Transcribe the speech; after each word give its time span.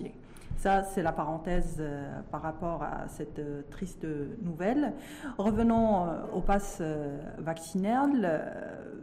entier. 0.00 0.25
Ça, 0.66 0.82
c'est 0.82 1.02
la 1.04 1.12
parenthèse 1.12 1.76
euh, 1.78 2.20
par 2.32 2.42
rapport 2.42 2.82
à 2.82 3.06
cette 3.06 3.38
euh, 3.38 3.62
triste 3.70 4.04
nouvelle. 4.42 4.94
Revenons 5.38 6.08
euh, 6.08 6.22
au 6.34 6.40
pass 6.40 6.82
vaccinal. 7.38 8.42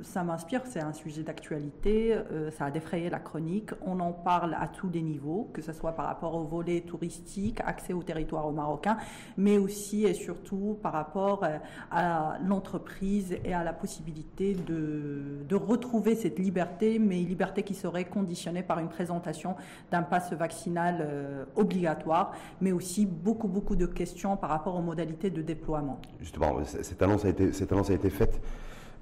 ça 0.01 0.25
m'inspire, 0.25 0.63
c'est 0.65 0.81
un 0.81 0.91
sujet 0.91 1.23
d'actualité. 1.23 2.17
ça 2.57 2.65
a 2.65 2.71
défrayé 2.71 3.09
la 3.09 3.19
chronique. 3.19 3.69
On 3.85 4.01
en 4.01 4.11
parle 4.11 4.57
à 4.59 4.67
tous 4.67 4.89
les 4.89 5.01
niveaux, 5.01 5.49
que 5.53 5.61
ce 5.61 5.71
soit 5.71 5.93
par 5.93 6.07
rapport 6.07 6.35
au 6.35 6.43
volet 6.43 6.81
touristique, 6.81 7.61
accès 7.65 7.93
au 7.93 8.03
territoire 8.03 8.51
marocain, 8.51 8.97
mais 9.37 9.57
aussi 9.57 10.03
et 10.03 10.13
surtout 10.13 10.77
par 10.83 10.91
rapport 10.91 11.45
à 11.91 12.37
l'entreprise 12.45 13.37
et 13.45 13.53
à 13.53 13.63
la 13.63 13.71
possibilité 13.71 14.53
de, 14.53 15.45
de 15.47 15.55
retrouver 15.55 16.15
cette 16.15 16.39
liberté, 16.39 16.99
mais 16.99 17.21
liberté 17.21 17.63
qui 17.63 17.73
serait 17.73 18.05
conditionnée 18.05 18.63
par 18.63 18.79
une 18.79 18.89
présentation 18.89 19.55
d'un 19.91 20.03
pass 20.03 20.33
vaccinal 20.33 21.47
obligatoire, 21.55 22.33
mais 22.61 22.71
aussi 22.71 23.05
beaucoup, 23.05 23.47
beaucoup 23.47 23.75
de 23.75 23.85
questions 23.85 24.37
par 24.37 24.49
rapport 24.49 24.75
aux 24.75 24.81
modalités 24.81 25.29
de 25.29 25.41
déploiement. 25.41 25.99
Justement, 26.19 26.63
cette 26.63 27.01
annonce 27.01 27.25
a 27.25 27.29
été, 27.29 27.53
cette 27.53 27.71
annonce 27.71 27.89
a 27.89 27.93
été 27.93 28.09
faite. 28.09 28.41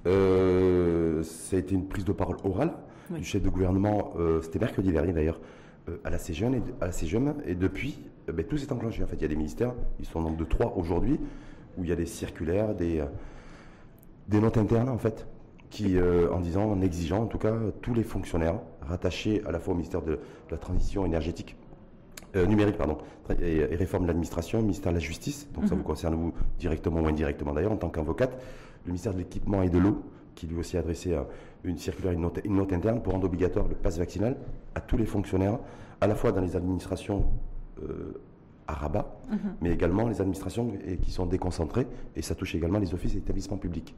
Euh, 0.06 1.22
ça 1.22 1.56
a 1.56 1.58
été 1.58 1.74
une 1.74 1.86
prise 1.86 2.04
de 2.04 2.12
parole 2.12 2.36
orale 2.44 2.72
du 3.10 3.24
chef 3.24 3.42
de 3.42 3.50
gouvernement, 3.50 4.14
euh, 4.18 4.40
c'était 4.40 4.58
mercredi 4.58 4.90
dernier 4.90 5.12
d'ailleurs, 5.12 5.38
euh, 5.88 5.98
à 6.02 6.08
la 6.08 6.18
CGM 6.18 6.54
et, 6.54 6.62
à 6.80 6.86
la 6.86 6.92
et 7.46 7.54
depuis, 7.54 8.00
ben, 8.26 8.44
tout 8.44 8.56
s'est 8.56 8.72
enclenché. 8.72 9.02
En 9.02 9.06
fait, 9.06 9.16
il 9.16 9.22
y 9.22 9.24
a 9.26 9.28
des 9.28 9.36
ministères, 9.36 9.74
ils 10.00 10.06
sont 10.06 10.20
nombre 10.20 10.38
de 10.38 10.44
trois 10.44 10.74
aujourd'hui, 10.76 11.20
où 11.76 11.84
il 11.84 11.90
y 11.90 11.92
a 11.92 11.96
des 11.96 12.06
circulaires, 12.06 12.74
des, 12.74 13.04
des 14.28 14.40
notes 14.40 14.56
internes 14.56 14.88
en 14.88 14.98
fait, 14.98 15.26
qui, 15.68 15.96
en 16.00 16.40
disant, 16.40 16.70
en 16.70 16.80
exigeant 16.80 17.22
en 17.24 17.26
tout 17.26 17.38
cas 17.38 17.54
tous 17.82 17.92
les 17.92 18.02
fonctionnaires 18.02 18.60
rattachés 18.80 19.42
à 19.46 19.52
la 19.52 19.58
fois 19.58 19.74
au 19.74 19.76
ministère 19.76 20.02
de 20.02 20.18
la 20.50 20.56
Transition 20.56 21.04
énergétique 21.04 21.56
euh, 22.36 22.46
numérique, 22.46 22.76
pardon, 22.76 22.98
et, 23.40 23.64
réforme 23.76 24.04
de 24.04 24.08
l'administration, 24.08 24.60
ministère 24.62 24.92
de 24.92 24.96
la 24.96 25.02
Justice, 25.02 25.48
donc 25.54 25.66
ça 25.66 25.74
mhm. 25.74 25.80
vous 25.80 25.86
concerne 25.86 26.14
vous 26.14 26.32
directement 26.58 27.00
ou 27.00 27.06
indirectement 27.06 27.52
d'ailleurs 27.52 27.72
en 27.72 27.76
tant 27.76 27.90
qu'avocate, 27.90 28.32
le 28.84 28.90
ministère 28.90 29.12
de 29.12 29.18
l'équipement 29.18 29.62
et 29.62 29.68
de 29.68 29.78
l'eau, 29.78 30.02
qui 30.34 30.46
lui 30.46 30.56
aussi 30.58 30.76
a 30.76 30.80
adressé 30.80 31.12
euh, 31.12 31.22
une 31.64 31.78
circulaire, 31.78 32.12
une 32.12 32.56
note, 32.56 32.72
interne 32.72 33.02
pour 33.02 33.12
rendre 33.12 33.26
obligatoire 33.26 33.68
le 33.68 33.74
pass 33.74 33.98
vaccinal 33.98 34.36
à 34.74 34.80
tous 34.80 34.96
les 34.96 35.04
fonctionnaires, 35.04 35.58
à 36.00 36.06
la 36.06 36.14
fois 36.14 36.32
dans 36.32 36.40
les 36.40 36.56
administrations 36.56 37.26
euh, 37.82 38.20
à 38.66 38.74
Rabat, 38.74 39.20
mhm. 39.30 39.38
mais 39.60 39.70
également 39.70 40.08
les 40.08 40.20
administrations 40.20 40.72
qui 41.02 41.10
sont 41.10 41.26
déconcentrées, 41.26 41.86
et 42.16 42.22
ça 42.22 42.34
touche 42.34 42.54
également 42.54 42.78
les 42.78 42.94
offices 42.94 43.14
et 43.14 43.18
établissements 43.18 43.58
publics. 43.58 43.94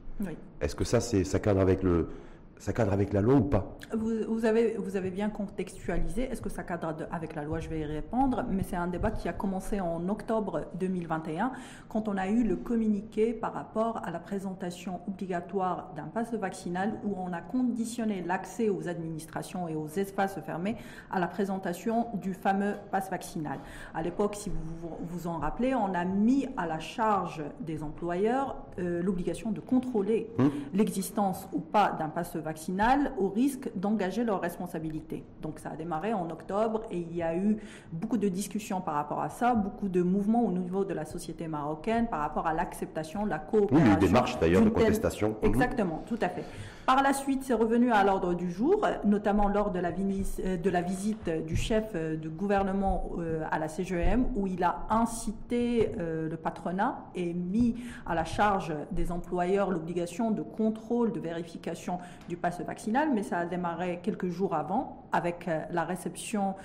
Est-ce 0.59 0.75
que 0.75 0.83
ça, 0.83 0.99
ça 0.99 1.39
cadre 1.39 1.61
avec 1.61 1.83
le, 1.83 2.09
ça 2.57 2.73
cadre 2.73 2.93
avec 2.93 3.13
la 3.13 3.21
loi 3.21 3.35
ou 3.35 3.43
pas? 3.43 3.77
Vous, 3.93 4.45
avez, 4.45 4.75
vous 4.77 4.95
avez 4.95 5.11
bien 5.11 5.29
contextualisé. 5.29 6.23
Est-ce 6.23 6.41
que 6.41 6.49
ça 6.49 6.63
cadre 6.63 6.95
avec 7.11 7.35
la 7.35 7.43
loi? 7.43 7.59
Je 7.59 7.69
vais 7.69 7.81
y 7.81 7.85
répondre. 7.85 8.45
Mais 8.49 8.63
c'est 8.63 8.75
un 8.75 8.87
débat 8.87 9.11
qui 9.11 9.27
a 9.27 9.33
commencé 9.33 9.81
en 9.81 10.07
octobre 10.09 10.65
2021, 10.79 11.51
quand 11.89 12.07
on 12.07 12.17
a 12.17 12.27
eu 12.27 12.43
le 12.43 12.55
communiqué 12.55 13.33
par 13.33 13.53
rapport 13.53 14.01
à 14.05 14.11
la 14.11 14.19
présentation 14.19 15.01
obligatoire 15.07 15.91
d'un 15.95 16.05
passe 16.05 16.33
vaccinal, 16.33 16.99
où 17.03 17.15
on 17.17 17.33
a 17.33 17.41
conditionné 17.41 18.23
l'accès 18.25 18.69
aux 18.69 18.87
administrations 18.87 19.67
et 19.67 19.75
aux 19.75 19.87
espaces 19.87 20.39
fermés 20.41 20.77
à 21.11 21.19
la 21.19 21.27
présentation 21.27 22.07
du 22.15 22.33
fameux 22.33 22.75
passe 22.91 23.09
vaccinal. 23.09 23.59
À 23.93 24.01
l'époque, 24.01 24.35
si 24.35 24.49
vous 24.49 24.89
vous 25.01 25.27
en 25.27 25.39
rappelez, 25.39 25.75
on 25.75 25.93
a 25.93 26.05
mis 26.05 26.47
à 26.57 26.65
la 26.65 26.79
charge 26.79 27.43
des 27.59 27.83
employeurs 27.83 28.55
euh, 28.79 29.03
l'obligation 29.03 29.51
de 29.51 29.59
contrôler 29.59 30.29
hum. 30.39 30.51
l'existence 30.73 31.47
ou 31.53 31.59
pas 31.59 31.91
d'un 31.91 32.09
passe 32.09 32.35
vaccinal 32.35 32.44
vaccinale 32.45 33.11
au 33.17 33.27
risque 33.27 33.69
d'engager 33.75 34.23
leurs 34.23 34.39
responsabilités. 34.39 35.23
Donc 35.41 35.59
ça 35.59 35.71
a 35.71 35.75
démarré 35.75 36.13
en 36.13 36.29
octobre 36.29 36.83
et 36.91 36.99
il 36.99 37.13
y 37.15 37.23
a 37.23 37.35
eu 37.35 37.57
beaucoup 37.91 38.17
de 38.17 38.29
discussions 38.29 38.79
par 38.81 38.93
rapport 38.93 39.19
à 39.19 39.29
ça, 39.29 39.55
beaucoup 39.55 39.89
de 39.89 40.01
mouvements 40.03 40.45
au 40.45 40.51
niveau 40.51 40.85
de 40.85 40.93
la 40.93 41.05
société 41.05 41.47
marocaine 41.47 42.07
par 42.07 42.19
rapport 42.19 42.45
à 42.45 42.53
l'acceptation, 42.53 43.25
la 43.25 43.39
coopération. 43.39 43.97
Oui, 43.99 44.07
des 44.07 44.39
d'ailleurs 44.39 44.63
de 44.63 44.69
contestation. 44.69 45.29
Mhm. 45.41 45.49
Exactement, 45.49 46.03
tout 46.05 46.19
à 46.21 46.29
fait. 46.29 46.45
Par 46.85 47.01
la 47.01 47.13
suite, 47.13 47.41
c'est 47.43 47.55
revenu 47.55 47.91
à 47.91 48.03
l'ordre 48.03 48.35
du 48.35 48.51
jour, 48.51 48.85
notamment 49.05 49.47
lors 49.47 49.71
de 49.71 49.79
la, 49.79 49.89
euh, 49.89 50.81
visite 50.81 51.29
du 51.47 51.55
chef 51.55 51.85
euh, 51.95 52.15
de 52.15 52.29
gouvernement 52.29 53.09
euh, 53.17 53.43
à 53.49 53.57
la 53.57 53.67
CGM, 53.67 54.25
où 54.35 54.45
il 54.45 54.63
a 54.63 54.85
incité 54.91 55.91
le 55.97 56.35
patronat 56.35 57.05
et 57.15 57.33
mis 57.33 57.75
à 58.05 58.13
la 58.13 58.23
charge 58.23 58.73
des 58.91 59.11
employeurs 59.11 59.71
l'obligation 59.71 60.29
de 60.29 60.43
contrôle, 60.43 61.11
de 61.11 61.19
vérification 61.19 61.97
du 62.29 62.37
passe 62.37 62.61
vaccinal, 62.61 63.09
mais 63.13 63.23
ça 63.23 63.39
a 63.39 63.45
démarré 63.45 63.99
quelques 64.03 64.29
jours 64.29 64.53
avant 64.53 65.04
avec 65.15 65.49
la 65.71 65.83
réception, 65.83 66.55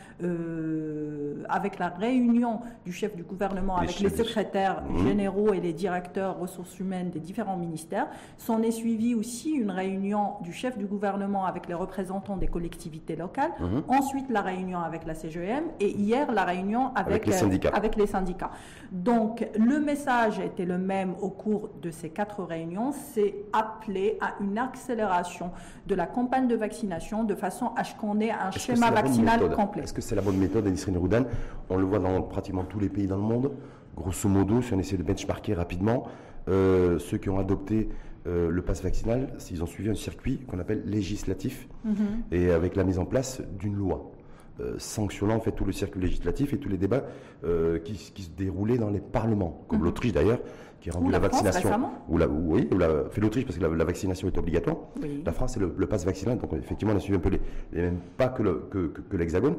avec 1.49 1.79
la 1.79 1.89
réunion 1.89 2.61
du 2.85 2.93
chef 2.93 3.15
du 3.17 3.23
gouvernement, 3.23 3.77
avec 3.77 4.01
les 4.01 4.11
secrétaires 4.11 4.83
mmh. 4.83 5.07
généraux 5.07 5.53
et 5.53 5.61
les 5.61 5.73
directeurs 5.73 6.39
ressources 6.39 6.79
humaines 6.79 7.11
des 7.11 7.21
différents 7.21 7.57
ministères. 7.57 8.09
S'en 8.37 8.63
est 8.63 8.71
suivi 8.71 9.15
aussi 9.15 9.51
une 9.51 9.71
réunion 9.71 10.35
du 10.41 10.53
chef 10.53 10.77
du 10.79 10.87
gouvernement 10.87 11.45
avec 11.47 11.69
les 11.69 11.75
représentants 11.75 12.37
des 12.37 12.49
collectivités 12.49 13.17
locales, 13.17 13.53
mhm. 13.61 13.83
ensuite 13.89 14.31
la 14.31 14.43
réunion 14.43 14.81
avec 14.81 15.07
la 15.07 15.15
CGM 15.15 15.65
et 15.79 15.91
hier 15.91 16.33
la 16.33 16.45
réunion 16.45 16.93
avec, 16.95 17.27
les, 17.27 17.33
syndicats. 17.33 17.71
avec 17.73 17.97
les 17.97 18.07
syndicats. 18.07 18.51
Donc 18.93 19.47
le 19.59 19.81
message 19.81 20.39
était 20.39 20.65
le 20.65 20.79
même 20.79 21.15
au 21.21 21.31
cours 21.31 21.71
de 21.83 21.91
ces 21.91 22.11
quatre 22.11 22.43
réunions, 22.43 22.93
c'est 22.93 23.35
appeler 23.53 24.19
à 24.21 24.35
une 24.41 24.59
accélération 24.59 25.51
de 25.87 25.95
la 25.95 26.07
campagne 26.07 26.49
de 26.49 26.57
vaccination 26.57 27.25
de 27.25 27.35
façon 27.35 27.73
à 27.77 27.85
ce 27.85 27.95
qu'on 27.95 28.21
ait 28.21 28.31
un 28.41 28.51
schéma 28.51 28.91
vaccinal 28.91 29.51
complet. 29.51 29.83
Est-ce 29.83 29.93
que 29.93 30.01
c'est 30.01 30.15
la 30.15 30.23
bonne 30.23 30.37
méthode, 30.37 30.67
Anisrine 30.67 30.97
Roudan 30.97 31.25
On 31.69 31.77
le 31.77 31.85
voit 31.85 31.99
dans 31.99 32.23
pratiquement 32.23 32.65
tous 32.65 32.79
les 32.81 32.89
pays 32.89 33.07
dans 33.07 33.17
le 33.17 33.23
monde. 33.23 33.53
Grosso 33.97 34.29
modo, 34.29 34.63
si 34.63 34.73
on 34.73 34.79
essaie 34.79 34.97
de 34.97 35.03
benchmarker 35.03 35.55
rapidement, 35.55 36.07
euh, 36.49 36.99
ceux 36.99 37.19
qui 37.19 37.29
ont 37.29 37.39
adopté 37.39 37.89
euh, 38.27 38.51
le 38.51 38.63
pass 38.63 38.83
vaccinal, 38.83 39.33
s'ils 39.39 39.63
ont 39.63 39.67
suivi 39.67 39.91
un 39.91 39.95
circuit 39.95 40.41
qu'on 40.47 40.59
appelle 40.59 40.83
législatif, 40.85 41.69
mhm. 41.85 41.95
et 42.33 42.51
avec 42.51 42.77
la 42.77 42.85
mise 42.85 42.99
en 42.99 43.05
place 43.05 43.43
d'une 43.59 43.75
loi. 43.75 44.13
Euh, 44.61 44.75
sanctionnant 44.79 45.37
en 45.37 45.41
fait 45.41 45.53
tout 45.53 45.65
le 45.65 45.73
circuit 45.73 46.01
législatif 46.01 46.53
et 46.53 46.59
tous 46.59 46.69
les 46.69 46.77
débats 46.77 47.05
euh, 47.45 47.79
qui, 47.79 47.97
se 47.97 48.29
déroulaient 48.37 48.77
dans 48.77 48.91
les 48.91 49.01
parlements, 49.01 49.65
comme 49.69 49.79
mhm. 49.79 49.85
l'Autriche 49.87 50.13
d'ailleurs, 50.13 50.41
qui 50.81 50.91
a 50.91 50.93
rendu 50.93 51.11
la, 51.11 51.19
vaccination. 51.19 51.71
ou 52.09 52.17
la, 52.17 52.27
oui, 52.27 52.69
ou 52.73 52.79
la, 52.79 53.05
fait 53.11 53.21
l'Autriche 53.21 53.45
parce 53.45 53.59
que 53.59 53.65
la, 53.65 53.85
vaccination 53.85 54.29
est 54.29 54.39
obligatoire. 54.39 54.77
La 55.25 55.33
France, 55.33 55.55
c'est 55.55 55.61
le, 55.61 55.87
pass 55.87 56.05
vaccinal, 56.05 56.39
donc 56.39 56.53
effectivement, 56.55 56.95
on 56.95 56.97
a 56.97 57.01
suivi 57.01 57.19
un 57.19 57.21
peu 57.21 57.31
les, 57.31 57.83
mêmes 57.83 57.99
pas 58.17 58.29
que 58.29 59.17
l'Hexagone. 59.17 59.57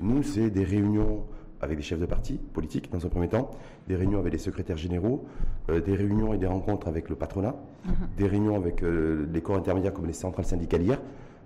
Nous, 0.00 0.22
c'est 0.22 0.50
des 0.50 0.64
réunions 0.64 1.24
avec 1.62 1.76
des 1.76 1.82
chefs 1.82 2.00
de 2.00 2.06
parti 2.06 2.38
politiques 2.52 2.90
dans 2.90 3.06
un 3.06 3.08
premier 3.08 3.28
temps, 3.28 3.50
des 3.86 3.94
réunions 3.94 4.18
avec 4.18 4.32
les 4.32 4.38
secrétaires 4.38 4.76
généraux, 4.76 5.24
euh, 5.70 5.80
des 5.80 5.94
réunions 5.94 6.34
et 6.34 6.38
des 6.38 6.48
rencontres 6.48 6.88
avec 6.88 7.08
le 7.08 7.14
patronat, 7.14 7.54
mhm. 7.84 7.92
des 8.18 8.26
réunions 8.26 8.56
avec 8.56 8.82
euh, 8.82 9.26
les 9.32 9.40
corps 9.40 9.56
intermédiaires 9.56 9.94
comme 9.94 10.06
les 10.06 10.12
centrales 10.12 10.44
syndicalières, 10.44 11.00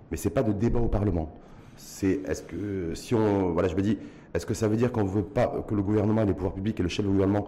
mais 0.09 0.17
c'est 0.17 0.31
pas 0.31 0.41
de 0.41 0.51
débat 0.51 0.79
au 0.79 0.87
Parlement. 0.87 1.31
C'est 1.75 2.21
est-ce 2.27 2.41
que 2.41 2.95
si 2.95 3.13
on 3.13 3.51
voilà 3.51 3.67
je 3.67 3.75
me 3.75 3.81
dis 3.81 3.99
est-ce 4.33 4.47
que 4.47 4.55
ça 4.55 4.67
veut 4.67 4.75
dire 4.75 4.91
qu'on 4.91 5.05
veut 5.05 5.23
pas 5.23 5.63
que 5.67 5.75
le 5.75 5.83
gouvernement, 5.83 6.23
les 6.23 6.33
pouvoirs 6.33 6.53
publics 6.53 6.79
et 6.79 6.83
le 6.83 6.89
chef 6.89 7.05
du 7.05 7.11
gouvernement 7.11 7.47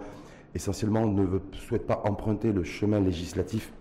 essentiellement 0.56 1.06
ne 1.06 1.24
veut, 1.24 1.42
souhaite 1.54 1.86
pas 1.86 2.02
emprunter 2.06 2.52
le 2.52 2.64
chemin 2.64 3.00
législatif 3.00 3.72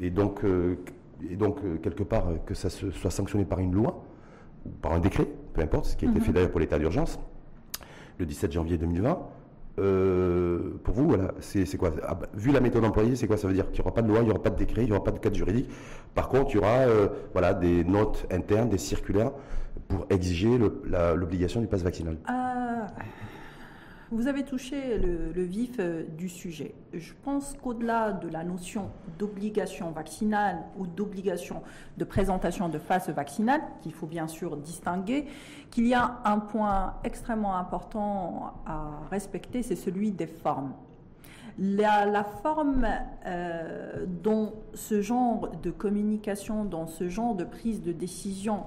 et 0.00 0.10
donc 0.10 0.44
euh, 0.44 0.76
et 1.30 1.36
donc 1.36 1.60
quelque 1.80 2.02
part 2.02 2.26
que 2.44 2.54
ça 2.54 2.68
se, 2.68 2.90
soit 2.90 3.10
sanctionné 3.10 3.46
par 3.46 3.58
une 3.58 3.72
loi 3.72 4.04
ou 4.66 4.68
par 4.68 4.92
un 4.92 4.98
décret, 4.98 5.26
peu 5.54 5.62
importe, 5.62 5.86
ce 5.86 5.96
qui 5.96 6.04
a 6.04 6.10
été 6.10 6.18
mhm. 6.18 6.24
fait 6.26 6.32
d'ailleurs 6.32 6.50
pour 6.50 6.60
l'état 6.60 6.78
d'urgence 6.78 7.18
le 8.18 8.26
17 8.26 8.52
janvier 8.52 8.78
2020. 8.78 9.18
Euh, 9.78 10.78
pour 10.84 10.94
vous, 10.94 11.06
voilà, 11.06 11.34
c'est 11.40 11.76
quoi? 11.76 11.90
Ah, 12.02 12.14
bah, 12.14 12.28
Vu 12.34 12.50
la 12.50 12.60
méthode 12.60 12.84
employée, 12.84 13.14
c'est 13.14 13.26
quoi 13.26 13.36
Ça 13.36 13.46
veut 13.46 13.54
dire? 13.54 13.66
Qu'il 13.70 13.80
n'y 13.80 13.80
aura 13.82 13.94
pas 13.94 14.02
de 14.02 14.08
loi, 14.08 14.20
il 14.20 14.24
n'y 14.24 14.30
aura 14.30 14.42
pas 14.42 14.50
de 14.50 14.56
décret, 14.56 14.82
il 14.82 14.86
n'y 14.86 14.92
aura 14.92 15.04
pas 15.04 15.10
de 15.10 15.18
cadre 15.18 15.36
juridique. 15.36 15.68
Par 16.14 16.28
contre, 16.28 16.50
il 16.52 16.56
y 16.56 16.58
aura 16.58 16.78
euh, 16.78 17.08
voilà, 17.32 17.52
des 17.52 17.84
notes 17.84 18.26
internes, 18.30 18.70
des 18.70 18.78
circulaires 18.78 19.32
pour 19.88 20.06
exiger 20.10 20.58
l'obligation 21.14 21.60
du 21.60 21.66
pass 21.66 21.82
vaccinal. 21.82 22.16
Vous 24.12 24.28
avez 24.28 24.44
touché 24.44 24.98
le, 24.98 25.42
vif 25.42 25.78
euh, 25.80 26.04
du 26.16 26.28
sujet. 26.28 26.74
Je 26.94 27.12
pense 27.24 27.56
qu'au-delà 27.60 28.12
de 28.12 28.28
la 28.28 28.44
notion 28.44 28.90
d'obligation 29.18 29.90
vaccinale 29.90 30.62
ou 30.78 30.86
d'obligation 30.86 31.62
de 31.96 32.04
présentation 32.04 32.68
de 32.68 32.78
phase 32.78 33.08
vaccinale, 33.10 33.62
qu'il 33.82 33.92
faut 33.92 34.06
bien 34.06 34.28
sûr 34.28 34.56
distinguer, 34.58 35.26
qu'il 35.72 35.88
y 35.88 35.94
a 35.94 36.20
un 36.24 36.38
point 36.38 36.94
extrêmement 37.02 37.56
important 37.56 38.54
à 38.64 39.00
respecter, 39.10 39.64
c'est 39.64 39.74
celui 39.74 40.12
des 40.12 40.28
formes. 40.28 40.72
La, 41.58 42.22
forme 42.42 42.86
euh, 43.24 44.04
dont 44.06 44.52
ce 44.74 45.00
genre 45.00 45.50
de 45.62 45.70
communication, 45.70 46.64
dans 46.64 46.86
ce 46.86 47.08
genre 47.08 47.34
de 47.34 47.44
prise 47.44 47.82
de 47.82 47.92
décision 47.92 48.64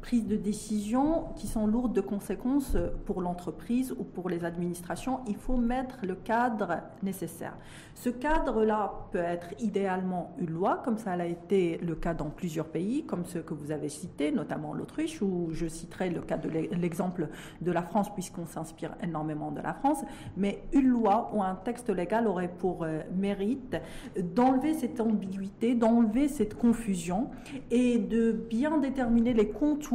prises 0.00 0.26
de 0.26 0.36
décision 0.36 1.26
qui 1.36 1.46
sont 1.46 1.66
lourdes 1.66 1.92
de 1.92 2.00
conséquences 2.00 2.76
pour 3.04 3.20
l'entreprise 3.20 3.94
ou 3.98 4.04
pour 4.04 4.28
les 4.28 4.44
administrations, 4.44 5.20
il 5.26 5.36
faut 5.36 5.56
mettre 5.56 5.98
le 6.02 6.14
cadre 6.14 6.78
nécessaire. 7.02 7.56
Ce 7.94 8.08
cadre-là 8.08 8.92
peut 9.10 9.18
être 9.18 9.48
idéalement 9.58 10.34
une 10.38 10.50
loi, 10.50 10.80
comme 10.84 10.98
ça 10.98 11.12
a 11.12 11.26
été 11.26 11.78
le 11.78 11.94
cas 11.96 12.14
dans 12.14 12.30
plusieurs 12.30 12.68
pays, 12.68 13.04
comme 13.04 13.24
ceux 13.24 13.42
que 13.42 13.54
vous 13.54 13.72
avez 13.72 13.88
cités, 13.88 14.30
notamment 14.30 14.72
l'Autriche, 14.72 15.20
où 15.20 15.48
je 15.50 15.66
citerai 15.66 16.10
le 16.10 16.20
cas 16.20 16.36
de 16.36 16.48
l'exemple 16.48 17.28
de 17.60 17.72
la 17.72 17.82
France, 17.82 18.12
puisqu'on 18.14 18.46
s'inspire 18.46 18.94
énormément 19.02 19.50
de 19.50 19.60
la 19.60 19.74
France. 19.74 19.98
Mais 20.36 20.62
une 20.72 20.88
loi 20.88 21.30
ou 21.34 21.42
un 21.42 21.56
texte 21.56 21.90
légal 21.90 22.28
aurait 22.28 22.48
pour 22.48 22.84
euh, 22.84 23.00
mérite 23.16 23.76
d'enlever 24.16 24.74
cette 24.74 25.00
ambiguïté, 25.00 25.74
d'enlever 25.74 26.28
cette 26.28 26.56
confusion 26.56 27.30
et 27.70 27.98
de 27.98 28.32
bien 28.32 28.78
déterminer 28.78 29.34
les 29.34 29.48
contours 29.48 29.87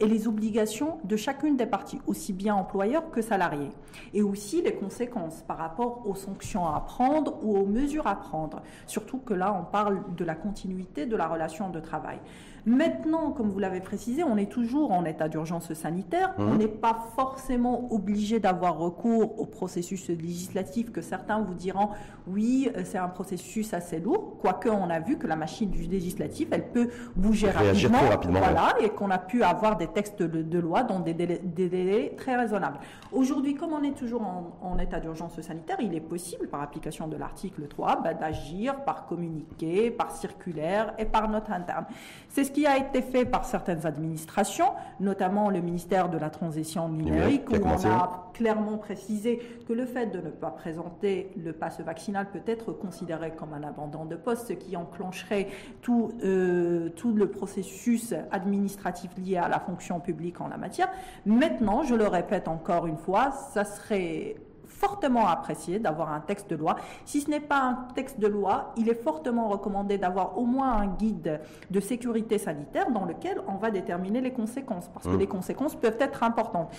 et 0.00 0.06
les 0.06 0.28
obligations 0.28 0.98
de 1.04 1.16
chacune 1.16 1.56
des 1.56 1.66
parties, 1.66 2.00
aussi 2.06 2.32
bien 2.32 2.54
employeurs 2.54 3.10
que 3.10 3.22
salariés, 3.22 3.70
et 4.14 4.22
aussi 4.22 4.62
les 4.62 4.74
conséquences 4.74 5.42
par 5.42 5.58
rapport 5.58 6.06
aux 6.06 6.14
sanctions 6.14 6.66
à 6.66 6.80
prendre 6.80 7.38
ou 7.42 7.56
aux 7.56 7.66
mesures 7.66 8.06
à 8.06 8.16
prendre. 8.16 8.62
Surtout 8.86 9.18
que 9.18 9.34
là, 9.34 9.54
on 9.58 9.64
parle 9.64 10.02
de 10.16 10.24
la 10.24 10.34
continuité 10.34 11.06
de 11.06 11.16
la 11.16 11.28
relation 11.28 11.70
de 11.70 11.80
travail. 11.80 12.18
Maintenant, 12.66 13.30
comme 13.30 13.48
vous 13.48 13.60
l'avez 13.60 13.80
précisé, 13.80 14.24
on 14.24 14.36
est 14.36 14.50
toujours 14.50 14.90
en 14.90 15.04
état 15.04 15.28
d'urgence 15.28 15.72
sanitaire. 15.72 16.34
Mmh. 16.36 16.42
On 16.42 16.54
n'est 16.56 16.66
pas 16.66 16.98
forcément 17.14 17.92
obligé 17.92 18.40
d'avoir 18.40 18.76
recours 18.76 19.40
au 19.40 19.46
processus 19.46 20.08
législatif 20.08 20.90
que 20.90 21.00
certains 21.00 21.40
vous 21.40 21.54
diront 21.54 21.90
oui, 22.26 22.68
euh, 22.76 22.82
c'est 22.84 22.98
un 22.98 23.08
processus 23.08 23.72
assez 23.72 24.00
lourd, 24.00 24.38
quoique 24.40 24.68
on 24.68 24.90
a 24.90 24.98
vu 24.98 25.16
que 25.16 25.26
la 25.26 25.36
machine 25.36 25.70
du 25.70 25.82
législatif, 25.82 26.48
elle 26.50 26.68
peut 26.70 26.88
bouger 27.14 27.50
rapidement, 27.50 28.00
rapidement, 28.00 28.40
voilà, 28.40 28.74
et 28.80 28.88
qu'on 28.88 29.10
a 29.10 29.18
pu 29.18 29.42
avoir 29.42 29.76
des 29.76 29.86
textes 29.86 30.22
de, 30.22 30.58
loi 30.58 30.82
dans 30.82 31.00
des 31.00 31.14
délais, 31.14 32.14
très 32.16 32.36
raisonnables. 32.36 32.78
Aujourd'hui, 33.12 33.54
comme 33.54 33.72
on 33.72 33.82
est 33.82 33.96
toujours 33.96 34.22
en, 34.22 34.78
état 34.78 35.00
d'urgence 35.00 35.40
sanitaire, 35.40 35.76
il 35.80 35.94
est 35.94 36.00
possible, 36.00 36.48
par 36.48 36.60
application 36.62 37.08
de 37.08 37.16
l'article 37.16 37.66
3, 37.68 38.02
bah, 38.02 38.14
d'agir 38.14 38.84
par 38.84 39.06
communiqué, 39.06 39.90
par 39.90 40.10
circulaire 40.10 40.92
et 40.98 41.04
par 41.04 41.28
note 41.30 41.48
interne. 41.48 41.86
C'est 42.28 42.44
ce 42.44 42.50
qui 42.56 42.66
a 42.66 42.78
été 42.78 43.02
fait 43.02 43.26
par 43.26 43.44
certaines 43.44 43.84
administrations, 43.84 44.72
notamment 44.98 45.50
le 45.50 45.60
ministère 45.60 46.08
de 46.08 46.16
la 46.16 46.30
Transition 46.30 46.88
numérique, 46.88 47.50
où 47.50 47.56
on 47.62 47.86
a 47.86 48.30
clairement 48.32 48.78
précisé 48.78 49.42
que 49.68 49.74
le 49.74 49.84
fait 49.84 50.06
de 50.06 50.22
ne 50.22 50.30
pas 50.30 50.52
présenter 50.52 51.30
le 51.36 51.52
passe 51.52 51.82
vaccinal 51.82 52.30
peut 52.30 52.40
être 52.46 52.72
considéré 52.72 53.32
comme 53.32 53.52
un 53.52 53.62
abandon 53.62 54.06
de 54.06 54.16
poste, 54.16 54.48
ce 54.48 54.52
qui 54.54 54.74
enclencherait 54.74 55.48
tout, 55.82 56.12
euh, 56.24 56.88
tout 56.96 57.12
le 57.12 57.28
processus 57.28 58.14
administratif 58.30 59.10
lié 59.18 59.36
à 59.36 59.48
la 59.48 59.60
fonction 59.60 60.00
publique 60.00 60.40
en 60.40 60.48
la 60.48 60.56
matière. 60.56 60.88
Maintenant, 61.26 61.82
je 61.82 61.94
le 61.94 62.08
répète 62.08 62.48
encore 62.48 62.86
une 62.86 62.96
fois, 62.96 63.32
ça 63.52 63.66
serait 63.66 64.36
fortement 64.76 65.26
apprécié 65.26 65.78
d'avoir 65.78 66.12
un 66.12 66.20
texte 66.20 66.50
de 66.50 66.56
loi. 66.56 66.76
Si 67.04 67.20
ce 67.20 67.30
n'est 67.30 67.40
pas 67.40 67.62
un 67.62 67.74
texte 67.94 68.20
de 68.20 68.26
loi, 68.26 68.72
il 68.76 68.88
est 68.88 69.02
fortement 69.02 69.48
recommandé 69.48 69.98
d'avoir 69.98 70.38
au 70.38 70.44
moins 70.44 70.72
un 70.72 70.86
guide 70.86 71.40
de 71.70 71.80
sécurité 71.80 72.38
sanitaire 72.38 72.90
dans 72.90 73.04
lequel 73.04 73.40
on 73.48 73.56
va 73.56 73.70
déterminer 73.70 74.20
les 74.20 74.32
conséquences, 74.32 74.88
parce 74.92 75.06
que 75.06 75.12
hum. 75.12 75.18
les 75.18 75.26
conséquences 75.26 75.74
peuvent 75.74 75.96
être 76.00 76.22
importantes. 76.22 76.74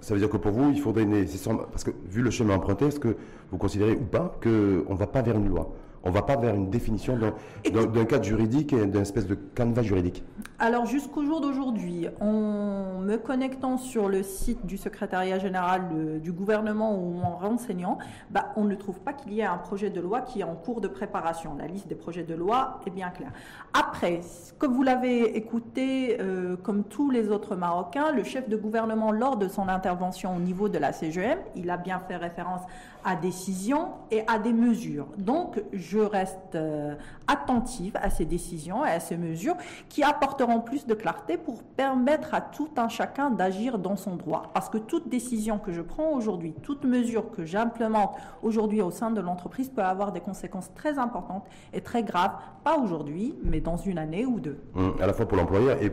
Ça 0.00 0.14
veut, 0.14 0.20
dire 0.20 0.30
que 0.30 0.36
pour 0.36 0.52
vous, 0.52 0.70
il 0.70 0.80
faudrait 0.80 1.04
nécessairement, 1.04 1.62
parce 1.70 1.84
que 1.84 1.92
vu 2.06 2.22
le 2.22 2.30
chemin 2.30 2.56
emprunté, 2.56 2.86
est-ce 2.86 2.98
que 2.98 3.16
vous 3.50 3.58
considérez 3.58 3.94
ou 3.94 4.04
pas 4.04 4.32
qu'on 4.42 4.48
ne 4.92 4.96
va 4.96 5.06
pas 5.06 5.22
vers 5.22 5.36
une 5.36 5.48
loi? 5.48 5.70
On 6.04 6.08
ne 6.08 6.14
va 6.14 6.22
pas 6.22 6.36
vers 6.36 6.54
une 6.54 6.68
définition 6.68 7.16
d'un 7.16 8.04
cadre 8.04 8.24
juridique 8.24 8.72
et 8.72 8.86
d'une 8.86 9.02
espèce 9.02 9.26
de 9.26 9.36
canevas 9.54 9.82
juridique? 9.82 10.24
Alors 10.64 10.86
jusqu'au 10.86 11.24
jour 11.24 11.40
d'aujourd'hui, 11.40 12.06
en 12.20 13.00
me 13.00 13.16
connectant 13.16 13.78
sur 13.78 14.08
le 14.08 14.22
site 14.22 14.64
du 14.64 14.76
secrétariat 14.76 15.40
général 15.40 16.20
du 16.20 16.30
gouvernement 16.30 16.94
ou 16.94 17.20
en 17.20 17.34
renseignant, 17.34 17.98
bah, 18.30 18.52
on 18.54 18.62
ne 18.62 18.76
trouve 18.76 19.00
pas 19.00 19.12
qu'il 19.12 19.32
y 19.32 19.40
ait 19.40 19.44
un 19.44 19.58
projet 19.58 19.90
de 19.90 20.00
loi 20.00 20.20
qui 20.20 20.38
est 20.38 20.44
en 20.44 20.54
cours 20.54 20.80
de 20.80 20.86
préparation. 20.86 21.56
La 21.58 21.66
liste 21.66 21.88
des 21.88 21.96
projets 21.96 22.22
de 22.22 22.36
loi 22.36 22.78
est 22.86 22.90
bien 22.90 23.10
claire. 23.10 23.32
Après, 23.72 24.20
comme 24.58 24.72
vous 24.72 24.84
l'avez 24.84 25.36
écouté, 25.36 26.18
euh, 26.20 26.54
comme 26.56 26.84
tous 26.84 27.10
les 27.10 27.28
autres 27.30 27.56
Marocains, 27.56 28.12
le 28.12 28.22
chef 28.22 28.48
de 28.48 28.56
gouvernement, 28.56 29.10
lors 29.10 29.38
de 29.38 29.48
son 29.48 29.66
intervention 29.66 30.36
au 30.36 30.38
niveau 30.38 30.68
de 30.68 30.78
la 30.78 30.92
CGM, 30.92 31.40
il 31.56 31.70
a 31.70 31.76
bien 31.76 31.98
fait 31.98 32.14
référence 32.14 32.62
à 33.04 33.16
décisions 33.16 33.88
et 34.12 34.22
à 34.28 34.38
des 34.38 34.52
mesures. 34.52 35.08
Donc, 35.18 35.60
je 35.72 35.98
reste 35.98 36.54
euh, 36.54 36.94
attentive 37.26 37.96
à 38.00 38.10
ces 38.10 38.24
décisions 38.24 38.86
et 38.86 38.90
à 38.90 39.00
ces 39.00 39.16
mesures 39.16 39.56
qui 39.88 40.04
apporteront 40.04 40.51
plus 40.60 40.86
de 40.86 40.94
clarté 40.94 41.36
pour 41.36 41.62
permettre 41.62 42.34
à 42.34 42.40
tout 42.40 42.70
un 42.76 42.88
chacun 42.88 43.30
d'agir 43.30 43.78
dans 43.78 43.96
son 43.96 44.16
droit. 44.16 44.50
Parce 44.54 44.68
que 44.68 44.78
toute 44.78 45.08
décision 45.08 45.58
que 45.58 45.72
je 45.72 45.80
prends 45.80 46.12
aujourd'hui, 46.12 46.54
toute 46.62 46.84
mesure 46.84 47.30
que 47.30 47.44
j'implémente 47.44 48.14
aujourd'hui 48.42 48.82
au 48.82 48.90
sein 48.90 49.10
de 49.10 49.20
l'entreprise 49.20 49.68
peut 49.68 49.82
avoir 49.82 50.12
des 50.12 50.20
conséquences 50.20 50.72
très 50.74 50.98
importantes 50.98 51.46
et 51.72 51.80
très 51.80 52.02
graves, 52.02 52.32
pas 52.64 52.76
aujourd'hui, 52.78 53.34
mais 53.42 53.60
dans 53.60 53.76
une 53.76 53.98
année 53.98 54.26
ou 54.26 54.40
deux. 54.40 54.58
Mmh, 54.74 54.90
à 55.00 55.06
la 55.06 55.12
fois 55.12 55.26
pour 55.26 55.36
l'employeur 55.36 55.78
et, 55.80 55.90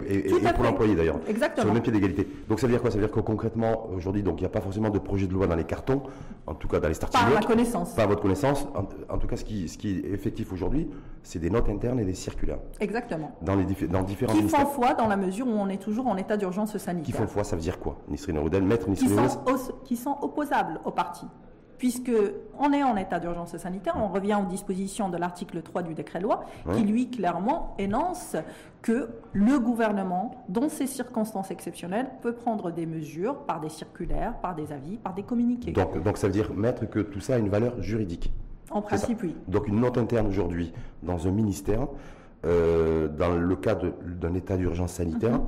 pour 0.54 0.64
l'employé 0.64 0.96
d'ailleurs. 0.96 1.20
Exactement. 1.28 1.62
Sur 1.62 1.68
le 1.68 1.74
même 1.74 1.84
pied 1.84 1.92
d'égalité. 1.92 2.28
Donc 2.48 2.60
ça 2.60 2.68
veut 2.68 2.74
dire 2.74 2.82
quoi? 2.82 2.92
Ça 2.92 2.98
veut 2.98 3.06
dire 3.06 3.14
que 3.14 3.20
concrètement, 3.20 3.88
aujourd'hui, 3.96 4.24
donc 4.24 4.40
il 4.40 4.42
n'y 4.42 4.48
a 4.48 4.52
pas 4.52 4.62
forcément 4.62 4.90
de 4.90 5.00
projet 5.00 5.28
de 5.28 5.34
loi 5.34 5.48
dans 5.48 5.56
les 5.56 5.64
cartons, 5.64 6.04
en 6.46 6.54
tout 6.54 6.68
cas 6.68 6.80
dans 6.80 6.88
les 6.88 6.94
starting 6.94 7.20
Par 7.20 7.30
ma 7.32 7.42
connaissance. 7.42 7.94
Pas 7.94 8.04
à 8.04 8.08
votre 8.08 8.22
connaissance. 8.22 8.68
En, 9.10 9.18
tout 9.18 9.28
cas, 9.28 9.36
ce 9.36 9.44
qui, 9.44 9.68
ce 9.68 9.78
qui 9.78 9.98
est 9.98 10.14
effectif 10.14 10.52
aujourd'hui, 10.54 10.90
c'est 11.24 11.40
des 11.40 11.50
notes 11.50 11.70
internes 11.70 12.00
et 12.00 12.06
des 12.06 12.14
circulaires. 12.14 12.60
Exactement. 12.80 13.32
Dans, 13.42 13.56
les 13.56 13.66
dans 13.88 14.04
différents 14.04 14.34
Qui 14.34 14.48
font 14.48 14.66
foi 14.66 14.94
dans 14.94 15.08
la 15.08 15.18
mesure 15.18 15.48
où 15.48 15.52
on 15.52 15.70
est 15.70 15.82
toujours 15.82 16.08
en 16.08 16.18
état 16.18 16.38
d'urgence 16.38 16.78
sanitaire. 16.78 17.06
Qui 17.06 17.12
font 17.12 17.28
foi, 17.28 17.44
ça 17.44 17.56
veut 17.56 17.62
dire 17.62 17.80
quoi 17.80 17.98
Nisrine 18.08 18.40
Roudel, 18.40 18.64
maître 18.64 18.90
Nisrine 18.90 19.10
qui 19.10 19.16
sont, 19.16 19.74
qui 19.84 19.98
sont 19.98 20.18
opposables 20.22 20.80
au 20.86 20.92
parti 20.92 21.26
puisque 21.80 22.12
on 22.60 22.72
est 22.74 22.84
en 22.84 22.96
état 22.98 23.20
d'urgence 23.20 23.58
sanitaire, 23.58 23.96
on 23.98 24.10
revient 24.10 24.38
aux 24.40 24.46
dispositions 24.46 25.10
de 25.10 25.18
l'article 25.18 25.62
3 25.62 25.82
du 25.82 25.96
décret-loi, 25.96 26.44
qui 26.76 26.84
lui 26.84 27.10
clairement 27.10 27.74
énonce 27.80 28.36
que 28.82 29.10
le 29.34 29.60
gouvernement, 29.60 30.44
dans 30.50 30.70
ces 30.70 30.88
circonstances 30.88 31.52
exceptionnelles, 31.52 32.10
peut 32.22 32.34
prendre 32.34 32.72
des 32.72 32.86
mesures 32.86 33.40
par 33.46 33.62
des 33.62 33.70
circulaires, 33.70 34.38
par 34.42 34.56
des 34.56 34.72
avis, 34.72 34.98
par 34.98 35.14
des 35.14 35.24
communiqués. 35.24 35.72
Donc, 35.72 36.04
donc 36.04 36.18
ça 36.18 36.28
veut 36.28 36.34
dire, 36.34 36.54
maître, 36.54 36.86
que 36.86 37.00
tout 37.00 37.22
ça 37.22 37.36
a 37.36 37.38
une 37.38 37.50
valeur 37.50 37.82
juridique 37.82 38.32
En 38.72 38.82
principe, 38.82 39.24
oui. 39.24 39.36
Donc 39.48 39.68
une 39.68 39.80
note 39.80 39.98
interne 39.98 40.28
aujourd'hui 40.28 40.74
dans 41.04 41.28
un 41.28 41.32
ministère, 41.32 41.88
euh, 42.46 43.08
dans 43.08 43.36
le 43.36 43.56
cas 43.56 43.76
d'un 43.76 44.34
état 44.34 44.58
d'urgence 44.58 44.94
sanitaire, 44.94 45.40
mhm 45.40 45.46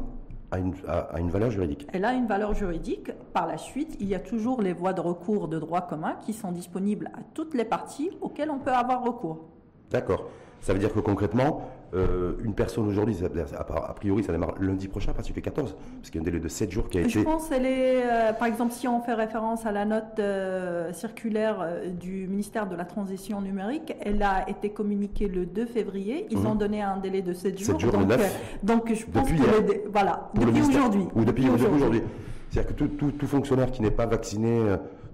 a 0.51 0.59
une, 0.59 0.73
une, 1.17 1.29
valeur 1.29 1.49
juridique. 1.49 1.87
Elle 1.93 2.05
a 2.05 2.13
une 2.13 2.27
valeur 2.27 2.53
juridique. 2.53 3.11
Par 3.33 3.47
la 3.47 3.57
suite, 3.57 3.95
il 3.99 4.07
y 4.07 4.15
a 4.15 4.19
toujours 4.19 4.61
les 4.61 4.73
voies 4.73 4.93
de 4.93 5.01
recours 5.01 5.47
de 5.47 5.57
droit 5.57 5.81
commun 5.81 6.15
qui 6.25 6.33
sont 6.33 6.51
disponibles 6.51 7.09
à 7.13 7.19
toutes 7.33 7.53
les 7.53 7.65
parties 7.65 8.11
auxquelles 8.21 8.51
on 8.51 8.59
peut 8.59 8.71
avoir 8.71 9.03
recours. 9.03 9.45
D'accord. 9.89 10.25
Ça 10.59 10.73
veut 10.73 10.79
dire 10.79 10.93
que 10.93 10.99
concrètement, 10.99 11.69
euh, 11.93 12.33
une 12.43 12.53
personne 12.53 12.87
aujourd'hui, 12.87 13.17
a 13.23 13.93
priori, 13.93 14.23
ça 14.23 14.31
démarre 14.31 14.55
lundi 14.59 14.87
prochain, 14.87 15.11
parce 15.13 15.25
qu'il 15.25 15.35
fait 15.35 15.41
14, 15.41 15.75
parce 15.97 16.09
qu'il 16.09 16.15
y 16.15 16.17
a 16.19 16.21
un 16.21 16.25
délai 16.25 16.39
de 16.39 16.47
7 16.47 16.71
jours 16.71 16.87
qui 16.87 16.97
a 16.97 17.01
été. 17.01 17.09
Je 17.09 17.19
pense 17.19 17.49
qu'elle 17.49 17.65
est, 17.65 18.03
euh, 18.03 18.33
par 18.33 18.47
exemple, 18.47 18.71
si 18.71 18.87
on 18.87 19.01
fait 19.01 19.13
référence 19.13 19.65
à 19.65 19.73
la 19.73 19.83
note 19.83 20.19
euh, 20.19 20.93
circulaire 20.93 21.67
du 21.99 22.27
ministère 22.27 22.67
de 22.67 22.75
la 22.75 22.85
Transition 22.85 23.41
numérique, 23.41 23.93
elle 24.01 24.23
a 24.23 24.49
été 24.49 24.69
communiquée 24.69 25.27
le 25.27 25.45
2 25.45 25.65
février. 25.65 26.27
Ils 26.29 26.45
ont 26.47 26.53
mhm. 26.53 26.59
donné 26.59 26.81
un 26.81 26.97
délai 26.97 27.21
de 27.21 27.33
7 27.33 27.57
jours. 27.57 27.67
7 27.67 27.79
jours 27.79 27.91
donc, 27.91 28.19
donc, 28.63 28.93
je 28.93 29.05
pense 29.05 29.29
que. 29.29 29.89
voilà, 29.91 30.31
depuis 30.33 30.61
aujourd'hui. 30.61 31.07
Ou 31.13 31.25
depuis, 31.25 31.49
aujourd'hui. 31.49 32.01
C'est-à-dire 32.49 32.75
que 32.75 32.83
tout, 32.83 33.11
tout, 33.11 33.27
fonctionnaire 33.27 33.69
qui 33.71 33.81
n'est 33.81 33.91
pas 33.91 34.05
vacciné 34.05 34.61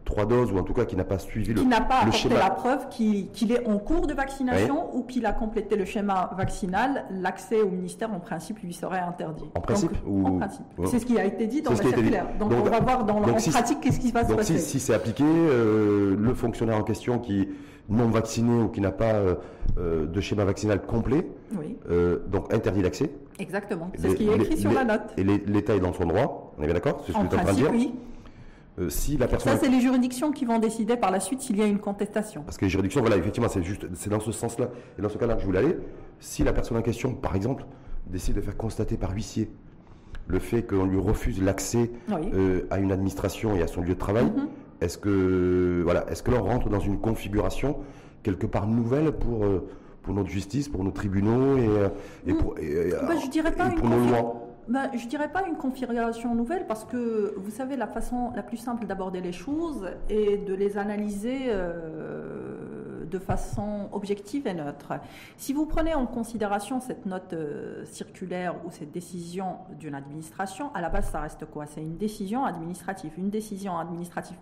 trois 0.07 0.25
doses 0.25 0.51
ou 0.51 0.57
en 0.57 0.63
tout 0.63 0.73
cas 0.73 0.85
qui 0.85 0.95
n'a 0.95 1.03
pas 1.03 1.19
suivi 1.19 1.53
le, 1.53 1.61
qui 1.61 1.67
n'a 1.67 1.81
pas 1.81 1.99
apporté 1.99 2.29
la 2.29 2.49
preuve 2.49 2.87
qu'il 2.89 3.51
est 3.51 3.67
en 3.67 3.77
cours 3.77 4.07
de 4.07 4.13
vaccination 4.13 4.95
ou 4.95 5.03
qu'il 5.03 5.25
a 5.25 5.33
complété 5.33 5.75
le 5.75 5.85
schéma 5.85 6.31
vaccinal, 6.35 7.05
l'accès 7.11 7.61
au 7.61 7.69
ministère 7.69 8.11
en 8.11 8.19
principe 8.19 8.59
lui 8.63 8.73
serait 8.73 8.99
interdit. 8.99 9.45
En 9.53 9.61
principe 9.61 9.91
ou... 10.07 10.39
C'est 10.85 10.99
ce 10.99 11.05
qui 11.05 11.19
a 11.19 11.25
été 11.25 11.45
dit 11.45 11.61
dans 11.61 11.71
la 11.71 11.77
circulaire. 11.77 12.25
Donc, 12.39 12.51
on 12.53 12.63
va 12.63 12.79
voir 12.79 13.03
dans, 13.03 13.17
en 13.17 13.33
pratique 13.33 13.81
qu'est-ce 13.81 13.99
qui 13.99 14.07
se 14.07 14.13
passe. 14.13 14.27
Donc 14.27 14.41
si, 14.43 14.59
si 14.59 14.79
c'est 14.79 14.93
appliqué, 14.93 15.25
euh, 15.25 16.15
le 16.17 16.33
fonctionnaire 16.33 16.77
en 16.77 16.83
question 16.83 17.19
qui 17.19 17.49
non 17.89 18.09
vacciné 18.09 18.63
ou 18.63 18.67
qui 18.69 18.81
n'a 18.81 18.91
pas 18.91 19.13
euh, 19.13 19.35
euh, 19.77 20.05
de 20.05 20.21
schéma 20.21 20.45
vaccinal 20.45 20.81
complet, 20.81 21.27
donc 22.31 22.53
interdit 22.53 22.81
d'accès. 22.81 23.11
Exactement. 23.39 23.91
C'est 23.97 24.09
ce 24.09 24.15
qui 24.15 24.29
est 24.29 24.35
écrit 24.35 24.57
sur 24.57 24.71
la 24.71 24.85
note. 24.85 25.13
Et 25.17 25.23
l'État 25.23 25.75
est 25.75 25.79
dans 25.79 25.93
son 25.93 26.05
droit. 26.05 26.53
On 26.57 26.63
est 26.63 26.65
bien 26.65 26.73
d'accord? 26.73 27.03
C'est 27.05 27.11
ce 27.11 27.17
que 27.17 27.23
en 27.23 27.27
train 27.27 27.51
de 27.51 27.57
dire? 27.57 27.69
Oui. 27.71 27.93
Euh, 28.79 28.89
si 28.89 29.17
la 29.17 29.27
personne... 29.27 29.53
Ça, 29.53 29.59
c'est 29.59 29.69
les 29.69 29.81
juridictions 29.81 30.31
qui 30.31 30.45
vont 30.45 30.59
décider 30.59 30.97
par 30.97 31.09
la 31.09 31.19
suite 31.19 31.41
s'il 31.41 31.57
y 31.57 31.61
a 31.61 31.65
une 31.65 31.79
contestation. 31.79 32.43
Parce 32.43 32.57
que 32.57 32.65
les 32.65 32.69
juridictions, 32.69 33.01
voilà, 33.01 33.17
effectivement, 33.17 33.49
c'est 33.49 33.63
juste, 33.63 33.87
c'est 33.95 34.09
dans 34.09 34.19
ce 34.19 34.31
sens-là, 34.31 34.69
et 34.97 35.01
dans 35.01 35.09
ce 35.09 35.17
cas-là 35.17 35.33
que 35.33 35.41
je 35.41 35.45
voulais 35.45 35.59
aller. 35.59 35.77
Si 36.19 36.43
la 36.43 36.53
personne 36.53 36.77
en 36.77 36.81
question, 36.81 37.13
par 37.13 37.35
exemple, 37.35 37.65
décide 38.05 38.35
de 38.35 38.41
faire 38.41 38.55
constater 38.55 38.97
par 38.97 39.13
huissier 39.13 39.49
le 40.27 40.39
fait 40.39 40.61
qu'on 40.61 40.85
lui 40.85 40.99
refuse 40.99 41.41
l'accès 41.41 41.89
euh, 42.11 42.67
à 42.69 42.79
une 42.79 42.91
administration 42.91 43.55
et 43.55 43.63
à 43.63 43.67
son 43.67 43.81
lieu 43.81 43.95
de 43.95 43.99
travail, 43.99 44.25
mhm. 44.25 44.47
est-ce 44.81 44.97
que, 44.97 45.81
voilà, 45.83 46.05
est-ce 46.11 46.21
que 46.21 46.31
l'on 46.31 46.43
rentre 46.43 46.69
dans 46.69 46.79
une 46.79 46.99
configuration 46.99 47.77
quelque 48.23 48.45
part 48.45 48.67
nouvelle 48.67 49.11
pour 49.11 49.45
euh, 49.45 49.67
pour 50.03 50.13
notre 50.13 50.29
justice, 50.29 50.69
pour 50.69 50.85
nos 50.85 50.91
tribunaux 50.91 51.57
et, 51.57 52.29
et 52.31 52.33
pour, 52.33 52.57
et, 52.57 52.91
bah, 52.91 53.15
je 53.21 53.29
dirais 53.29 53.51
pas 53.51 53.65
une 53.65 53.75
pour 53.75 53.89
nos 53.89 53.99
lois? 54.07 54.46
Ben, 54.67 54.89
Je 54.93 55.03
ne 55.03 55.09
dirais 55.09 55.31
pas 55.31 55.47
une 55.47 55.55
configuration 55.55 56.35
nouvelle 56.35 56.67
parce 56.67 56.85
que 56.85 57.33
vous 57.37 57.51
savez, 57.51 57.75
la 57.75 57.87
façon 57.87 58.31
la 58.35 58.43
plus 58.43 58.57
simple 58.57 58.85
d'aborder 58.85 59.21
les 59.21 59.31
choses 59.31 59.89
est 60.09 60.37
de 60.45 60.53
les 60.53 60.77
analyser 60.77 61.45
euh, 61.47 63.05
de 63.05 63.19
façon 63.19 63.89
objective 63.91 64.47
et 64.47 64.53
neutre. 64.53 64.93
Si 65.37 65.53
vous 65.53 65.65
prenez 65.65 65.93
en 65.93 66.05
considération 66.05 66.79
cette 66.79 67.05
note 67.05 67.33
euh, 67.33 67.85
circulaire 67.85 68.55
ou 68.65 68.71
cette 68.71 68.91
décision 68.91 69.57
d'une 69.79 69.95
administration, 69.95 70.73
à 70.73 70.81
la 70.81 70.89
base, 70.89 71.09
ça 71.09 71.21
reste 71.21 71.45
quoi? 71.45 71.65
C'est 71.65 71.81
une 71.81 71.97
décision 71.97 72.45
administrative. 72.45 73.11
Une 73.17 73.29
décision 73.29 73.77
administrative 73.77 74.37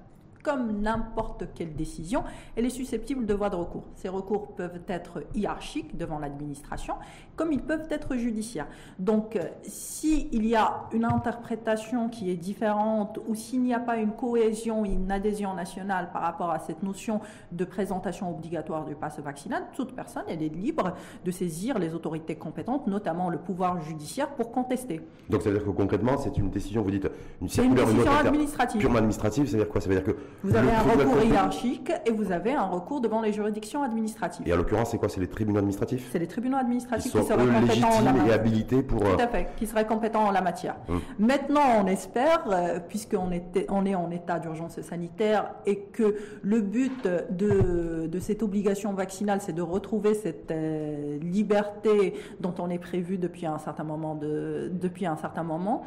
comme 0.45 0.79
n'importe 0.79 1.45
quelle 1.55 1.75
décision, 1.75 2.23
elle 2.55 2.67
est 2.67 2.69
susceptible 2.69 3.25
de 3.25 3.33
voie 3.33 3.49
de 3.49 3.55
recours. 3.55 3.85
Ces 3.95 4.09
recours 4.09 4.53
peuvent 4.53 4.79
être 4.87 5.23
hiérarchiques 5.33 5.97
devant 5.97 6.19
l'administration, 6.19 6.93
comme 7.35 7.51
ils 7.51 7.61
peuvent 7.61 7.87
être 7.89 8.15
judiciaires. 8.15 8.67
Donc, 8.99 9.35
euh, 9.35 9.43
s'il 9.63 10.45
y 10.45 10.55
a 10.55 10.85
une 10.93 11.05
interprétation 11.05 12.09
qui 12.09 12.31
est 12.31 12.35
différente 12.35 13.19
ou 13.27 13.35
s'il 13.35 13.61
n'y 13.61 13.73
a 13.73 13.79
pas 13.79 13.97
une 13.97 14.11
cohésion, 14.11 14.85
une 14.85 15.11
adhésion 15.11 15.53
nationale 15.53 16.09
par 16.11 16.21
rapport 16.21 16.51
à 16.51 16.59
cette 16.59 16.83
notion 16.83 17.19
de 17.51 17.65
présentation 17.65 18.29
obligatoire 18.29 18.85
du 18.85 18.95
passe 18.95 19.19
vaccinal, 19.19 19.63
toute 19.75 19.93
personne 19.93 20.23
elle 20.27 20.43
est 20.43 20.53
libre 20.53 20.93
de 21.23 21.31
saisir 21.31 21.79
les 21.79 21.93
autorités 21.93 22.35
compétentes, 22.35 22.87
notamment 22.87 23.29
le 23.29 23.37
pouvoir 23.37 23.81
judiciaire, 23.81 24.29
pour 24.29 24.51
contester. 24.51 25.01
Donc, 25.29 25.41
ça 25.41 25.49
veut 25.49 25.57
dire 25.57 25.65
que 25.65 25.71
concrètement, 25.71 26.17
c'est 26.17 26.37
une 26.37 26.49
décision, 26.49 26.81
vous 26.81 26.91
dites, 26.91 27.09
une 27.41 27.49
circulaire, 27.49 27.89
une 27.89 27.95
décision 27.95 28.11
administrative. 28.13 28.79
purement 28.79 28.97
administrative, 28.97 29.47
c'est-à-dire 29.47 29.69
quoi? 29.69 29.81
Ça 29.81 29.89
veut 29.89 29.95
dire 29.95 30.03
que 30.03 30.15
vous 30.43 30.55
avez 30.55 30.71
un 30.71 30.81
recours 30.81 31.23
hiérarchique 31.23 31.91
et 32.05 32.11
vous 32.11 32.31
avez 32.31 32.53
un 32.53 32.65
recours 32.65 33.01
devant 33.01 33.21
les 33.21 33.33
juridictions 33.33 33.83
administratives. 33.83 34.47
Et 34.47 34.53
en 34.53 34.57
l'occurrence, 34.57 34.91
c'est 34.91 34.97
quoi? 34.97 35.09
C'est 35.09 35.19
les 35.19 35.27
tribunaux 35.27 35.59
administratifs? 35.59 36.09
C'est 36.11 36.19
les 36.19 36.27
tribunaux 36.27 36.57
administratifs 36.57 37.11
qui, 37.25 37.33
seraient 37.33 37.45
compétents 37.47 37.89
en 37.89 38.01
la 38.01 38.13
matière. 38.13 38.27
et 38.27 38.33
habilités 38.33 38.83
pour. 38.83 38.99
Tout 38.99 39.19
à 39.19 39.23
euh, 39.23 39.27
fait, 39.27 39.49
qui 39.57 39.67
seraient 39.67 39.85
compétents 39.85 40.25
en 40.25 40.31
la 40.31 40.41
matière. 40.41 40.75
Hum. 40.89 41.01
Maintenant, 41.19 41.83
on 41.83 41.87
espère, 41.87 42.43
euh, 42.51 42.79
puisqu'on 42.79 43.29
on 43.69 43.85
est 43.85 43.95
en 43.95 44.11
état 44.11 44.39
d'urgence 44.39 44.79
sanitaire 44.81 45.51
et 45.65 45.79
que 45.79 46.15
le 46.41 46.61
but 46.61 47.07
de, 47.31 48.07
de 48.07 48.19
cette 48.19 48.43
obligation 48.43 48.93
vaccinale, 48.93 49.39
c'est 49.41 49.53
de 49.53 49.61
retrouver 49.61 50.13
cette 50.13 50.51
euh, 50.51 51.17
liberté 51.19 52.15
dont 52.39 52.53
on 52.59 52.69
est 52.69 52.79
prévu 52.79 53.17
depuis 53.17 53.45
un 53.45 53.57
certain 53.57 53.83
moment. 53.83 54.15
De, 54.15 54.71
depuis 54.71 55.05
un 55.05 55.17
certain 55.17 55.43
moment, 55.43 55.83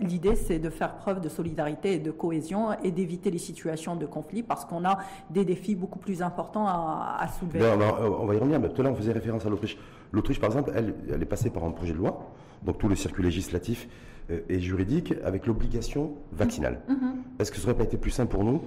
l'idée, 0.00 0.34
c'est 0.34 0.58
de 0.58 0.70
faire 0.70 0.96
preuve 0.96 1.20
de 1.20 1.28
solidarité 1.28 1.94
et 1.94 1.98
de 1.98 2.10
cohésion 2.10 2.68
et 2.82 2.90
d'éviter 2.90 3.30
les 3.30 3.38
situations 3.38 3.96
de 3.96 4.06
conflit 4.06 4.42
parce 4.42 4.64
qu'on 4.64 4.84
a 4.84 4.98
des 5.30 5.44
défis 5.44 5.74
beaucoup 5.74 5.98
plus 5.98 6.22
importants 6.22 6.66
à, 6.66 7.26
soulever. 7.38 7.60
Ben, 7.60 7.78
on 8.20 8.26
va 8.26 8.34
y 8.34 8.38
revenir, 8.38 8.60
mais 8.60 8.68
tout 8.68 8.80
à 8.80 8.84
l'heure 8.84 8.92
on 8.92 8.96
faisait 8.96 9.12
référence 9.12 9.46
à 9.46 9.48
l'Autriche. 9.48 9.78
L'Autriche, 10.12 10.40
par 10.40 10.50
exemple, 10.50 10.72
elle, 10.74 10.94
elle 11.12 11.22
est 11.22 11.26
passée 11.26 11.50
par 11.50 11.64
un 11.64 11.70
projet 11.70 11.92
de 11.92 11.98
loi, 11.98 12.30
donc 12.64 12.78
tout 12.78 12.88
le 12.88 12.94
circuit 12.94 13.22
législatif 13.22 13.88
euh, 14.30 14.40
et 14.48 14.60
juridique, 14.60 15.14
avec 15.24 15.46
l'obligation 15.46 16.12
vaccinale. 16.32 16.80
Mm-hmm. 16.88 17.40
Est-ce 17.40 17.50
que 17.50 17.58
ce 17.58 17.66
n'aurait 17.66 17.78
pas 17.78 17.84
été 17.84 17.96
plus 17.96 18.10
simple 18.10 18.30
pour 18.30 18.44
nous 18.44 18.62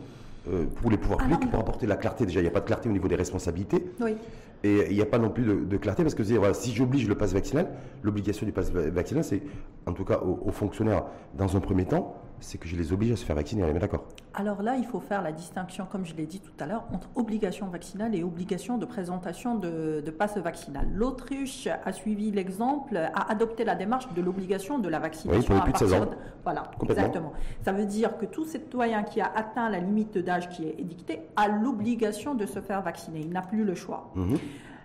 euh, 0.49 0.65
pour 0.81 0.91
les 0.91 0.97
pouvoirs 0.97 1.19
publics, 1.19 1.49
pour 1.49 1.59
apporter 1.59 1.87
la 1.87 1.95
clarté? 1.95 2.25
Déjà, 2.25 2.39
il 2.39 2.43
n'y 2.43 2.49
a 2.49 2.51
pas 2.51 2.59
de 2.59 2.65
clarté 2.65 2.89
au 2.89 2.91
niveau 2.91 3.07
des 3.07 3.15
responsabilités. 3.15 3.83
Oui. 3.99 4.15
Et 4.63 4.87
il 4.89 4.95
n'y 4.95 5.01
a 5.01 5.05
pas 5.05 5.19
non 5.19 5.29
plus 5.29 5.43
de, 5.43 5.77
clarté 5.77 6.01
parce 6.03 6.15
que 6.15 6.23
si 6.23 6.73
j'oblige 6.73 7.07
le 7.07 7.15
pass 7.15 7.33
vaccinal, 7.33 7.67
l'obligation 8.01 8.47
du 8.47 8.51
pass 8.51 8.71
vaccinal, 8.71 9.23
c'est, 9.23 9.43
en 9.85 9.93
tout 9.93 10.05
cas 10.05 10.19
aux, 10.19 10.51
fonctionnaires, 10.51 11.03
dans 11.37 11.55
un 11.55 11.59
premier 11.59 11.85
temps, 11.85 12.15
c'est 12.39 12.57
que 12.57 12.67
je 12.67 12.75
les 12.75 12.93
oblige 12.93 13.11
à 13.11 13.15
se 13.15 13.25
faire 13.25 13.35
vacciner. 13.35 13.63
On 13.63 13.75
est 13.75 13.79
d'accord 13.79 14.05
Alors 14.33 14.61
là, 14.61 14.75
il 14.75 14.85
faut 14.85 14.99
faire 14.99 15.21
la 15.21 15.31
distinction, 15.31 15.85
comme 15.89 16.05
je 16.05 16.15
l'ai 16.15 16.25
dit 16.25 16.39
tout 16.39 16.51
à 16.59 16.65
l'heure, 16.65 16.85
entre 16.93 17.09
obligation 17.15 17.67
vaccinale 17.67 18.15
et 18.15 18.23
obligation 18.23 18.77
de 18.77 18.85
présentation 18.85 19.55
de, 19.55 20.01
de 20.05 20.11
passe 20.11 20.37
vaccinal. 20.37 20.87
L'Autriche 20.93 21.67
a 21.67 21.91
suivi 21.91 22.31
l'exemple, 22.31 22.97
a 22.97 23.31
adopté 23.31 23.63
la 23.63 23.75
démarche 23.75 24.11
de 24.13 24.21
l'obligation 24.21 24.79
de 24.79 24.89
la 24.89 24.99
vaccination. 24.99 25.53
Oui, 25.53 25.59
pour 25.59 25.63
plus 25.63 25.73
de 25.73 25.77
16 25.77 25.93
ans. 25.93 26.09
Voilà, 26.43 26.63
exactement. 26.83 27.33
Ça 27.63 27.71
veut 27.71 27.85
dire 27.85 28.17
que 28.17 28.25
tout 28.25 28.45
citoyen 28.45 29.03
qui 29.03 29.21
a 29.21 29.31
atteint 29.35 29.69
la 29.69 29.79
limite 29.79 30.17
d'âge 30.17 30.49
qui 30.49 30.65
est 30.65 30.79
édictée 30.79 31.21
a 31.35 31.47
l'obligation 31.47 32.35
de 32.35 32.45
se 32.45 32.59
faire 32.59 32.81
vacciner. 32.81 33.21
Il 33.21 33.31
n'a 33.31 33.41
plus 33.41 33.63
le 33.63 33.75
choix. 33.75 34.11
Mhm. 34.15 34.37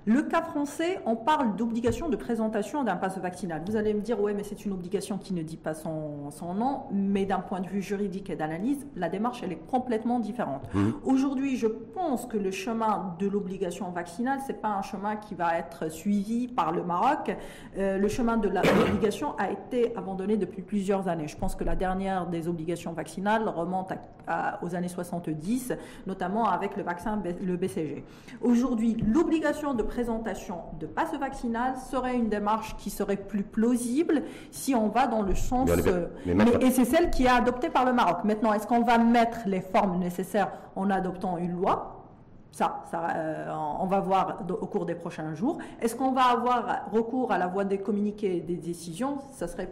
Le 0.07 0.23
cas 0.23 0.43
français, 0.43 0.99
on 1.05 1.15
parle 1.15 1.57
d'obligation 1.57 2.09
de 2.09 2.17
présentation 2.17 2.85
d'un 2.85 2.97
passe 2.97 3.19
vaccinal. 3.19 3.63
Vous 3.67 3.77
allez 3.77 3.93
me 3.93 4.01
dire, 4.01 4.21
ouais, 4.21 4.33
mais 4.33 4.45
c'est 4.45 4.65
une 4.65 4.73
obligation 4.73 5.19
qui 5.19 5.35
ne 5.35 5.43
dit 5.43 5.59
pas 5.59 5.75
son, 5.75 6.31
nom, 6.55 6.85
mais 6.91 7.27
d'un 7.27 7.41
point 7.41 7.61
de 7.61 7.69
vue 7.69 7.83
juridique 7.83 8.31
et 8.31 8.37
d'analyse, 8.37 8.87
la 8.97 9.09
démarche, 9.09 9.43
elle 9.43 9.53
est 9.53 9.67
complètement 9.71 10.19
différente. 10.19 10.63
Mmh. 10.73 10.91
Aujourd'hui, 11.05 11.57
je 11.57 11.67
pense 11.67 12.27
que 12.27 12.39
le 12.39 12.51
chemin 12.51 13.15
de 13.19 13.29
l'obligation 13.29 13.91
vaccinale, 13.91 14.41
c'est 14.47 14.61
pas 14.61 14.69
un 14.69 14.83
chemin 14.83 15.17
qui 15.17 15.35
va 15.35 15.59
être 15.59 15.91
suivi 15.91 16.49
par 16.49 16.73
le 16.73 16.83
Maroc. 16.83 17.37
Euh, 17.77 17.99
le 17.99 18.09
chemin 18.09 18.37
de 18.37 18.49
l'obligation 18.49 19.37
a 19.37 19.51
été 19.51 19.95
abandonné 19.97 20.37
depuis 20.37 20.63
plusieurs 20.63 21.09
années. 21.09 21.29
Je 21.29 21.37
pense 21.37 21.55
que 21.55 21.65
la 21.65 21.77
dernière 21.77 22.27
des 22.27 22.49
obligations 22.49 22.93
vaccinales 22.93 23.49
remonte 23.49 23.93
aux 24.63 24.75
années 24.75 24.89
70, 24.89 25.73
notamment 26.07 26.49
avec 26.49 26.77
le 26.77 26.83
vaccin, 26.83 27.21
le 27.43 27.57
BCG. 27.57 28.05
Aujourd'hui, 28.43 28.97
l'obligation 29.07 29.75
de 29.75 29.83
présentation 29.91 30.59
de 30.79 30.87
passe 30.87 31.15
vaccinal 31.19 31.75
serait 31.91 32.15
une 32.15 32.29
démarche 32.29 32.77
qui 32.77 32.91
serait 32.91 33.17
plus 33.17 33.43
plausible 33.43 34.23
si 34.53 34.75
on 34.75 34.89
va 34.89 35.09
dans 35.09 35.23
le 35.23 35.35
sens... 35.35 35.69
Euh, 35.69 36.07
et 36.61 36.71
c'est 36.71 36.85
celle 36.85 37.11
qui 37.11 37.25
est 37.25 37.29
adoptée 37.29 37.71
par 37.71 37.85
le 37.85 37.93
Maroc. 37.93 38.19
Maintenant, 38.25 38.53
est-ce 38.53 38.69
qu'on 38.69 38.83
va 38.83 38.99
mettre 38.99 39.39
les 39.47 39.61
formes 39.61 39.99
nécessaires 39.99 40.53
en 40.77 40.91
adoptant 40.91 41.39
une 41.39 41.53
loi? 41.61 42.07
Ça, 42.53 42.85
ça 42.91 43.01
euh, 43.17 43.53
on 43.81 43.87
va 43.87 44.01
voir 44.01 44.45
au 44.49 44.67
cours 44.67 44.87
des 44.87 44.95
prochains 44.95 45.35
jours. 45.35 45.59
Est-ce 45.81 45.97
qu'on 45.97 46.13
va 46.13 46.25
avoir 46.25 46.89
recours 46.93 47.33
à 47.33 47.39
la 47.39 47.49
voie 47.49 47.65
des 47.65 47.79
communiqués 47.79 48.37
et 48.37 48.41
des 48.41 48.57
décisions? 48.57 49.19
Ça 49.33 49.49
serait 49.49 49.71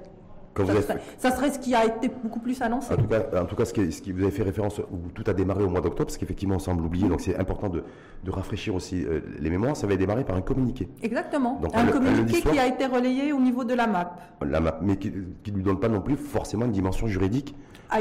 ça, 1.19 1.31
serait, 1.31 1.50
ce 1.50 1.59
qui 1.59 1.75
a 1.75 1.85
été 1.85 2.11
beaucoup 2.23 2.40
plus 2.40 2.61
annoncé. 2.62 2.93
En 2.93 2.97
tout 2.97 3.07
cas, 3.07 3.23
en 3.40 3.45
tout 3.45 3.57
cas 3.57 3.64
ce, 3.64 3.73
qui, 3.73 3.93
ce 3.93 4.02
qui 4.02 4.12
vous 4.12 4.23
avez 4.23 4.31
fait 4.31 4.43
référence, 4.43 4.78
où 4.78 5.11
tout 5.14 5.25
a 5.26 5.33
démarré 5.33 5.62
au 5.62 5.69
mois 5.69 5.81
d'octobre, 5.81 6.07
parce 6.07 6.19
qu'effectivement 6.19 6.57
on 6.57 6.61
semble 6.61 6.85
oublier, 6.85 7.09
donc 7.09 7.21
c'est 7.21 7.37
important 7.38 7.69
de, 7.69 7.85
rafraîchir 8.28 8.75
aussi 8.75 9.05
euh, 9.05 9.21
les 9.40 9.50
mémoires, 9.50 9.76
ça 9.76 9.87
avait 9.87 9.97
démarré 9.97 10.25
par 10.25 10.37
un 10.37 10.43
communiqué. 10.43 10.88
Exactement, 11.02 11.61
un 11.75 11.87
communiqué 11.87 12.43
qui 12.43 12.59
a 12.59 12.67
été 12.67 12.87
relayé 12.87 13.33
au 13.33 13.40
niveau 13.40 13.64
de 13.64 13.75
la 13.75 13.87
MAP. 13.87 14.21
La 14.45 14.61
MAP, 14.61 14.81
mais 14.83 14.97
qui 14.97 15.11
ne 15.11 15.57
lui 15.57 15.62
donne 15.62 15.81
pas 15.81 15.88
non 15.88 16.00
plus 16.00 16.17
forcément 16.17 16.67
une 16.67 16.73
dimension 16.73 17.07
juridique. 17.07 17.55
Ah, 17.90 18.00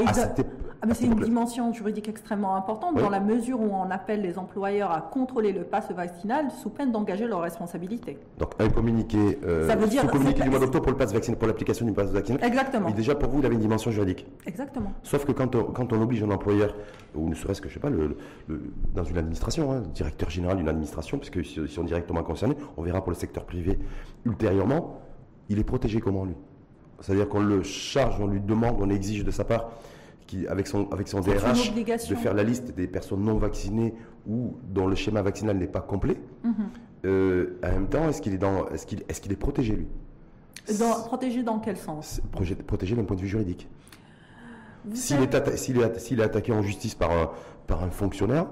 ah, 0.80 0.94
c'est 0.94 1.06
une 1.06 1.14
dimension 1.16 1.72
juridique 1.72 2.08
extrêmement 2.08 2.54
importante 2.54 2.96
dans 2.96 3.10
la 3.10 3.20
mesure 3.20 3.60
où 3.60 3.70
on 3.72 3.90
appelle 3.90 4.22
les 4.22 4.38
employeurs 4.38 4.92
à 4.92 5.00
contrôler 5.00 5.52
le 5.52 5.64
passe 5.64 5.90
vaccinal 5.90 6.50
sous 6.50 6.70
peine 6.70 6.92
d'engager 6.92 7.26
leurs 7.26 7.40
responsabilités. 7.40 8.18
Donc 8.38 8.52
un 8.58 8.68
communiqué, 8.68 9.38
euh, 9.44 9.66
ça 9.66 9.74
veut 9.74 9.88
dire 9.88 10.06
communiqué 10.06 10.42
du 10.42 10.50
mois 10.50 10.60
d'octobre 10.60 10.84
pour 10.84 10.92
le 10.92 10.98
passe 10.98 11.12
vaccinal, 11.12 11.38
pour 11.38 11.48
l'application 11.48 11.84
du 11.84 11.92
passe 11.92 12.10
vaccinal. 12.10 12.44
Exactement. 12.44 12.88
Mais 12.88 12.94
déjà 12.94 13.14
pour 13.16 13.28
vous, 13.28 13.40
il 13.40 13.46
avait 13.46 13.56
une 13.56 13.60
dimension 13.60 13.90
juridique. 13.90 14.26
Exactement. 14.46 14.92
Sauf 15.02 15.24
que 15.24 15.32
quand 15.32 15.54
on, 15.56 15.64
quand 15.64 15.92
on 15.92 16.00
oblige 16.00 16.22
un 16.22 16.30
employeur, 16.30 16.74
ou 17.14 17.28
ne 17.28 17.34
serait-ce 17.34 17.60
que 17.60 17.68
je 17.68 17.74
sais 17.74 17.80
pas, 17.80 17.90
le, 17.90 18.16
dans 18.94 19.04
une 19.04 19.18
administration, 19.18 19.72
hein, 19.72 19.82
directeur 19.94 20.30
général 20.30 20.58
d'une 20.58 20.68
administration, 20.68 21.18
puisque 21.18 21.36
ils 21.36 21.68
sont 21.68 21.84
directement 21.84 22.22
concernés, 22.22 22.56
on 22.76 22.82
verra 22.82 23.02
pour 23.02 23.10
le 23.10 23.16
secteur 23.16 23.44
privé 23.44 23.78
ultérieurement, 24.24 25.00
il 25.48 25.58
est 25.58 25.64
protégé 25.64 26.00
comment 26.00 26.24
lui? 26.24 26.34
C'est-à-dire 27.00 27.28
qu'on 27.28 27.40
le 27.40 27.62
charge, 27.62 28.20
on 28.20 28.26
lui 28.26 28.40
demande, 28.40 28.76
on 28.80 28.90
exige 28.90 29.24
de 29.24 29.30
sa 29.30 29.44
part 29.44 29.70
avec 30.48 30.66
son, 30.66 30.88
avec 30.90 31.08
son 31.08 31.20
DRH, 31.20 31.72
de 31.74 32.14
faire 32.14 32.34
la 32.34 32.42
liste 32.42 32.74
des 32.74 32.86
personnes 32.86 33.22
non 33.22 33.38
vaccinées 33.38 33.94
ou 34.26 34.56
dont 34.68 34.86
le 34.86 34.94
schéma 34.94 35.22
vaccinal 35.22 35.56
n'est 35.56 35.66
pas 35.66 35.80
complet. 35.80 36.20
Mhm. 36.44 36.54
Euh, 37.04 37.58
en 37.64 37.68
même 37.68 37.88
temps, 37.88 38.08
est-ce 38.08 38.20
qu'il 38.20 38.34
est, 38.34 38.38
dans, 38.38 38.68
est, 38.68 38.84
qu'il, 38.84 39.00
est, 39.00 39.20
qu'il 39.20 39.32
est 39.32 39.36
protégé, 39.36 39.76
lui? 39.76 39.86
Protégé 41.06 41.42
dans 41.42 41.58
quel 41.60 41.76
sens? 41.76 42.20
Protégé 42.66 42.94
d'un 42.94 43.04
point 43.04 43.16
de 43.16 43.22
vue 43.22 43.28
juridique. 43.28 43.68
S'il 44.94 45.20
est, 45.20 45.56
s'il 45.56 45.80
est, 45.80 45.98
s'il 45.98 46.20
est, 46.20 46.22
attaqué 46.22 46.52
en 46.52 46.62
justice 46.62 46.94
par 46.94 47.10
un, 47.10 47.30
par 47.66 47.82
un 47.82 47.90
fonctionnaire, 47.90 48.46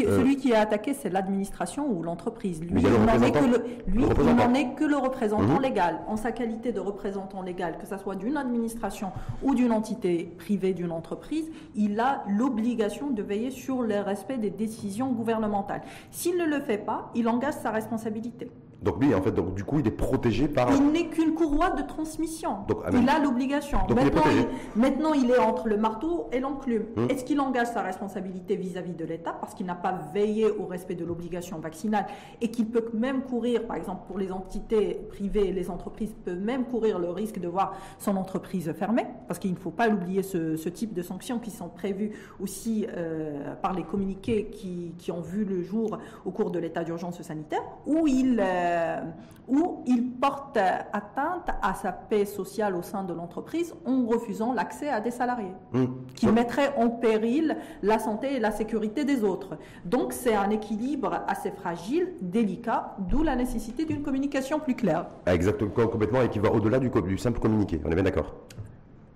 euh, 0.00 0.18
celui 0.18 0.36
qui 0.36 0.52
est 0.52 0.56
attaqué, 0.56 0.94
c'est 0.94 1.10
l'administration 1.10 1.86
ou 1.86 2.02
l'entreprise. 2.02 2.60
Lui, 2.62 2.82
il 2.82 2.88
n'en 2.88 3.22
est, 3.22 3.32
que 3.32 3.44
le, 3.44 4.74
que 4.74 4.84
le 4.84 4.96
représentant 4.96 5.54
mhm. 5.54 5.62
légal. 5.62 6.00
En 6.08 6.16
sa 6.16 6.32
qualité 6.32 6.72
de 6.72 6.80
représentant 6.80 7.42
légal, 7.42 7.78
que 7.78 7.86
ce 7.86 7.96
soit 7.98 8.14
d'une 8.14 8.36
administration 8.36 9.12
ou 9.42 9.54
d'une 9.54 9.72
entité 9.72 10.34
privée 10.38 10.74
d'une 10.74 10.92
entreprise, 10.92 11.50
il 11.74 12.00
a 12.00 12.24
l'obligation 12.28 13.10
de 13.10 13.22
veiller 13.22 13.50
sur 13.50 13.82
le 13.82 14.00
respect 14.00 14.38
des 14.38 14.50
décisions 14.50 15.12
gouvernementales. 15.12 15.82
S'il 16.10 16.36
ne 16.36 16.44
le 16.44 16.60
fait 16.60 16.78
pas, 16.78 17.10
il 17.14 17.28
engage 17.28 17.54
sa 17.54 17.70
responsabilité. 17.70 18.50
Donc 18.82 19.00
lui, 19.00 19.14
en 19.14 19.22
fait, 19.22 19.30
donc, 19.30 19.54
du 19.54 19.64
coup, 19.64 19.78
il 19.78 19.86
est 19.86 19.92
protégé 19.92 20.48
par... 20.48 20.72
Il 20.74 20.90
n'est 20.90 21.06
qu'une 21.06 21.34
courroie 21.34 21.70
de 21.70 21.82
transmission. 21.82 22.58
Donc, 22.66 22.78
ah, 22.84 22.90
il 22.92 23.08
a 23.08 23.20
l'obligation. 23.20 23.78
Maintenant, 23.88 24.22
il, 24.26 24.80
maintenant, 24.80 25.12
il 25.12 25.30
est 25.30 25.38
entre 25.38 25.68
le 25.68 25.76
marteau 25.76 26.28
et 26.32 26.40
l'enclume. 26.40 26.86
Hum. 26.96 27.08
Est-ce 27.08 27.24
qu'il 27.24 27.40
engage 27.40 27.68
sa 27.68 27.82
responsabilité 27.82 28.56
vis-à-vis 28.56 28.94
de 28.94 29.04
l'État 29.04 29.36
parce 29.40 29.54
qu'il 29.54 29.66
n'a 29.66 29.76
pas 29.76 29.94
veillé 30.12 30.50
au 30.50 30.66
respect 30.66 30.96
de 30.96 31.04
l'obligation 31.04 31.58
vaccinale 31.60 32.06
et 32.40 32.50
qu'il 32.50 32.66
peut 32.66 32.90
même 32.92 33.22
courir, 33.22 33.66
par 33.66 33.76
exemple, 33.76 34.02
pour 34.06 34.18
les 34.18 34.32
entités 34.32 35.00
privées, 35.08 35.52
les 35.52 35.70
entreprises 35.70 36.14
peuvent 36.24 36.40
même 36.40 36.64
courir 36.64 36.98
le 36.98 37.10
risque 37.10 37.38
de 37.38 37.48
voir 37.48 37.76
son 37.98 38.16
entreprise 38.16 38.72
fermée 38.72 39.06
parce 39.28 39.38
qu'il 39.38 39.52
ne 39.52 39.56
faut 39.58 39.70
pas 39.70 39.86
l'oublier, 39.86 40.22
ce, 40.22 40.56
ce, 40.56 40.68
type 40.68 40.92
de 40.92 41.02
sanctions 41.02 41.38
qui 41.38 41.50
sont 41.50 41.68
prévues 41.68 42.12
aussi 42.40 42.86
euh, 42.96 43.54
par 43.56 43.74
les 43.74 43.82
communiqués 43.82 44.46
qui, 44.46 44.94
qui, 44.98 45.12
ont 45.12 45.20
vu 45.20 45.44
le 45.44 45.62
jour 45.62 45.98
au 46.24 46.30
cours 46.30 46.50
de 46.50 46.58
l'état 46.58 46.82
d'urgence 46.82 47.20
sanitaire 47.22 47.62
où 47.86 48.06
il... 48.06 48.40
Euh, 48.40 48.71
euh, 48.72 49.00
où 49.48 49.82
il 49.86 50.12
porte 50.12 50.56
atteinte 50.56 51.48
à 51.62 51.74
sa 51.74 51.92
paix 51.92 52.24
sociale 52.24 52.76
au 52.76 52.82
sein 52.82 53.02
de 53.04 53.12
l'entreprise 53.12 53.74
en 53.84 54.06
refusant 54.06 54.52
l'accès 54.52 54.88
à 54.88 55.00
des 55.00 55.10
salariés, 55.10 55.52
Mmh. 55.72 55.84
qui 56.14 56.26
mettraient 56.28 56.72
en 56.76 56.88
péril 56.88 57.56
la 57.82 57.98
santé 57.98 58.36
et 58.36 58.40
la 58.40 58.52
sécurité 58.52 59.04
des 59.04 59.24
autres. 59.24 59.58
Donc 59.84 60.12
c'est 60.12 60.34
un 60.34 60.50
équilibre 60.50 61.22
assez 61.26 61.50
fragile, 61.50 62.14
délicat, 62.20 62.94
d'où 62.98 63.22
la 63.22 63.34
nécessité 63.36 63.84
d'une 63.84 64.02
communication 64.02 64.60
plus 64.60 64.76
claire. 64.76 65.06
Exactement, 65.26 65.88
complètement, 65.88 66.22
et 66.22 66.28
qui 66.28 66.38
va 66.38 66.50
au-delà 66.52 66.78
du, 66.78 66.88
du 66.88 67.18
simple 67.18 67.40
communiqué. 67.40 67.80
On 67.84 67.90
est 67.90 67.94
bien 67.94 68.04
d'accord? 68.04 68.34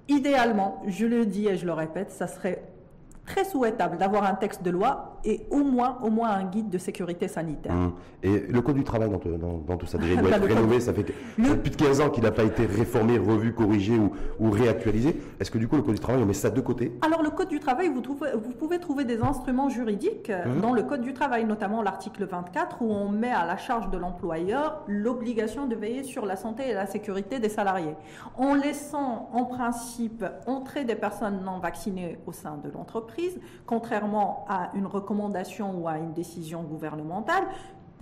Idéalement, 0.08 0.82
je 0.86 1.06
le 1.06 1.24
dis 1.26 1.46
et 1.48 1.56
je 1.56 1.66
le 1.66 1.72
répète, 1.72 2.10
ça 2.10 2.26
serait 2.26 2.62
très 3.26 3.44
souhaitable 3.44 3.98
d'avoir 3.98 4.24
un 4.24 4.34
texte 4.34 4.62
de 4.62 4.70
loi 4.70 5.18
et 5.24 5.46
au 5.50 5.64
moins, 5.64 5.98
au 6.02 6.10
moins 6.10 6.30
un 6.30 6.44
guide 6.44 6.70
de 6.70 6.78
sécurité 6.78 7.26
sanitaire. 7.28 7.74
Mmh. 7.74 7.92
Et 8.22 8.38
le 8.48 8.60
code 8.62 8.76
du 8.76 8.84
travail 8.84 9.10
dans, 9.10 9.18
tout- 9.18 9.36
dans- 9.36 9.58
dans 9.58 9.76
tout 9.76 9.86
ça, 9.86 9.98
déjà, 9.98 10.14
il 10.14 10.20
doit 10.20 10.30
être 10.36 10.44
rénové. 10.46 10.80
Ça 10.80 10.92
fait, 10.94 11.02
que- 11.04 11.12
Le- 11.36 11.56
plus 11.56 11.70
de 11.70 11.76
15 11.76 12.00
ans 12.00 12.10
qu'il 12.10 12.22
n'a 12.22 12.30
pas 12.30 12.44
été 12.44 12.64
réformé, 12.66 13.18
revu, 13.18 13.52
corrigé 13.52 13.98
ou, 13.98 14.12
ou 14.38 14.50
réactualisé. 14.50 15.20
Est-ce 15.40 15.50
que 15.50 15.58
du 15.58 15.66
coup, 15.68 15.76
le 15.76 15.82
code 15.82 15.94
du 15.94 16.00
travail, 16.00 16.22
on 16.22 16.26
met 16.26 16.32
ça 16.34 16.50
de 16.50 16.60
côté? 16.60 16.92
Alors 17.02 17.22
le 17.22 17.30
Code 17.30 17.48
du 17.48 17.58
travail, 17.60 17.88
vous, 17.88 18.00
trouvez- 18.00 18.32
vous 18.34 18.52
pouvez 18.52 18.78
trouver 18.78 19.04
des 19.04 19.20
instruments 19.20 19.68
juridiques 19.68 20.30
Mhm. 20.30 20.60
dans 20.60 20.72
le 20.72 20.82
Code 20.84 21.00
du 21.02 21.12
travail, 21.12 21.44
notamment 21.44 21.82
l'article 21.82 22.24
24, 22.26 22.80
où 22.82 22.90
on 22.92 23.08
met 23.08 23.30
à 23.32 23.44
la 23.44 23.56
charge 23.56 23.90
de 23.90 23.98
l'employeur 23.98 24.82
l'obligation 24.86 25.66
de 25.66 25.74
veiller 25.74 26.02
sur 26.04 26.24
la 26.26 26.36
santé 26.36 26.68
et 26.68 26.74
la 26.74 26.86
sécurité 26.86 27.38
des 27.40 27.48
salariés, 27.48 27.94
en 28.36 28.54
laissant 28.54 29.28
en 29.32 29.44
principe 29.44 30.24
entrer 30.46 30.84
des 30.84 30.94
personnes 30.94 31.40
non 31.44 31.58
vaccinées 31.58 32.18
au 32.26 32.32
sein 32.32 32.56
de 32.62 32.70
l'entreprise, 32.70 33.15
contrairement 33.66 34.44
à 34.48 34.70
une 34.74 34.86
recommandation 34.86 35.78
ou 35.78 35.88
à 35.88 35.98
une 35.98 36.12
décision 36.12 36.62
gouvernementale. 36.62 37.44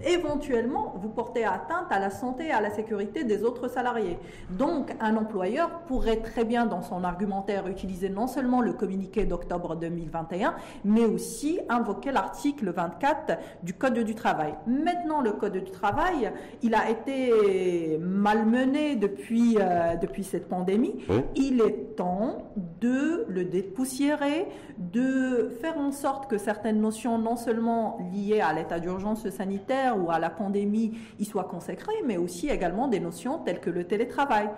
Éventuellement, 0.02 0.94
vous 1.00 1.09
portez 1.09 1.44
atteinte 1.44 1.87
à 1.90 2.00
la 2.00 2.11
santé 2.11 2.47
et 2.47 2.50
à 2.50 2.61
la 2.61 2.71
sécurité 2.71 3.23
des 3.23 3.44
autres 3.44 3.68
salariés. 3.68 4.18
Donc, 4.50 4.90
un 5.00 5.16
employeur 5.16 5.83
pourrait 5.87 6.16
très 6.16 6.44
bien, 6.44 6.66
dans 6.66 6.83
son 6.83 7.04
argumentaire, 7.04 7.68
utiliser 7.68 8.09
non 8.09 8.26
seulement 8.26 8.61
le 8.61 8.73
communiqué 8.73 9.25
d'octobre 9.25 9.76
2021, 9.76 10.56
mais 10.85 11.04
aussi 11.04 11.61
invoquer 11.68 12.11
l'article 12.11 12.73
24 12.73 13.38
du 13.62 13.75
Code 13.75 14.00
du 14.00 14.16
travail. 14.16 14.54
Maintenant, 14.66 15.21
le 15.21 15.30
Code 15.33 15.59
du 15.59 15.71
travail, 15.71 16.33
il 16.62 16.75
a 16.75 16.90
été 16.90 17.97
malmené 18.00 18.97
depuis, 18.97 19.59
euh, 19.61 19.94
depuis 19.94 20.25
cette 20.25 20.49
pandémie. 20.49 21.04
Oui. 21.09 21.21
Il 21.37 21.61
est 21.61 21.94
temps 21.95 22.53
de 22.81 23.25
le 23.29 23.45
dépoussiérer, 23.45 24.47
de 24.79 25.51
faire 25.61 25.79
en 25.79 25.93
sorte 25.93 26.29
que 26.29 26.39
certaines 26.39 26.81
notions, 26.81 27.19
non 27.19 27.37
seulement 27.37 27.99
liées 28.13 28.41
à 28.41 28.53
l'état 28.53 28.81
d'urgence 28.81 29.29
sanitaire 29.31 29.97
ou 30.03 30.11
à 30.11 30.19
la 30.19 30.31
pandémie, 30.31 30.99
y 31.19 31.25
soient 31.25 31.45
consacrées, 31.45 32.03
mais 32.07 32.17
aussi 32.17 32.49
également 32.49 32.89
des 32.89 33.01
notions 33.01 33.39
telles 33.39 33.61
que 33.61 33.71
le 33.71 33.85
télétravail. 33.85 34.49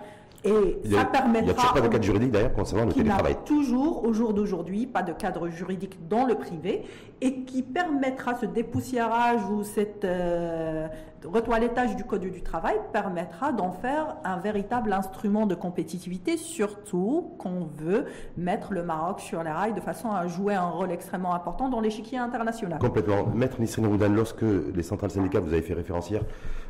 Et 0.43 0.77
Il 0.83 0.91
y 0.91 0.95
a, 0.95 0.99
ça 0.99 1.05
permettra. 1.05 1.41
il 1.41 1.47
y 1.47 1.51
a 1.51 1.53
toujours 1.55 1.73
pas 1.73 1.81
de 1.81 1.87
cadre 1.87 2.03
juridique 2.03 2.31
d'ailleurs 2.31 2.53
concernant 2.53 2.85
le 2.85 2.93
télétravail. 2.93 3.37
toujours, 3.43 4.05
au 4.05 4.13
jour 4.13 4.33
d'aujourd'hui, 4.33 4.85
pas 4.85 5.01
de 5.01 5.11
cadre 5.13 5.49
juridique 5.49 6.07
dans 6.07 6.25
le 6.25 6.35
privé 6.35 6.83
et 7.21 7.41
qui 7.41 7.63
permettra 7.63 8.35
ce 8.35 8.45
dépoussiérage 8.45 9.41
ou 9.49 9.63
cette 9.63 10.05
euh, 10.05 10.87
retoilettage 11.25 11.95
du 11.95 12.03
Code 12.03 12.21
du 12.21 12.41
travail 12.41 12.75
permettra 12.93 13.51
d'en 13.51 13.71
faire 13.71 14.17
un 14.23 14.37
véritable 14.37 14.93
instrument 14.93 15.45
de 15.45 15.55
compétitivité, 15.55 16.37
surtout 16.37 17.31
qu'on 17.37 17.65
veut 17.77 18.05
mettre 18.37 18.73
le 18.73 18.83
Maroc 18.83 19.19
sur 19.19 19.43
les 19.43 19.49
rails 19.51 19.73
de 19.73 19.79
façon 19.81 20.11
à 20.11 20.27
jouer 20.27 20.55
un 20.55 20.67
rôle 20.69 20.91
extrêmement 20.91 21.33
important 21.33 21.69
dans 21.69 21.79
l'échiquier 21.79 22.17
international. 22.17 22.79
Complètement. 22.79 23.25
Maître 23.33 23.59
Nisrine 23.59 23.87
Roudan, 23.87 24.09
lorsque 24.09 24.43
les 24.73 24.83
centrales 24.83 25.11
syndicales, 25.11 25.41
vous 25.43 25.53
avez 25.53 25.61
fait 25.61 25.73
référence 25.73 26.09
hier, 26.09 26.23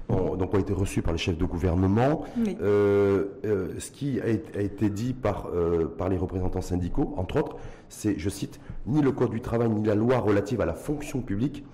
ont, 0.09 0.35
donc 0.35 0.53
ont 0.53 0.59
été 0.59 0.73
reçues 0.73 1.01
par 1.01 1.11
les 1.11 1.17
chefs 1.19 1.37
de 1.37 1.45
gouvernement, 1.45 2.23
Oui. 2.37 2.57
euh, 2.61 3.25
euh, 3.45 3.67
ce 3.79 3.91
qui 3.91 4.21
a, 4.21 4.27
été- 4.27 4.57
a 4.57 4.61
été 4.61 4.89
dit 4.89 5.13
par, 5.13 5.47
euh, 5.53 5.93
par 5.97 6.07
les 6.09 6.17
représentants 6.17 6.61
syndicaux, 6.61 7.13
entre 7.17 7.37
autres, 7.39 7.57
c'est, 7.89 8.17
je 8.17 8.29
cite, 8.29 8.59
ni 8.85 9.01
le 9.01 9.11
Code 9.11 9.31
du 9.31 9.41
travail 9.41 9.69
ni 9.69 9.85
la 9.85 9.95
loi 9.95 10.17
relative 10.19 10.61
à 10.61 10.65
la 10.65 10.73
fonction 10.73 11.21
publique 11.21 11.65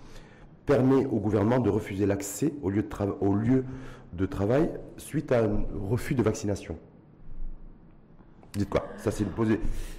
permet 0.65 1.05
au 1.05 1.19
gouvernement 1.19 1.59
de 1.59 1.69
refuser 1.69 2.05
l'accès 2.05 2.53
au 2.61 2.69
lieu 2.69 2.83
de, 2.83 2.87
trava- 2.87 3.17
au 3.21 3.33
lieu 3.33 3.65
de 4.13 4.25
travail 4.25 4.69
suite 4.97 5.31
à 5.31 5.43
un 5.43 5.63
refus 5.89 6.15
de 6.15 6.23
vaccination. 6.23 6.77
Dites 8.53 8.69
quoi? 8.69 8.85
Ça, 8.97 9.09
c'est 9.09 9.25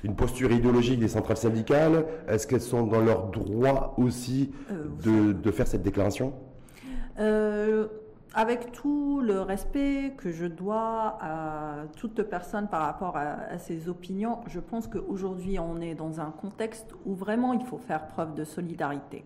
une, 0.04 0.14
posture 0.14 0.52
idéologique 0.52 1.00
des 1.00 1.08
centrales 1.08 1.36
syndicales. 1.36 2.06
Est-ce 2.28 2.46
qu'elles 2.46 2.60
sont 2.60 2.86
dans 2.86 3.00
leur 3.00 3.26
droit 3.30 3.94
aussi 3.98 4.52
Euh, 4.70 4.84
de, 5.02 5.32
de 5.32 5.50
faire 5.50 5.66
cette 5.66 5.82
déclaration? 5.82 6.32
Euh, 7.18 7.88
avec 8.32 8.70
tout 8.70 9.20
le 9.20 9.40
respect 9.40 10.14
que 10.16 10.30
je 10.30 10.46
dois 10.46 11.18
à 11.20 11.84
toute 11.96 12.22
personne 12.22 12.68
par 12.68 12.82
rapport 12.82 13.16
à, 13.16 13.22
à 13.50 13.58
ses 13.58 13.88
opinions, 13.88 14.38
je 14.46 14.60
pense 14.60 14.86
qu'aujourd'hui 14.86 15.58
on 15.58 15.80
est 15.80 15.94
dans 15.96 16.20
un 16.20 16.30
contexte 16.30 16.94
où 17.06 17.14
vraiment 17.14 17.52
il 17.54 17.64
faut 17.64 17.78
faire 17.78 18.06
preuve 18.06 18.34
de 18.34 18.44
solidarité. 18.44 19.24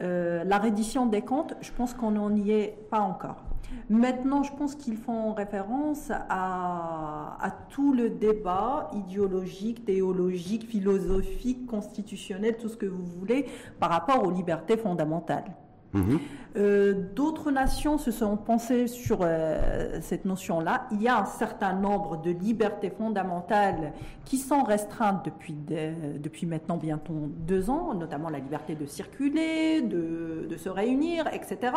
Euh, 0.00 0.44
la 0.44 0.58
reddition 0.58 1.06
des 1.06 1.22
comptes, 1.22 1.54
je 1.60 1.72
pense 1.72 1.94
qu'on 1.94 2.12
n'en 2.12 2.34
y 2.34 2.52
est 2.52 2.78
pas 2.90 3.00
encore. 3.00 3.44
Maintenant, 3.90 4.42
je 4.42 4.52
pense 4.52 4.74
qu'ils 4.74 4.96
font 4.96 5.34
référence 5.34 6.10
à, 6.10 7.36
à 7.40 7.50
tout 7.68 7.92
le 7.92 8.10
débat 8.10 8.90
idéologique, 8.94 9.84
théologique, 9.84 10.66
philosophique, 10.66 11.66
constitutionnel, 11.66 12.56
tout 12.56 12.68
ce 12.68 12.76
que 12.76 12.86
vous 12.86 13.04
voulez, 13.04 13.46
par 13.78 13.90
rapport 13.90 14.24
aux 14.24 14.30
libertés 14.30 14.76
fondamentales. 14.76 15.44
Mhm. 15.92 16.18
Euh, 16.56 16.94
D'autres 17.14 17.50
nations 17.50 17.98
se 17.98 18.10
sont 18.10 18.36
pensées 18.36 18.86
sur 18.86 19.20
euh, 19.22 19.98
cette 20.00 20.24
notion-là. 20.24 20.86
Il 20.92 21.02
y 21.02 21.08
a 21.08 21.20
un 21.20 21.24
certain 21.24 21.72
nombre 21.72 22.20
de 22.20 22.30
libertés 22.30 22.90
fondamentales 22.90 23.92
qui 24.24 24.38
sont 24.38 24.62
restreintes 24.62 25.24
depuis, 25.24 25.54
depuis 25.54 26.46
maintenant 26.46 26.76
bientôt 26.76 27.30
deux 27.46 27.70
ans, 27.70 27.94
notamment 27.94 28.28
la 28.28 28.38
liberté 28.38 28.74
de 28.74 28.86
circuler, 28.86 29.82
de, 29.82 30.56
se 30.56 30.68
réunir, 30.68 31.26
etc. 31.32 31.72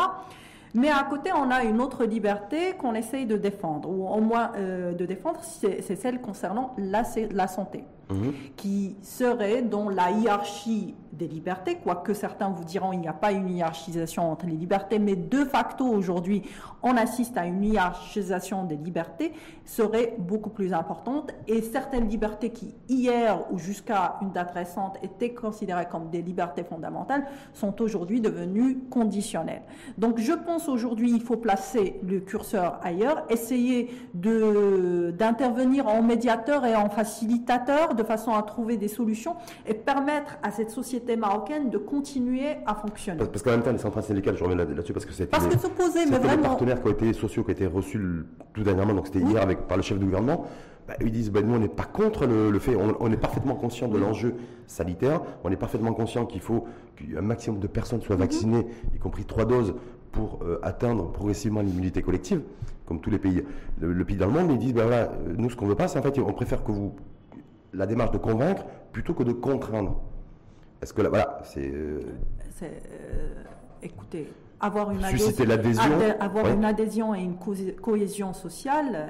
Mais 0.74 0.90
à 0.90 1.04
côté, 1.04 1.32
on 1.34 1.52
a 1.52 1.64
une 1.64 1.82
autre 1.82 2.06
liberté 2.06 2.74
qu'on 2.78 2.96
essaye 2.96 3.26
de 3.26 3.36
défendre, 3.36 3.90
ou 3.90 4.08
au 4.08 4.22
moins 4.22 4.52
euh, 4.56 4.94
de 4.94 5.06
défendre, 5.06 5.42
c'est 5.44 5.96
celle 5.96 6.22
concernant 6.22 6.76
la 6.78 7.48
santé 7.48 7.84
Mhm. 8.12 8.34
qui 8.56 8.96
serait 9.02 9.62
dans 9.62 9.90
la 9.90 10.12
hiérarchie 10.12 10.96
des 11.14 11.28
libertés, 11.28 11.78
quoique 11.84 12.14
certains 12.14 12.50
vous 12.50 12.64
diront 12.64 12.94
il 12.94 13.00
n'y 13.00 13.08
a 13.08 13.14
pas 13.14 13.32
une 13.32 13.50
hiérarchisation 13.50 14.32
entre 14.32 14.46
les 14.46 14.56
libertés, 14.56 14.98
mais 14.98 15.16
de 15.16 15.44
facto 15.46 15.86
aujourd'hui 15.86 16.44
on 16.84 16.96
assiste 16.98 17.38
à 17.38 17.46
une 17.46 17.64
hiérarchisation 17.64 18.64
des 18.64 18.78
libertés, 18.78 19.34
serait 19.66 20.16
beaucoup 20.18 20.50
plus 20.50 20.74
importante 20.74 21.32
et 21.48 21.62
certaines 21.62 22.08
libertés 22.08 22.50
qui 22.50 22.74
hier 22.90 23.40
ou 23.52 23.60
jusqu'à 23.60 24.18
une 24.22 24.32
date 24.32 24.52
récente 24.52 24.98
étaient 25.04 25.34
considérées 25.34 25.88
comme 25.92 26.10
des 26.10 26.22
libertés 26.22 26.64
fondamentales 26.64 27.26
sont 27.54 27.82
aujourd'hui 27.82 28.22
devenues 28.22 28.80
conditionnelles. 28.90 29.64
Donc 29.98 30.18
je 30.18 30.34
pense 30.34 30.70
aujourd'hui 30.70 31.12
il 31.12 31.22
faut 31.22 31.38
placer 31.38 32.00
le 32.08 32.20
curseur 32.20 32.80
ailleurs, 32.84 33.24
essayer 33.30 33.90
d'intervenir 34.14 35.88
en 35.88 36.02
médiateur 36.02 36.66
et 36.66 36.76
en 36.76 36.90
facilitateur 36.90 37.96
façon 38.04 38.32
à 38.34 38.42
trouver 38.44 38.78
des 38.78 38.88
solutions 38.88 39.36
et 39.68 39.74
permettre 39.74 40.38
à 40.44 40.52
cette 40.52 40.70
société 40.70 41.16
marocaine 41.16 41.70
de 41.70 41.78
continuer 41.78 42.58
à 42.66 42.76
fonctionner. 42.76 43.18
Parce, 43.20 43.30
parce 43.32 43.44
qu'en 43.44 43.52
même 43.52 43.64
temps, 43.64 43.72
les 43.72 43.78
centrales 43.78 44.04
syndicales, 44.04 44.36
je 44.38 44.44
reviens 44.44 44.58
là- 44.58 44.66
là-dessus 44.66 44.94
parce 44.94 45.06
que 45.06 45.14
c'était 45.14 45.28
Parce 45.30 45.48
que 45.48 45.58
s'opposer, 45.58 46.00
mais 46.00 46.06
c'était 46.06 46.20
les 46.20 46.28
vraiment, 46.28 46.44
partenaires 46.44 46.82
qui 46.82 46.88
ont 46.88 46.92
été 46.92 47.14
sociaux, 47.14 47.44
qui 47.44 47.50
ont 47.50 47.54
été 47.54 47.66
reçus 47.68 48.02
tout 48.54 48.64
dernièrement, 48.64 48.94
donc 48.94 49.08
c'était 49.08 49.24
Oui. 49.24 49.32
hier 49.32 49.42
avec, 49.42 49.68
par 49.68 49.78
le 49.78 49.84
chef 49.84 49.98
du 50.00 50.06
gouvernement. 50.06 50.46
bah, 50.88 50.96
ils 51.00 51.12
disent, 51.12 51.32
bah, 51.32 51.42
nous, 51.44 51.54
on 51.54 51.60
n'est 51.60 51.68
pas 51.70 51.84
contre 51.84 52.26
le, 52.26 52.50
le 52.50 52.60
fait, 52.60 52.76
on, 52.76 52.96
on 53.00 53.12
est 53.12 53.18
parfaitement 53.18 53.54
conscient 53.54 53.88
de 53.88 53.98
l'enjeu 54.00 54.34
sanitaire, 54.66 55.22
on 55.44 55.52
est 55.52 55.56
parfaitement 55.56 55.94
conscient 55.94 56.26
qu'il 56.26 56.42
faut 56.42 56.66
qu'un 56.96 57.22
maximum 57.22 57.60
de 57.60 57.68
personnes 57.68 58.00
Mhm. 58.00 58.06
soient 58.06 58.16
vaccinées, 58.16 58.66
y 58.96 58.98
compris 58.98 59.24
trois 59.26 59.46
doses, 59.46 59.76
pour 60.12 60.40
euh, 60.44 60.60
atteindre 60.64 61.10
progressivement 61.12 61.62
l'immunité 61.62 62.02
collective, 62.02 62.42
comme 62.88 63.00
tous 63.00 63.12
les 63.12 63.20
pays, 63.20 63.44
le, 63.80 63.94
le 63.94 64.06
pays 64.06 64.18
dans 64.18 64.26
le 64.26 64.34
monde. 64.34 64.52
Ils 64.52 64.58
disent, 64.58 64.74
bah, 64.74 64.82
voilà, 64.88 65.04
euh, 65.04 65.34
nous, 65.38 65.50
ce 65.52 65.56
qu'on 65.56 65.68
veut 65.68 65.76
pas, 65.76 65.88
c'est 65.88 66.00
en 66.00 66.02
fait, 66.02 66.18
on 66.20 66.34
préfère 66.34 66.64
que 66.64 66.72
vous, 66.72 66.94
la 67.74 67.86
démarche 67.86 68.12
de 68.12 68.18
convaincre 68.18 68.64
plutôt 68.92 69.14
que 69.14 69.24
de 69.24 69.32
contraindre. 69.32 70.02
Est-ce 70.82 70.94
que 70.94 71.02
là, 71.02 71.10
voilà, 71.10 71.40
c'est. 71.44 71.70
euh, 71.72 72.02
c'est, 72.56 72.66
euh, 72.92 73.34
écoutez, 73.82 74.32
avoir 74.60 74.92
une 74.92 75.04
adhésion, 75.04 75.92
avoir 76.20 76.46
ouais. 76.46 76.54
une 76.54 76.66
adhésion 76.66 77.16
et 77.16 77.22
une 77.22 77.36
co- 77.38 77.54
cohésion 77.82 78.34
sociale, 78.34 78.92
euh, 78.94 79.08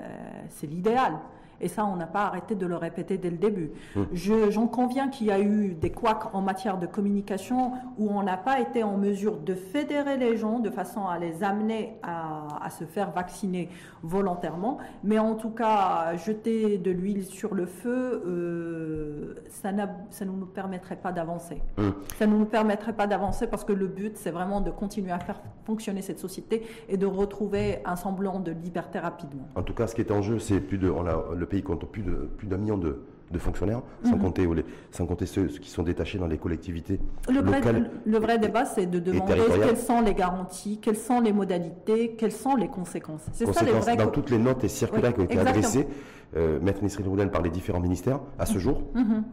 c'est 0.49 0.67
l'idéal. 0.67 1.13
Et 1.61 1.67
ça, 1.67 1.85
on 1.85 1.95
n'a 1.95 2.07
pas 2.07 2.25
arrêté 2.25 2.55
de 2.55 2.65
le 2.65 2.75
répéter 2.75 3.17
dès 3.17 3.29
le 3.29 3.37
début. 3.37 3.71
Hum. 3.95 4.07
J'en 4.13 4.67
conviens 4.67 5.07
qu'il 5.09 5.27
y 5.27 5.31
a 5.31 5.39
eu 5.39 5.73
des 5.73 5.91
couacs 5.91 6.33
en 6.33 6.41
matière 6.41 6.77
de 6.77 6.87
communication 6.87 7.73
où 7.97 8.09
on 8.09 8.23
n'a 8.23 8.37
pas 8.37 8.59
été 8.59 8.83
en 8.83 8.97
mesure 8.97 9.37
de 9.37 9.53
fédérer 9.53 10.17
les 10.17 10.37
gens 10.37 10.59
de 10.59 10.69
façon 10.69 11.05
à 11.07 11.19
les 11.19 11.43
amener 11.43 11.97
à, 12.03 12.69
se 12.71 12.85
faire 12.85 13.11
vacciner 13.11 13.69
volontairement. 14.01 14.77
Mais 15.03 15.19
en 15.19 15.35
tout 15.35 15.49
cas, 15.49 16.15
jeter 16.15 16.77
de 16.77 16.89
l'huile 16.89 17.25
sur 17.25 17.53
le 17.53 17.65
feu, 17.65 18.23
euh, 18.25 19.35
ça, 19.49 19.69
ça 20.09 20.25
ne 20.25 20.31
nous 20.31 20.45
permettrait 20.45 20.95
pas 20.95 21.11
d'avancer. 21.11 21.61
Hum. 21.77 21.93
Ça 22.17 22.25
ne 22.25 22.35
nous 22.35 22.45
permettrait 22.45 22.93
pas 22.93 23.07
d'avancer 23.07 23.47
parce 23.47 23.63
que 23.63 23.73
le 23.73 23.87
but, 23.87 24.17
c'est 24.17 24.31
vraiment 24.31 24.61
de 24.61 24.71
continuer 24.71 25.11
à 25.11 25.19
faire 25.19 25.41
fonctionner 25.65 26.01
cette 26.01 26.19
société 26.19 26.63
et 26.89 26.97
de 26.97 27.05
retrouver 27.05 27.79
un 27.85 27.95
semblant 27.95 28.39
de 28.39 28.51
liberté 28.51 28.99
rapidement. 28.99 29.47
En 29.55 29.63
tout 29.63 29.73
cas, 29.73 29.87
ce 29.87 29.95
qui 29.95 30.01
est 30.01 30.11
en 30.11 30.21
jeu, 30.21 30.39
c'est 30.39 30.59
plus 30.59 30.77
de, 30.77 30.89
on 30.89 31.05
a, 31.05 31.35
le 31.35 31.45
pays 31.51 31.63
compte 31.63 31.85
plus 31.91 32.01
de 32.01 32.29
plus 32.37 32.47
d'un 32.47 32.57
million 32.57 32.77
de, 32.77 32.97
fonctionnaires, 33.37 33.81
sans, 34.03 34.17
mhm. 34.17 34.21
compter, 34.21 34.49
sans 34.91 35.05
compter 35.05 35.25
ceux, 35.25 35.45
qui 35.45 35.69
sont 35.69 35.83
détachés 35.83 36.17
dans 36.17 36.27
les 36.27 36.37
collectivités 36.37 36.99
le 37.29 37.39
locales. 37.39 37.61
Vrai, 37.61 37.91
le 38.05 38.17
vrai 38.17 38.37
débat, 38.39 38.65
c'est 38.65 38.87
de 38.87 38.99
demander 38.99 39.35
quelles 39.63 39.77
sont 39.77 40.01
les 40.01 40.13
garanties, 40.13 40.79
quelles 40.81 40.97
sont 40.97 41.21
les 41.21 41.31
modalités, 41.31 42.15
quelles 42.17 42.33
sont 42.33 42.57
les 42.57 42.67
conséquences. 42.67 43.21
C'est 43.31 43.51
ça 43.53 43.63
les 43.63 43.71
vraies 43.71 43.95
Dans 43.95 44.07
toutes 44.07 44.31
les 44.31 44.37
notes 44.37 44.65
et 44.65 44.67
circulaires 44.67 45.13
qui 45.13 45.21
ont 45.21 45.25
été 45.25 45.39
adressées, 45.39 45.87
euh, 46.35 46.59
Maître 46.61 46.83
Nisrine 46.83 47.29
par 47.29 47.41
les 47.41 47.49
différents 47.49 47.79
ministères, 47.79 48.19
à 48.37 48.45
ce 48.45 48.55
mhm. 48.55 48.59
jour, 48.59 48.81
mhm. 48.95 49.23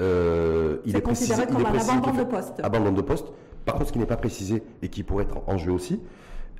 euh, 0.00 0.78
il 0.84 0.96
est, 0.96 1.00
considéré 1.00 1.46
comme 1.46 1.64
un 1.64 1.78
abandon 1.78 2.18
de 2.18 2.24
poste. 2.24 2.60
Abandon 2.64 2.92
de 2.92 3.02
poste. 3.02 3.26
Par 3.64 3.74
contre, 3.74 3.88
ce 3.88 3.92
qui 3.92 3.98
n'est 4.00 4.06
pas 4.06 4.16
précisé 4.16 4.62
et 4.82 4.88
qui 4.88 5.04
pourrait 5.04 5.24
être 5.24 5.40
en 5.46 5.56
jeu 5.56 5.72
aussi, 5.72 6.00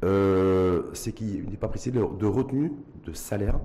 euh, 0.05 0.83
c'est 0.93 1.13
qu'il 1.13 1.49
n'est 1.49 1.57
pas 1.57 1.69
précisé 1.69 1.99
de, 1.99 2.27
retenue 2.27 2.73
de 3.05 3.13
salaire 3.13 3.59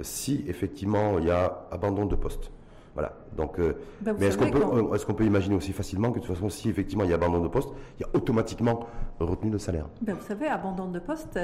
si 0.00 0.44
effectivement 0.48 1.18
il 1.18 1.26
y 1.26 1.30
a 1.30 1.66
abandon 1.70 2.06
de 2.06 2.16
poste. 2.16 2.50
Voilà. 2.94 3.14
Donc, 3.36 3.58
euh, 3.58 3.74
ben, 4.02 4.14
mais 4.18 4.26
est-ce 4.26 4.36
qu'on 4.36 4.50
peut, 4.50 4.94
est 4.94 5.04
qu'on 5.06 5.14
peut 5.14 5.24
imaginer 5.24 5.54
aussi 5.54 5.72
facilement 5.72 6.10
que 6.10 6.18
de 6.18 6.24
toute 6.24 6.34
façon, 6.34 6.50
si 6.50 6.68
effectivement 6.68 7.04
il 7.04 7.10
y 7.10 7.12
a 7.12 7.16
abandon 7.16 7.40
de 7.40 7.48
poste, 7.48 7.70
il 7.98 8.02
y 8.02 8.04
a 8.04 8.08
automatiquement 8.14 8.86
retenue 9.18 9.50
de 9.50 9.58
salaire? 9.58 9.86
Ben, 10.02 10.14
Vous 10.14 10.26
savez, 10.26 10.48
abandon 10.48 10.88
de 10.88 10.98
poste, 10.98 11.38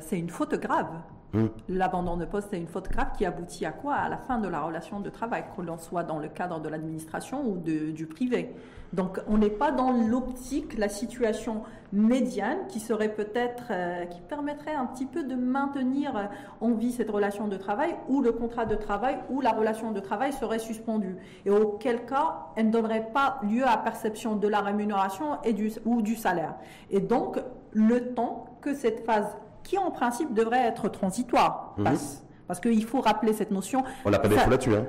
c'est 0.00 0.18
une 0.18 0.28
faute 0.28 0.54
grave. 0.60 0.88
Hum. 1.34 1.50
L'abandon 1.68 2.16
de 2.16 2.24
poste, 2.24 2.48
c'est 2.50 2.58
une 2.58 2.68
faute 2.68 2.88
grave 2.88 3.08
qui 3.16 3.26
aboutit 3.26 3.66
à 3.66 3.72
quoi? 3.72 3.94
À 3.94 4.08
la 4.08 4.16
fin 4.16 4.38
de 4.38 4.48
la 4.48 4.60
relation 4.60 5.00
de 5.00 5.10
travail, 5.10 5.44
que 5.56 5.62
l'on 5.62 5.78
soit 5.78 6.04
dans 6.04 6.18
le 6.18 6.28
cadre 6.28 6.60
de 6.60 6.68
l'administration 6.68 7.44
ou 7.44 7.56
du 7.58 8.06
privé. 8.06 8.54
Donc 8.94 9.20
on 9.26 9.38
n'est 9.38 9.50
pas 9.50 9.72
dans 9.72 9.90
l'optique, 9.90 10.78
la 10.78 10.88
situation 10.88 11.62
médiane 11.92 12.58
qui 12.68 12.78
serait 12.78 13.12
peut-être, 13.12 13.64
euh, 13.70 14.04
qui 14.06 14.20
permettrait 14.20 14.74
un 14.74 14.86
petit 14.86 15.06
peu 15.06 15.24
de 15.24 15.34
maintenir 15.34 16.30
en 16.60 16.72
vie 16.72 16.92
cette 16.92 17.10
relation 17.10 17.48
de 17.48 17.56
travail 17.56 17.96
ou 18.08 18.22
le 18.22 18.30
contrat 18.32 18.66
de 18.66 18.76
travail 18.76 19.18
ou 19.30 19.40
la 19.40 19.50
relation 19.50 19.90
de 19.90 20.00
travail 20.00 20.32
serait 20.32 20.60
suspendue. 20.60 21.16
Et 21.44 21.50
auquel 21.50 22.06
cas, 22.06 22.46
elle 22.56 22.66
ne 22.66 22.72
donnerait 22.72 23.08
pas 23.12 23.40
lieu 23.42 23.66
à 23.66 23.76
perception 23.76 24.36
de 24.36 24.46
la 24.46 24.60
rémunération 24.60 25.42
et 25.42 25.52
du, 25.52 25.72
ou 25.84 26.00
du 26.00 26.14
salaire. 26.14 26.54
Et 26.90 27.00
donc, 27.00 27.40
le 27.72 28.14
temps 28.14 28.46
que 28.60 28.74
cette 28.74 29.04
phase, 29.04 29.36
qui 29.64 29.78
en 29.78 29.90
principe 29.90 30.32
devrait 30.32 30.60
être 30.60 30.88
transitoire, 30.88 31.74
mhm. 31.76 31.84
passe. 31.84 32.20
Parce 32.46 32.60
qu'il 32.60 32.84
faut 32.84 33.00
rappeler 33.00 33.32
cette 33.32 33.50
notion. 33.50 33.84
On 34.04 34.10
n'a 34.10 34.18
pas 34.18 34.28
des 34.28 34.36
là-dessus. 34.36 34.74
Hein. 34.74 34.84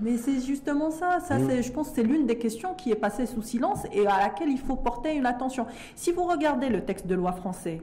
Mais, 0.00 0.16
c'est 0.16 0.40
justement 0.40 0.92
ça. 0.92 1.18
ça 1.18 1.38
mmh. 1.38 1.60
Je 1.60 1.72
pense 1.72 1.88
que 1.88 1.96
c'est 1.96 2.02
l'une 2.04 2.24
des 2.24 2.38
questions 2.38 2.74
qui 2.74 2.92
est 2.92 2.96
passée 2.96 3.26
sous 3.26 3.42
silence 3.42 3.80
et 3.92 4.06
à 4.06 4.20
laquelle 4.20 4.48
il 4.48 4.60
faut 4.60 4.76
porter 4.76 5.16
une 5.16 5.26
attention. 5.26 5.66
Si 5.96 6.12
vous 6.12 6.22
regardez 6.22 6.68
le 6.68 6.84
texte 6.84 7.08
de 7.08 7.16
loi 7.16 7.32
français 7.32 7.82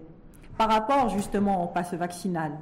par 0.58 0.70
rapport 0.70 1.10
justement 1.10 1.62
au 1.62 1.68
passe 1.68 1.94
vaccinal, 1.94 2.54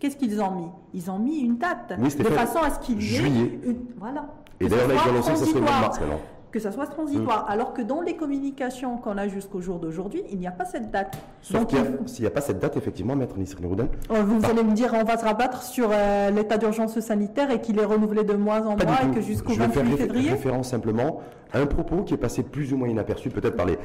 qu'est-ce 0.00 0.16
qu'ils 0.16 0.40
ont 0.40 0.52
mis? 0.52 0.70
Ils 0.94 1.10
ont 1.10 1.18
mis 1.18 1.40
une 1.40 1.58
date. 1.58 1.92
de 2.00 2.24
façon 2.24 2.60
à 2.60 2.70
ce 2.70 2.78
qu'il 2.78 3.02
y 3.02 3.16
ait. 3.16 3.18
Juillet. 3.18 3.60
Voilà. 3.98 4.24
Et 4.58 4.68
d'ailleurs, 4.68 4.88
là, 4.88 4.94
ils 5.04 5.10
ont 5.10 5.14
lancé 5.14 5.36
ça 5.36 5.44
serait 5.44 5.60
mars 5.60 6.00
maintenant 6.00 6.20
que 6.50 6.58
ça 6.58 6.72
soit 6.72 6.86
transitoire. 6.86 7.46
Mm. 7.46 7.52
Alors 7.52 7.72
que 7.72 7.82
dans 7.82 8.00
les 8.00 8.16
communications 8.16 8.96
qu'on 8.98 9.16
a 9.18 9.28
jusqu'au 9.28 9.60
jour 9.60 9.78
d'aujourd'hui, 9.78 10.22
il 10.30 10.38
n'y 10.38 10.46
a 10.46 10.50
pas 10.50 10.64
cette 10.64 10.90
date. 10.90 11.18
Sauf 11.42 11.66
s'il 12.06 12.22
n'y 12.22 12.26
a, 12.26 12.30
pas 12.30 12.40
cette 12.40 12.58
date, 12.58 12.76
effectivement, 12.76 13.16
Maître 13.16 13.38
Nisrine 13.38 13.66
Rouden. 13.66 13.88
Oh, 14.10 14.14
vous 14.24 14.44
allez 14.44 14.62
me 14.62 14.72
dire, 14.72 14.92
on 14.94 15.04
va 15.04 15.16
se 15.16 15.24
rabattre 15.24 15.62
sur 15.62 15.90
euh, 15.92 16.30
l'état 16.30 16.58
d'urgence 16.58 16.98
sanitaire 17.00 17.50
et 17.50 17.60
qu'il 17.60 17.78
est 17.78 17.84
renouvelé 17.84 18.24
de 18.24 18.34
mois 18.34 18.60
en 18.60 18.76
mois 18.76 19.04
et 19.10 19.14
que 19.14 19.20
jusqu'au 19.20 19.52
28 19.54 19.72
février. 19.72 19.96
Je 19.96 20.06
vais 20.06 20.22
faire 20.22 20.32
référence 20.32 20.68
simplement 20.68 21.20
à 21.52 21.58
un 21.58 21.66
propos 21.66 22.02
qui 22.02 22.14
est 22.14 22.18
passé 22.18 22.42
plus 22.42 22.72
ou 22.72 22.76
moins 22.76 22.88
inaperçu, 22.88 23.30
peut-être 23.30 23.56
par 23.56 23.66
les, 23.66 23.78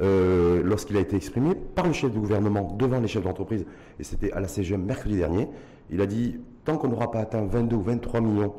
euh, 0.00 0.62
lorsqu'il 0.64 0.96
a 0.96 1.00
été 1.00 1.16
exprimé 1.16 1.54
par 1.54 1.86
le 1.86 1.92
chef 1.92 2.10
du 2.10 2.18
gouvernement 2.18 2.74
devant 2.78 3.00
les 3.00 3.08
chefs 3.08 3.22
d'entreprise, 3.22 3.64
et 3.98 4.04
c'était 4.04 4.32
à 4.32 4.40
la 4.40 4.48
CGM 4.48 4.82
mercredi 4.82 5.16
dernier. 5.16 5.48
Il 5.90 6.00
a 6.00 6.06
dit 6.06 6.40
tant 6.64 6.76
qu'on 6.76 6.88
n'aura 6.88 7.10
pas 7.10 7.20
atteint 7.20 7.44
22 7.44 7.76
ou 7.76 7.82
23 7.82 8.20
millions 8.20 8.54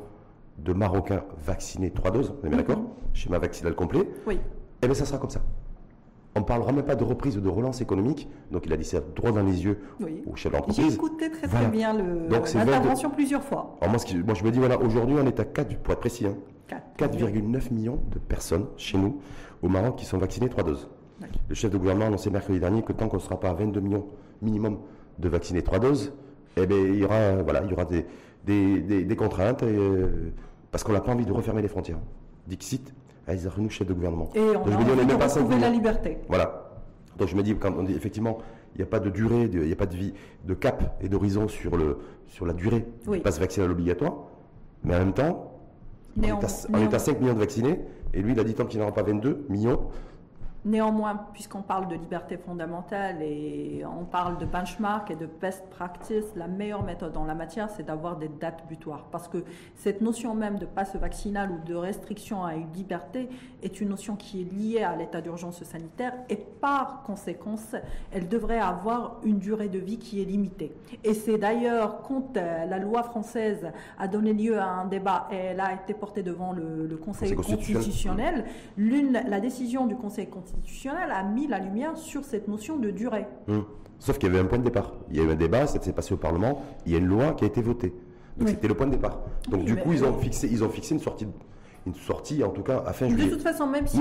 de 0.58 0.72
Marocains 0.72 1.24
vaccinés, 1.44 1.90
trois 1.90 2.10
doses, 2.10 2.34
on 2.42 2.46
est 2.46 2.48
bien 2.48 2.58
d'accord 2.58 2.78
mhm. 2.78 2.88
Schéma 3.12 3.38
vaccinal 3.38 3.74
complet. 3.74 4.08
Oui. 4.26 4.38
Eh 4.82 4.86
bien, 4.86 4.94
ça 4.94 5.04
sera 5.04 5.18
comme 5.18 5.30
ça. 5.30 5.40
On 6.36 6.40
ne 6.40 6.44
parlera 6.44 6.72
même 6.72 6.84
pas 6.84 6.96
de 6.96 7.04
reprise 7.04 7.36
ou 7.36 7.40
de 7.40 7.48
relance 7.48 7.80
économique. 7.80 8.28
Donc, 8.50 8.66
il 8.66 8.72
a 8.72 8.76
dit 8.76 8.84
ça 8.84 9.00
droit 9.14 9.30
dans 9.30 9.42
les 9.42 9.64
yeux 9.64 9.78
au 10.26 10.34
chef 10.34 10.50
d'entreprise. 10.52 10.84
J'ai 10.84 10.94
écouté 10.94 11.30
très, 11.30 11.46
très 11.46 11.66
bien 11.68 11.94
l'intervention 11.94 13.10
plusieurs 13.10 13.42
fois. 13.42 13.76
moi, 13.80 13.98
moi, 14.26 14.34
je 14.34 14.44
me 14.44 14.50
dis, 14.50 14.58
voilà, 14.58 14.80
aujourd'hui, 14.80 15.16
on 15.18 15.26
est 15.26 15.38
à 15.38 15.44
4, 15.44 15.76
pour 15.78 15.92
être 15.92 16.00
précis, 16.00 16.26
4,9 16.98 17.56
hein, 17.56 17.60
millions 17.70 18.00
de 18.10 18.18
personnes 18.18 18.66
chez 18.76 18.98
nous, 18.98 19.20
au 19.62 19.68
Maroc, 19.68 19.96
qui 19.96 20.04
sont 20.04 20.18
vaccinées 20.18 20.48
trois 20.48 20.64
doses. 20.64 20.88
Le 21.48 21.54
chef 21.54 21.70
de 21.70 21.78
gouvernement 21.78 22.06
a 22.06 22.08
annoncé 22.08 22.30
mercredi 22.30 22.58
dernier 22.58 22.82
que 22.82 22.92
tant 22.92 23.08
qu'on 23.08 23.16
ne 23.16 23.22
sera 23.22 23.38
pas 23.38 23.50
à 23.50 23.54
22 23.54 23.80
millions 23.80 24.06
minimum 24.42 24.78
de 25.18 25.28
vaccinés 25.28 25.62
trois 25.62 25.78
doses, 25.78 26.12
eh 26.56 26.66
bien, 26.66 26.76
il 26.76 26.96
y 26.96 27.04
aura, 27.04 27.36
voilà, 27.42 27.62
il 27.62 27.70
y 27.70 27.72
aura 27.72 27.84
des, 27.84 28.04
des, 28.44 29.16
contraintes, 29.16 29.62
euh, 29.62 30.30
parce 30.70 30.84
qu'on 30.84 30.92
n'a 30.92 31.00
pas 31.00 31.12
envie 31.12 31.24
de 31.24 31.32
refermer 31.32 31.62
les 31.62 31.68
frontières. 31.68 31.98
Dixit, 32.46 32.92
nous 33.58 33.70
chef 33.70 33.86
de 33.86 33.94
gouvernement. 33.94 34.30
Et 34.34 34.40
on 34.40 34.52
Donc, 34.52 34.68
a 34.68 34.76
envie 34.76 35.06
de 35.06 35.14
retrouver 35.14 35.58
la 35.58 35.70
liberté. 35.70 36.18
Voilà. 36.28 36.70
Donc 37.18 37.28
je 37.28 37.36
me 37.36 37.42
dis, 37.42 37.54
quand 37.54 37.72
on 37.76 37.84
dit 37.84 37.94
effectivement, 37.94 38.38
il 38.74 38.78
n'y 38.78 38.82
a 38.82 38.86
pas 38.86 39.00
de 39.00 39.08
durée, 39.08 39.48
il 39.52 39.60
n'y 39.60 39.72
a 39.72 39.76
pas 39.76 39.86
de 39.86 39.96
vie, 39.96 40.14
de 40.44 40.54
cap 40.54 40.98
et 41.00 41.08
d'horizon 41.08 41.46
sur, 41.48 41.76
le, 41.76 41.98
sur 42.26 42.44
la 42.44 42.52
durée 42.52 42.84
du 43.10 43.20
passe 43.20 43.38
vaccinal 43.38 43.70
obligatoire, 43.70 44.14
mais 44.82 44.96
en 44.96 44.98
même 44.98 45.12
temps, 45.12 45.52
on, 46.18 46.22
est 46.22 46.94
à, 46.94 46.98
5 46.98 47.20
millions 47.20 47.34
de 47.34 47.38
vaccinés, 47.38 47.80
et 48.12 48.20
lui, 48.22 48.32
il 48.32 48.40
a 48.40 48.44
dit 48.44 48.54
tant 48.54 48.66
qu'il 48.66 48.78
n'y 48.78 48.84
aura 48.84 48.94
pas 48.94 49.02
22 49.02 49.46
millions, 49.48 49.80
Néanmoins, 50.64 51.20
puisqu'on 51.34 51.60
parle 51.60 51.88
de 51.88 51.94
liberté 51.94 52.38
fondamentale 52.38 53.20
et 53.20 53.84
on 53.84 54.06
parle 54.06 54.38
de 54.38 54.46
benchmark 54.46 55.10
et 55.10 55.14
de 55.14 55.26
best 55.26 55.68
practice, 55.68 56.24
la 56.36 56.48
meilleure 56.48 56.82
méthode 56.82 57.18
en 57.18 57.26
la 57.26 57.34
matière, 57.34 57.68
c'est 57.68 57.82
d'avoir 57.82 58.16
des 58.16 58.28
dates 58.28 58.66
butoirs. 58.66 59.04
Parce 59.12 59.28
que 59.28 59.44
cette 59.74 60.00
notion 60.00 60.34
même 60.34 60.58
de 60.58 60.64
passe 60.64 60.96
vaccinal 60.96 61.50
ou 61.50 61.68
de 61.68 61.74
restriction 61.74 62.44
à 62.44 62.54
une 62.54 62.72
liberté 62.72 63.28
est 63.62 63.78
une 63.82 63.90
notion 63.90 64.16
qui 64.16 64.40
est 64.40 64.44
liée 64.44 64.82
à 64.82 64.96
l'état 64.96 65.20
d'urgence 65.20 65.62
sanitaire 65.64 66.14
et 66.30 66.36
par 66.36 67.02
conséquence, 67.02 67.76
elle 68.10 68.26
devrait 68.26 68.58
avoir 68.58 69.20
une 69.22 69.38
durée 69.38 69.68
de 69.68 69.78
vie 69.78 69.98
qui 69.98 70.22
est 70.22 70.24
limitée. 70.24 70.72
Et 71.02 71.12
c'est 71.12 71.36
d'ailleurs 71.36 72.00
quand 72.00 72.38
euh, 72.38 72.64
la 72.64 72.78
loi 72.78 73.02
française 73.02 73.70
a 73.98 74.08
donné 74.08 74.32
lieu 74.32 74.58
à 74.58 74.66
un 74.66 74.86
débat 74.86 75.28
et 75.30 75.36
elle 75.36 75.60
a 75.60 75.74
été 75.74 75.92
portée 75.92 76.22
devant 76.22 76.52
le, 76.52 76.98
Conseil 77.04 77.34
constitutionnel, 77.34 78.44
l'une, 78.78 79.12
la 79.12 79.40
décision 79.40 79.86
du 79.86 79.96
Conseil 79.96 80.28
constitutionnel 80.28 80.53
a 80.88 81.22
mis 81.22 81.46
la 81.46 81.58
lumière 81.58 81.96
sur 81.96 82.24
cette 82.24 82.48
notion 82.48 82.78
de 82.78 82.90
durée. 82.90 83.26
Hum. 83.48 83.64
Sauf 83.98 84.18
qu'il 84.18 84.28
y 84.28 84.32
avait 84.32 84.44
un 84.44 84.46
point 84.46 84.58
de 84.58 84.64
départ. 84.64 84.92
Il 85.10 85.16
y 85.16 85.20
a 85.20 85.22
eu 85.22 85.30
un 85.30 85.36
débat, 85.36 85.66
ça 85.66 85.80
s'est 85.80 85.92
passé 85.92 86.12
au 86.12 86.18
Parlement, 86.18 86.62
il 86.84 86.92
y 86.92 86.94
a 86.94 86.98
une 86.98 87.06
loi 87.06 87.32
qui 87.32 87.44
a 87.44 87.46
été 87.46 87.62
votée. 87.62 87.94
Donc 88.36 88.48
c'était 88.48 88.68
le 88.68 88.74
point 88.74 88.86
de 88.86 88.92
départ. 88.92 89.20
Donc 89.48 89.64
du 89.64 89.76
coup, 89.76 89.92
ils 89.92 90.04
ont, 90.04 90.12
fixé, 90.18 90.48
ils 90.50 90.64
ont 90.64 90.68
fixé 90.68 90.94
une 90.94 91.00
sortie 91.00 91.26
une 91.86 91.94
sortie, 91.94 92.42
en 92.42 92.50
tout 92.50 92.62
cas, 92.62 92.82
à 92.86 92.92
fin 92.92 93.08
juillet. 93.08 93.26
De 93.26 93.34
toute 93.34 93.42
façon, 93.42 93.66
même 93.66 93.86
si 93.86 93.98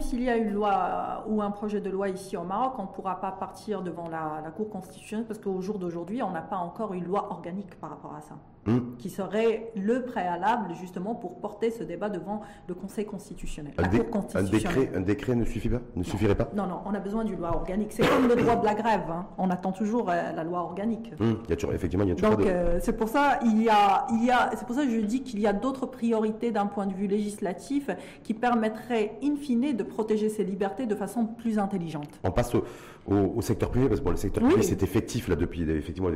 s'il 0.00 0.22
y 0.22 0.28
a 0.28 0.36
une 0.36 0.52
loi 0.52 1.24
ou 1.28 1.42
un 1.42 1.50
projet 1.50 1.80
de 1.80 1.90
loi 1.90 2.08
ici 2.08 2.36
au 2.36 2.44
Maroc, 2.44 2.74
on 2.78 2.82
ne 2.82 2.88
pourra 2.88 3.20
pas 3.20 3.32
partir 3.32 3.82
devant 3.82 4.08
la, 4.08 4.40
la 4.42 4.50
Cour 4.50 4.70
constitutionnelle 4.70 5.26
parce 5.26 5.40
qu'au 5.40 5.60
jour 5.60 5.78
d'aujourd'hui, 5.78 6.22
on 6.22 6.30
n'a 6.30 6.42
pas 6.42 6.56
encore 6.56 6.94
une 6.94 7.04
loi 7.04 7.30
organique 7.30 7.74
par 7.80 7.90
rapport 7.90 8.14
à 8.14 8.20
ça. 8.20 8.36
Hmm. 8.68 8.96
qui 8.98 9.08
serait 9.08 9.72
le 9.76 10.02
préalable 10.02 10.74
justement 10.74 11.14
pour 11.14 11.40
porter 11.40 11.70
ce 11.70 11.82
débat 11.82 12.10
devant 12.10 12.42
le 12.66 12.74
Conseil 12.74 13.06
constitutionnel. 13.06 13.72
Un, 13.78 13.88
décret, 13.88 14.90
un 14.94 15.00
décret 15.00 15.34
ne 15.34 15.44
suffit 15.44 15.70
pas 15.70 15.80
Ne 15.96 16.02
suffirait 16.02 16.34
pas 16.34 16.50
Non, 16.54 16.66
non, 16.66 16.80
on 16.84 16.92
a 16.92 17.00
besoin 17.00 17.24
d'une 17.24 17.38
loi 17.38 17.54
organique. 17.54 17.92
C'est 17.92 18.06
comme 18.06 18.28
le 18.28 18.36
droit 18.36 18.56
de 18.56 18.64
la 18.64 18.74
grève. 18.74 19.10
Hein. 19.10 19.26
On 19.38 19.48
attend 19.50 19.72
toujours 19.72 20.10
euh, 20.10 20.32
la 20.32 20.44
loi 20.44 20.60
organique. 20.60 21.12
Hmm. 21.18 21.34
il 21.44 21.50
y 21.50 21.52
a 21.52 21.56
toujours, 21.56 21.72
effectivement, 21.72 22.04
il 22.04 22.10
y 22.10 22.12
a 22.12 22.14
toujours 22.14 22.36
Donc, 22.36 22.46
euh, 22.46 22.78
c'est 22.82 22.96
pour 22.96 23.08
ça 23.08 23.38
il 23.44 23.62
y 23.62 23.68
a, 23.68 24.06
il 24.10 24.24
y 24.24 24.30
a, 24.30 24.50
c'est 24.54 24.66
pour 24.66 24.76
ça 24.76 24.84
que 24.84 24.90
je 24.90 25.00
dis 25.00 25.22
qu'il 25.22 25.40
y 25.40 25.46
a 25.46 25.52
d'autres 25.52 25.86
priorités 25.86 26.50
d'un 26.50 26.66
point 26.66 26.86
de 26.86 26.94
vue 26.94 27.06
législatif 27.06 27.90
qui 28.22 28.34
permettraient, 28.34 29.16
in 29.22 29.36
fine, 29.36 29.74
de 29.74 29.82
protéger 29.82 30.28
ces 30.28 30.44
libertés 30.44 30.86
de 30.86 30.94
façon 30.94 31.24
plus 31.24 31.58
intelligente. 31.58 32.20
On 32.24 32.30
passe 32.30 32.54
au, 32.54 32.64
au, 33.06 33.40
secteur 33.40 33.70
privé, 33.70 33.88
parce 33.88 34.00
que 34.00 34.08
le 34.08 34.16
secteur 34.16 34.44
privé, 34.44 34.62
c'est 34.62 34.82
effectif 34.82 35.28
là 35.28 35.36
depuis, 35.36 35.62
effectivement, 35.62 36.10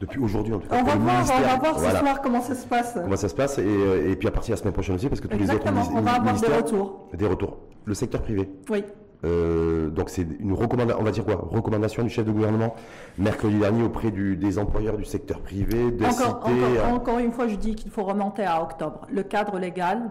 depuis 0.00 0.18
aujourd'hui. 0.18 0.52
En 0.54 0.58
tout 0.58 0.68
cas, 0.68 0.80
on, 0.80 0.84
va 0.84 0.96
voir, 0.96 1.22
on 1.22 1.42
va 1.42 1.56
voir 1.58 1.78
ce 1.78 1.96
soir 1.96 2.22
comment 2.22 2.42
ça 2.42 2.54
se 2.54 2.66
passe. 2.66 2.94
Comment 2.94 3.16
ça 3.16 3.28
se 3.28 3.34
passe, 3.34 3.58
et, 3.58 3.64
euh, 3.66 4.10
et 4.10 4.16
puis 4.16 4.28
à 4.28 4.30
partir 4.30 4.52
de 4.52 4.58
la 4.58 4.62
semaine 4.62 4.74
prochaine 4.74 4.96
aussi, 4.96 5.08
parce 5.08 5.20
que 5.20 5.28
tous 5.28 5.38
les 5.38 5.50
autres 5.50 5.64
on 5.66 6.00
va 6.00 6.12
avoir 6.12 6.40
des 6.40 6.46
retours. 6.46 7.08
Des 7.14 7.26
retours. 7.26 7.58
Le 7.86 7.94
secteur 7.94 8.22
privé. 8.22 8.50
Oui. 8.70 8.84
Euh, 9.24 9.88
donc 9.88 10.10
c'est 10.10 10.26
une 10.38 10.52
recommandation, 10.52 11.00
on 11.00 11.04
va 11.04 11.10
dire 11.10 11.24
quoi? 11.24 11.48
Recommandation 11.50 12.02
du 12.02 12.10
chef 12.10 12.26
de 12.26 12.32
gouvernement 12.32 12.74
mercredi 13.16 13.58
dernier 13.58 13.82
auprès 13.82 14.10
des 14.10 14.58
employeurs 14.58 14.98
du 14.98 15.04
secteur 15.04 15.40
privé, 15.40 15.90
de 15.90 16.04
encore, 16.04 16.46
encore, 16.92 17.18
une 17.18 17.32
fois, 17.32 17.48
je 17.48 17.56
dis 17.56 17.74
qu'il 17.74 17.90
faut 17.90 18.04
remonter 18.04 18.44
à 18.44 18.62
octobre. 18.62 19.06
Le 19.10 19.22
cadre 19.22 19.58
légal, 19.58 20.10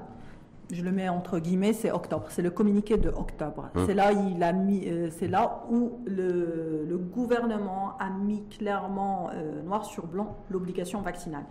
je 0.71 0.83
le 0.83 0.91
mets 0.91 1.09
entre 1.09 1.39
guillemets, 1.39 1.73
c'est 1.73 1.91
octobre. 1.91 2.25
C'est 2.29 2.41
le 2.41 2.51
communiqué 2.51 2.97
de 2.97 3.09
octobre. 3.09 3.69
Hein. 3.75 3.83
C'est 3.85 3.93
là, 3.93 4.11
il 4.11 4.41
a 4.43 4.53
mis, 4.53 4.87
euh, 4.87 5.09
c'est 5.09 5.27
là 5.27 5.63
où 5.69 5.99
le, 6.05 6.97
gouvernement 7.13 7.97
a 7.99 8.09
mis 8.09 8.43
clairement 8.47 9.29
euh, 9.33 9.61
noir 9.61 9.85
sur 9.85 10.07
blanc 10.07 10.37
l'obligation 10.49 11.01
vaccinale 11.01 11.43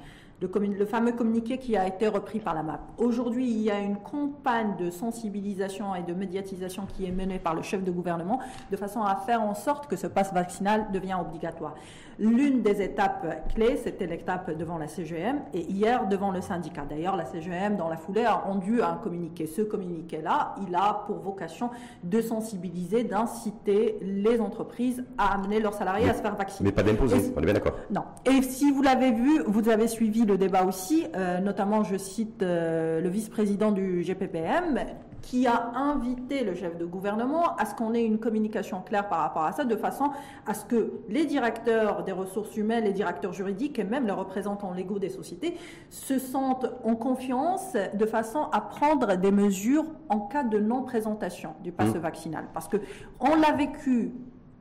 le, 0.42 0.86
fameux 0.86 1.12
communiqué 1.12 1.58
qui 1.58 1.76
a 1.76 1.86
été 1.86 2.08
repris 2.08 2.40
par 2.40 2.54
la 2.54 2.62
MAP. 2.62 2.80
Aujourd'hui, 2.98 3.48
il 3.48 3.62
y 3.62 3.70
a 3.70 3.78
une 3.78 3.96
campagne 3.96 4.76
de 4.76 4.90
sensibilisation 4.90 5.94
et 5.94 6.02
de 6.02 6.14
médiatisation 6.14 6.86
qui 6.86 7.06
est 7.06 7.12
menée 7.12 7.38
par 7.38 7.54
le 7.54 7.62
chef 7.62 7.84
de 7.84 7.90
gouvernement 7.90 8.40
de 8.70 8.76
façon 8.76 9.02
à 9.02 9.16
faire 9.16 9.42
en 9.42 9.54
sorte 9.54 9.86
que 9.86 9.96
ce 9.96 10.06
passe 10.06 10.32
vaccinal 10.32 10.86
devient 10.92 11.16
obligatoire. 11.20 11.74
L'une 12.18 12.62
des 12.62 12.82
étapes 12.82 13.48
clés, 13.54 13.78
c'était 13.82 14.06
l'étape 14.06 14.56
devant 14.56 14.78
la 14.78 14.86
CGM 14.86 15.40
et 15.54 15.60
hier 15.60 16.06
devant 16.08 16.30
le 16.30 16.40
syndicat. 16.40 16.84
D'ailleurs, 16.88 17.16
la 17.16 17.24
CGM, 17.24 17.76
dans 17.76 17.88
la 17.88 17.96
foulée, 17.96 18.24
a 18.24 18.34
rendu 18.34 18.82
un 18.82 18.94
communiqué. 18.94 19.46
Ce 19.46 19.62
communiqué-là, 19.62 20.54
il 20.66 20.74
a 20.74 21.04
pour 21.06 21.16
vocation 21.16 21.70
de 22.04 22.20
sensibiliser, 22.20 23.04
d'inciter 23.04 23.98
les 24.02 24.40
entreprises 24.40 25.04
à 25.16 25.34
amener 25.34 25.58
leurs 25.58 25.74
salariés 25.74 26.10
à 26.10 26.14
se 26.14 26.20
faire 26.20 26.36
vacciner. 26.36 26.68
Mais 26.68 26.74
pas 26.74 26.82
d'imposer, 26.82 27.32
on 27.34 27.40
est 27.40 27.44
bien 27.44 27.54
d'accord. 27.54 27.74
Non. 27.90 28.02
Et 28.24 28.42
si 28.42 28.70
vous 28.70 28.82
l'avez 28.82 29.12
vu, 29.12 29.42
vous 29.46 29.68
avez 29.68 29.88
suivi 29.88 30.26
le 30.32 30.38
débat 30.38 30.64
aussi, 30.64 31.04
euh, 31.14 31.40
notamment 31.40 31.84
je 31.84 31.96
cite 31.96 32.42
euh, 32.42 33.00
le 33.00 33.08
vice-président 33.10 33.70
du 33.70 34.02
GPPM 34.02 34.80
qui 35.20 35.46
a 35.46 35.72
invité 35.76 36.42
le 36.42 36.54
chef 36.54 36.76
de 36.78 36.84
gouvernement 36.84 37.54
à 37.56 37.66
ce 37.66 37.74
qu'on 37.74 37.94
ait 37.94 38.04
une 38.04 38.18
communication 38.18 38.80
claire 38.80 39.08
par 39.08 39.20
rapport 39.20 39.44
à 39.44 39.52
ça, 39.52 39.64
de 39.64 39.76
façon 39.76 40.10
à 40.46 40.54
ce 40.54 40.64
que 40.64 40.94
les 41.08 41.26
directeurs 41.26 42.02
des 42.02 42.12
ressources 42.12 42.56
humaines, 42.56 42.84
les 42.84 42.92
directeurs 42.92 43.32
juridiques 43.32 43.78
et 43.78 43.84
même 43.84 44.06
les 44.06 44.12
représentants 44.12 44.72
légaux 44.72 44.98
des 44.98 45.10
sociétés 45.10 45.56
se 45.90 46.18
sentent 46.18 46.66
en 46.82 46.96
confiance 46.96 47.74
de 47.94 48.06
façon 48.06 48.48
à 48.52 48.62
prendre 48.62 49.14
des 49.16 49.30
mesures 49.30 49.84
en 50.08 50.20
cas 50.20 50.42
de 50.42 50.58
non-présentation 50.58 51.54
du 51.62 51.70
passe 51.70 51.94
mmh. 51.94 51.98
vaccinal. 51.98 52.44
Parce 52.52 52.66
que 52.66 52.78
on 53.20 53.36
l'a 53.36 53.52
vécu 53.52 54.12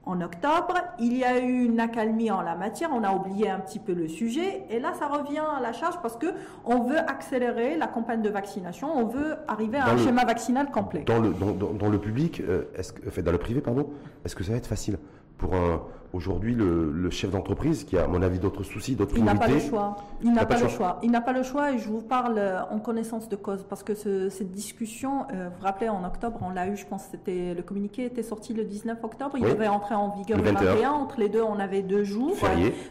en 0.05 0.21
octobre. 0.21 0.75
Il 0.99 1.17
y 1.17 1.23
a 1.23 1.39
eu 1.39 1.65
une 1.65 1.79
accalmie 1.79 2.31
en 2.31 2.41
la 2.41 2.55
matière, 2.55 2.89
on 2.93 3.03
a 3.03 3.13
oublié 3.13 3.49
un 3.49 3.59
petit 3.59 3.79
peu 3.79 3.93
le 3.93 4.07
sujet, 4.07 4.63
et 4.69 4.79
là 4.79 4.93
ça 4.97 5.07
revient 5.07 5.39
à 5.39 5.61
la 5.61 5.73
charge 5.73 5.95
parce 6.01 6.15
que 6.17 6.27
on 6.65 6.83
veut 6.83 6.97
accélérer 6.97 7.77
la 7.77 7.87
campagne 7.87 8.21
de 8.21 8.29
vaccination, 8.29 8.91
on 8.95 9.05
veut 9.05 9.35
arriver 9.47 9.77
à 9.77 9.89
un 9.89 9.97
schéma 9.97 10.25
vaccinal 10.25 10.71
complet. 10.71 11.03
Dans 11.05 11.19
le, 11.19 11.33
dans, 11.33 11.89
le 11.89 11.99
public, 11.99 12.41
euh, 12.41 12.63
est-ce 12.75 12.93
que, 12.93 13.21
dans 13.21 13.31
le 13.31 13.37
privé, 13.37 13.61
pardon, 13.61 13.89
est-ce 14.25 14.35
que 14.35 14.43
ça 14.43 14.51
va 14.51 14.57
être 14.57 14.67
facile 14.67 14.97
pour 15.37 15.55
un 15.55 15.81
Aujourd'hui, 16.13 16.55
le, 16.55 17.09
chef 17.09 17.31
d'entreprise, 17.31 17.85
qui 17.85 17.97
a, 17.97 18.03
à 18.03 18.07
mon 18.07 18.21
avis, 18.21 18.39
d'autres 18.39 18.63
soucis, 18.63 18.95
d'autres 18.95 19.15
Il 19.17 19.23
n'a 19.23 19.35
pas 19.35 19.47
le 19.47 19.59
choix. 19.59 19.95
Il 20.21 20.33
n'a 20.33 20.45
pas, 20.45 20.59
le 20.59 20.67
choix. 20.67 20.99
Il 21.03 21.11
n'a 21.11 21.21
pas 21.21 21.31
le 21.31 21.43
choix 21.43 21.71
et 21.71 21.79
je 21.79 21.87
vous 21.87 22.01
parle 22.01 22.37
euh, 22.37 22.61
en 22.69 22.79
connaissance 22.79 23.29
de 23.29 23.35
cause 23.35 23.65
parce 23.67 23.81
que 23.81 23.95
cette 23.95 24.51
discussion, 24.51 25.25
euh, 25.33 25.47
vous 25.49 25.57
vous 25.57 25.63
rappelez, 25.63 25.89
en 25.89 26.03
octobre, 26.03 26.37
on 26.41 26.49
l'a 26.49 26.67
eu, 26.67 26.75
je 26.75 26.85
pense, 26.85 27.05
c'était 27.11 27.53
le 27.53 27.61
communiqué 27.63 28.05
était 28.05 28.23
sorti 28.23 28.53
le 28.53 28.65
19 28.65 29.03
octobre. 29.03 29.37
Il 29.37 29.43
devait 29.43 29.67
entrer 29.67 29.95
en 29.95 30.09
vigueur 30.09 30.37
le 30.37 30.51
21. 30.51 30.91
Entre 30.91 31.19
les 31.19 31.29
deux, 31.29 31.41
on 31.41 31.59
avait 31.59 31.81
deux 31.81 32.03
jours. 32.03 32.35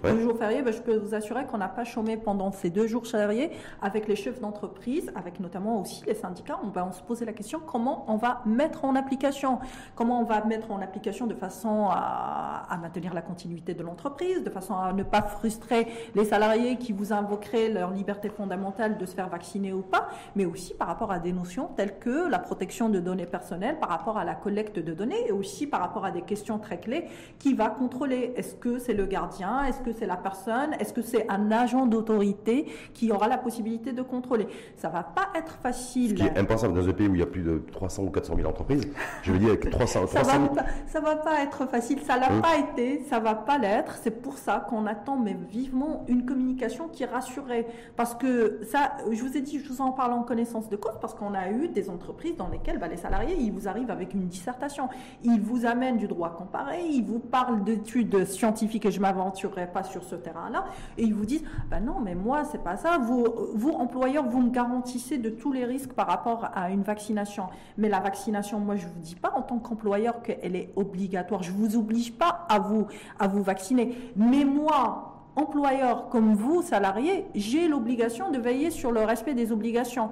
Deux 0.02 0.20
jours 0.20 0.38
fériés. 0.38 0.62
Ben, 0.62 0.72
je 0.72 0.80
peux 0.80 0.96
vous 0.96 1.14
assurer 1.14 1.44
qu'on 1.46 1.58
n'a 1.58 1.68
pas 1.68 1.84
chômé 1.84 2.16
pendant 2.16 2.52
ces 2.52 2.70
deux 2.70 2.86
jours 2.86 3.06
fériés 3.06 3.50
avec 3.82 4.08
les 4.08 4.16
chefs 4.16 4.40
d'entreprise, 4.40 5.12
avec 5.14 5.40
notamment 5.40 5.80
aussi 5.80 6.02
les 6.06 6.14
syndicats. 6.14 6.58
On 6.64 6.68
va 6.68 6.90
se 6.92 7.02
poser 7.02 7.24
la 7.24 7.32
question 7.32 7.60
comment 7.64 8.04
on 8.08 8.16
va 8.16 8.42
mettre 8.46 8.84
en 8.84 8.94
application, 8.96 9.58
comment 9.94 10.20
on 10.20 10.24
va 10.24 10.44
mettre 10.44 10.70
en 10.70 10.80
application 10.80 11.26
de 11.26 11.34
façon 11.34 11.88
à, 11.90 12.66
à 12.68 12.76
maintenir 12.78 13.09
la 13.14 13.22
continuité 13.22 13.74
de 13.74 13.82
l'entreprise, 13.82 14.42
de 14.42 14.50
façon 14.50 14.74
à 14.74 14.92
ne 14.92 15.02
pas 15.02 15.22
frustrer 15.22 15.86
les 16.14 16.24
salariés 16.24 16.76
qui 16.76 16.92
vous 16.92 17.12
invoqueraient 17.12 17.68
leur 17.68 17.90
liberté 17.90 18.28
fondamentale 18.28 18.98
de 18.98 19.06
se 19.06 19.14
faire 19.14 19.28
vacciner 19.28 19.72
ou 19.72 19.82
pas, 19.82 20.08
mais 20.36 20.44
aussi 20.44 20.74
par 20.74 20.88
rapport 20.88 21.12
à 21.12 21.18
des 21.18 21.32
notions 21.32 21.68
telles 21.76 21.98
que 21.98 22.28
la 22.28 22.38
protection 22.38 22.88
de 22.88 23.00
données 23.00 23.26
personnelles, 23.26 23.78
par 23.78 23.88
rapport 23.88 24.18
à 24.18 24.24
la 24.24 24.34
collecte 24.34 24.78
de 24.78 24.92
données 24.92 25.28
et 25.28 25.32
aussi 25.32 25.66
par 25.66 25.80
rapport 25.80 26.04
à 26.04 26.10
des 26.10 26.22
questions 26.22 26.58
très 26.58 26.78
clés 26.78 27.04
qui 27.38 27.54
va 27.54 27.68
contrôler. 27.68 28.32
Est-ce 28.36 28.54
que 28.54 28.78
c'est 28.78 28.94
le 28.94 29.06
gardien? 29.06 29.64
Est-ce 29.64 29.80
que 29.80 29.92
c'est 29.92 30.06
la 30.06 30.16
personne? 30.16 30.74
Est-ce 30.78 30.92
que 30.92 31.02
c'est 31.02 31.28
un 31.30 31.50
agent 31.50 31.86
d'autorité 31.86 32.66
qui 32.94 33.10
aura 33.12 33.28
la 33.28 33.38
possibilité 33.38 33.92
de 33.92 34.02
contrôler? 34.02 34.46
Ça 34.76 34.88
va 34.88 35.02
pas 35.02 35.28
être 35.36 35.58
facile. 35.62 36.10
Ce 36.10 36.14
qui 36.14 36.22
est 36.22 36.38
impensable 36.38 36.74
dans 36.74 36.88
un 36.88 36.92
pays 36.92 37.08
où 37.08 37.14
il 37.14 37.20
y 37.20 37.22
a 37.22 37.26
plus 37.26 37.42
de 37.42 37.62
300 37.72 38.02
ou 38.04 38.10
400 38.10 38.36
000 38.36 38.48
entreprises. 38.48 38.88
Je 39.22 39.32
veux 39.32 39.38
dire, 39.38 39.48
avec 39.48 39.68
300, 39.70 40.06
300 40.06 40.24
ça, 40.24 40.38
va 40.38 40.48
pas, 40.48 40.64
ça 40.86 41.00
va 41.00 41.16
pas 41.16 41.42
être 41.42 41.66
facile. 41.66 42.00
Ça 42.00 42.16
l'a 42.16 42.32
hein 42.32 42.40
pas 42.40 42.56
été 42.58 42.99
ça 43.08 43.20
va 43.20 43.34
pas 43.34 43.58
l'être. 43.58 43.96
C'est 44.02 44.10
pour 44.10 44.38
ça 44.38 44.66
qu'on 44.68 44.86
attend 44.86 45.16
mais 45.16 45.34
vivement 45.34 46.04
une 46.08 46.24
communication 46.24 46.88
qui 46.88 47.04
rassurerait. 47.04 47.66
Parce 47.96 48.14
que 48.14 48.60
ça, 48.64 48.92
je 49.10 49.22
vous 49.22 49.36
ai 49.36 49.40
dit, 49.40 49.58
je 49.58 49.68
vous 49.68 49.80
en 49.80 49.92
parle 49.92 50.12
en 50.12 50.22
connaissance 50.22 50.68
de 50.68 50.76
cause, 50.76 50.94
parce 51.00 51.14
qu'on 51.14 51.34
a 51.34 51.50
eu 51.50 51.68
des 51.68 51.90
entreprises 51.90 52.36
dans 52.36 52.48
lesquelles 52.48 52.78
bah, 52.78 52.88
les 52.88 52.96
salariés, 52.96 53.36
ils 53.38 53.52
vous 53.52 53.68
arrivent 53.68 53.90
avec 53.90 54.14
une 54.14 54.26
dissertation. 54.26 54.88
Ils 55.22 55.40
vous 55.40 55.66
amènent 55.66 55.96
du 55.96 56.08
droit 56.08 56.34
comparé, 56.34 56.84
ils 56.88 57.04
vous 57.04 57.18
parlent 57.18 57.64
d'études 57.64 58.24
scientifiques, 58.24 58.86
et 58.86 58.90
je 58.90 59.00
m'aventurerai 59.00 59.66
pas 59.66 59.82
sur 59.82 60.04
ce 60.04 60.14
terrain-là, 60.14 60.64
et 60.98 61.04
ils 61.04 61.14
vous 61.14 61.26
disent, 61.26 61.44
bah 61.70 61.80
non, 61.80 62.00
mais 62.00 62.14
moi, 62.14 62.44
c'est 62.44 62.62
pas 62.62 62.76
ça. 62.76 62.98
Vous, 62.98 63.26
vous, 63.54 63.70
employeurs, 63.70 64.24
vous 64.24 64.40
me 64.40 64.50
garantissez 64.50 65.18
de 65.18 65.30
tous 65.30 65.52
les 65.52 65.64
risques 65.64 65.92
par 65.92 66.06
rapport 66.06 66.50
à 66.54 66.70
une 66.70 66.82
vaccination. 66.82 67.44
Mais 67.78 67.88
la 67.88 68.00
vaccination, 68.00 68.60
moi, 68.60 68.76
je 68.76 68.86
vous 68.86 69.00
dis 69.00 69.14
pas 69.14 69.32
en 69.36 69.42
tant 69.42 69.58
qu'employeur 69.58 70.22
qu'elle 70.22 70.56
est 70.56 70.72
obligatoire. 70.76 71.42
Je 71.42 71.52
vous 71.52 71.76
oblige 71.76 72.12
pas 72.12 72.46
à 72.48 72.58
vous 72.58 72.86
à 73.18 73.28
vous 73.28 73.42
vacciner. 73.42 73.96
Mais 74.16 74.44
moi, 74.44 75.28
employeur 75.36 76.08
comme 76.08 76.34
vous, 76.34 76.62
salarié, 76.62 77.26
j'ai 77.34 77.68
l'obligation 77.68 78.30
de 78.30 78.38
veiller 78.38 78.70
sur 78.70 78.92
le 78.92 79.00
respect 79.00 79.34
des 79.34 79.52
obligations 79.52 80.10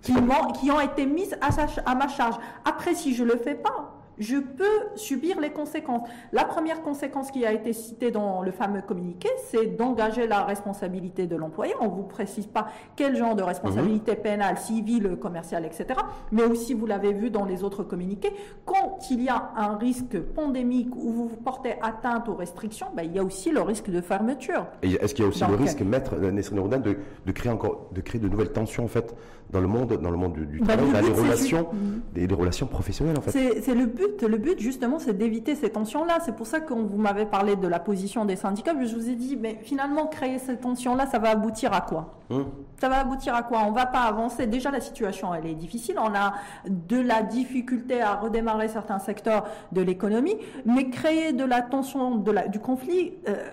qui, 0.00 0.12
ont 0.70 0.80
été 0.80 1.06
mises 1.06 1.36
à, 1.40 1.50
à 1.86 1.94
ma 1.94 2.08
charge. 2.08 2.36
Après, 2.64 2.94
si 2.94 3.14
je 3.14 3.22
ne 3.22 3.32
le 3.32 3.38
fais 3.38 3.54
pas, 3.54 3.91
je 4.22 4.36
peux 4.36 4.64
subir 4.96 5.40
les 5.40 5.50
conséquences. 5.50 6.08
La 6.32 6.44
première 6.44 6.82
conséquence 6.82 7.30
qui 7.30 7.44
a 7.44 7.52
été 7.52 7.72
citée 7.72 8.10
dans 8.10 8.42
le 8.42 8.52
fameux 8.52 8.82
communiqué, 8.82 9.28
c'est 9.50 9.66
d'engager 9.76 10.26
la 10.26 10.44
responsabilité 10.44 11.26
de 11.26 11.36
l'employeur. 11.36 11.78
On 11.80 11.86
ne 11.86 11.90
vous 11.90 12.02
précise 12.04 12.46
pas 12.46 12.68
quel 12.96 13.16
genre 13.16 13.34
de 13.34 13.42
responsabilité 13.42 14.12
mhm. 14.12 14.22
pénale, 14.22 14.58
civile, 14.58 15.16
commerciale, 15.20 15.64
etc. 15.64 15.86
Mais 16.30 16.44
aussi, 16.44 16.74
vous 16.74 16.86
l'avez 16.86 17.12
vu 17.12 17.30
dans 17.30 17.44
les 17.44 17.64
autres 17.64 17.82
communiqués, 17.82 18.32
quand 18.64 18.98
il 19.10 19.22
y 19.22 19.28
a 19.28 19.52
un 19.56 19.76
risque 19.76 20.18
pandémique 20.20 20.94
où 20.94 21.12
vous 21.12 21.28
portez 21.28 21.74
atteinte 21.82 22.28
aux 22.28 22.34
restrictions, 22.34 22.86
ben, 22.94 23.02
il 23.02 23.12
y 23.12 23.18
a 23.18 23.24
aussi 23.24 23.50
le 23.50 23.60
risque 23.62 23.90
de 23.90 24.00
fermeture. 24.00 24.66
est-ce 24.82 25.14
qu'il 25.14 25.24
y 25.24 25.26
a 25.26 25.28
aussi 25.28 25.44
le 25.44 25.54
risque, 25.56 25.80
maître 25.80 26.16
Nesrine 26.16 26.68
de, 26.68 26.96
de 27.26 27.32
créer 27.32 27.52
encore, 27.52 27.88
de 27.92 28.00
créer 28.00 28.20
de 28.20 28.28
nouvelles 28.28 28.52
tensions 28.52 28.84
en 28.84 28.88
fait? 28.88 29.14
Dans 29.52 29.60
le 29.60 29.66
monde, 29.66 29.98
dans 30.00 30.10
le 30.10 30.16
monde 30.16 30.32
du, 30.32 30.60
bah, 30.60 30.76
travail, 30.76 31.04
les 31.04 31.12
relations, 31.12 31.68
des, 32.14 32.26
relations 32.26 32.66
professionnelles 32.66 33.18
en 33.18 33.20
fait. 33.20 33.60
C'est 33.62 33.74
le 33.74 33.84
but, 33.84 34.22
le 34.22 34.38
but 34.38 34.58
justement, 34.58 34.98
c'est 34.98 35.16
d'éviter 35.16 35.54
ces 35.54 35.68
tensions-là. 35.68 36.18
C'est 36.24 36.34
pour 36.34 36.46
ça 36.46 36.60
que 36.60 36.72
vous 36.72 36.96
m'avez 36.96 37.26
parlé 37.26 37.56
de 37.56 37.68
la 37.68 37.78
position 37.78 38.24
des 38.24 38.36
syndicats. 38.36 38.72
Je 38.82 38.94
vous 38.94 39.10
ai 39.10 39.14
dit, 39.14 39.36
mais 39.36 39.58
finalement, 39.62 40.06
créer 40.06 40.38
ces 40.38 40.56
tensions-là, 40.56 41.06
ça 41.06 41.18
va 41.18 41.30
aboutir 41.30 41.74
à 41.74 41.82
quoi? 41.82 42.14
Hum. 42.30 42.46
Ça 42.80 42.88
va 42.88 43.00
aboutir 43.00 43.34
à 43.34 43.42
quoi? 43.42 43.62
On 43.66 43.72
va 43.72 43.84
pas 43.84 44.00
avancer. 44.00 44.46
Déjà, 44.46 44.70
la 44.70 44.80
situation, 44.80 45.34
elle 45.34 45.46
est 45.46 45.54
difficile. 45.54 45.96
On 45.98 46.14
a 46.14 46.32
de 46.66 46.98
la 46.98 47.22
difficulté 47.22 48.00
à 48.00 48.14
redémarrer 48.14 48.68
certains 48.68 48.98
secteurs 48.98 49.44
de 49.70 49.82
l'économie, 49.82 50.36
mais 50.64 50.88
créer 50.88 51.34
de 51.34 51.44
la 51.44 51.60
tension, 51.60 52.16
de 52.16 52.30
la, 52.32 52.48
du 52.48 52.58
conflit. 52.58 53.12
Euh, 53.28 53.48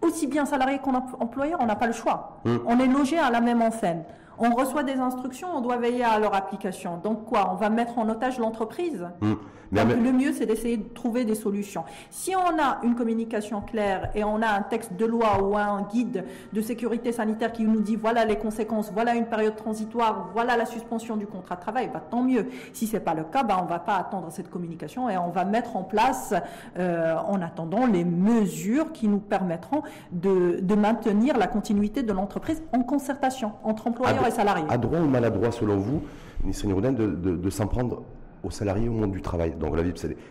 aussi 0.00 0.28
bien 0.28 0.46
salarié 0.46 0.78
qu'employeur, 0.78 1.58
on 1.60 1.66
n'a 1.66 1.74
pas 1.74 1.88
le 1.88 1.92
choix. 1.92 2.40
Hum. 2.46 2.60
On 2.66 2.78
est 2.78 2.86
logé 2.86 3.18
à 3.18 3.30
la 3.30 3.40
même 3.40 3.60
enseigne. 3.60 4.04
On 4.38 4.54
reçoit 4.54 4.82
des 4.82 4.94
instructions, 4.94 5.48
on 5.54 5.60
doit 5.60 5.76
veiller 5.76 6.04
à 6.04 6.18
leur 6.18 6.34
application. 6.34 6.98
Donc 7.02 7.24
quoi 7.24 7.50
On 7.52 7.56
va 7.56 7.70
mettre 7.70 7.98
en 7.98 8.08
otage 8.08 8.38
l'entreprise 8.38 9.06
hmm. 9.20 9.34
Le 9.70 10.12
mieux, 10.12 10.32
c'est 10.32 10.46
d'essayer 10.46 10.78
de 10.78 10.88
trouver 10.88 11.24
des 11.24 11.34
solutions. 11.34 11.84
Si 12.10 12.34
on 12.34 12.58
a 12.58 12.78
une 12.82 12.94
communication 12.94 13.60
claire 13.60 14.10
et 14.14 14.24
on 14.24 14.40
a 14.40 14.48
un 14.48 14.62
texte 14.62 14.94
de 14.94 15.04
loi 15.04 15.42
ou 15.42 15.56
un 15.56 15.82
guide 15.82 16.24
de 16.52 16.60
sécurité 16.62 17.12
sanitaire 17.12 17.52
qui 17.52 17.64
nous 17.64 17.80
dit 17.80 17.96
voilà 17.96 18.24
les 18.24 18.36
conséquences, 18.36 18.90
voilà 18.92 19.14
une 19.14 19.26
période 19.26 19.56
transitoire, 19.56 20.30
voilà 20.32 20.56
la 20.56 20.64
suspension 20.64 21.16
du 21.16 21.26
contrat 21.26 21.56
de 21.56 21.60
travail, 21.60 21.90
bah, 21.92 22.02
tant 22.10 22.22
mieux. 22.22 22.46
Si 22.72 22.86
c'est 22.86 23.00
pas 23.00 23.14
le 23.14 23.24
cas, 23.24 23.42
bah, 23.42 23.58
on 23.62 23.66
va 23.66 23.78
pas 23.78 23.96
attendre 23.96 24.28
cette 24.30 24.48
communication 24.48 25.10
et 25.10 25.18
on 25.18 25.28
va 25.28 25.44
mettre 25.44 25.76
en 25.76 25.82
place, 25.82 26.32
euh, 26.78 27.16
en 27.16 27.42
attendant, 27.42 27.86
les 27.86 28.04
mesures 28.04 28.92
qui 28.92 29.08
nous 29.08 29.20
permettront 29.20 29.82
de, 30.12 30.62
maintenir 30.78 31.36
la 31.36 31.48
continuité 31.48 32.04
de 32.04 32.12
l'entreprise 32.12 32.62
en 32.72 32.84
concertation 32.84 33.52
entre 33.64 33.88
employeurs 33.88 34.24
et 34.28 34.30
salariés. 34.30 34.64
À 34.68 34.78
droit 34.78 35.00
ou 35.00 35.08
maladroit, 35.08 35.50
selon 35.50 35.76
vous, 35.76 36.02
Nisrine 36.44 36.72
Rouden, 36.72 36.94
de, 36.94 37.06
de 37.06 37.50
s'en 37.50 37.66
prendre 37.66 38.02
aux 38.42 38.50
salariés 38.50 38.88
au 38.88 38.92
monde 38.92 39.12
du 39.12 39.22
travail. 39.22 39.54
Donc 39.58 39.76
la, 39.76 39.82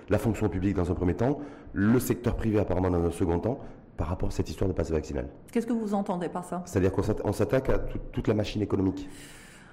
la 0.10 0.18
fonction 0.18 0.50
publique 0.50 0.76
dans 0.76 0.90
un 0.90 0.96
premier 0.96 1.14
temps, 1.14 1.40
le 1.74 2.00
secteur 2.00 2.36
privé 2.36 2.60
apparemment 2.60 2.90
dans 2.90 3.04
un 3.04 3.12
second 3.12 3.40
temps, 3.40 3.60
par 3.98 4.08
rapport 4.08 4.30
à 4.30 4.32
cette 4.32 4.50
histoire 4.50 4.70
de 4.70 4.74
passe 4.74 4.92
vaccinal. 4.92 5.28
Qu'est-ce 5.52 5.66
que 5.66 5.74
vous 5.74 5.94
entendez 5.94 6.30
par 6.30 6.46
ça? 6.46 6.62
C'est-à-dire 6.66 6.92
qu'on 6.92 7.34
s'attaque 7.34 7.70
à 7.70 7.80
toute 7.80 8.28
la 8.28 8.36
machine 8.36 8.62
économique 8.62 9.10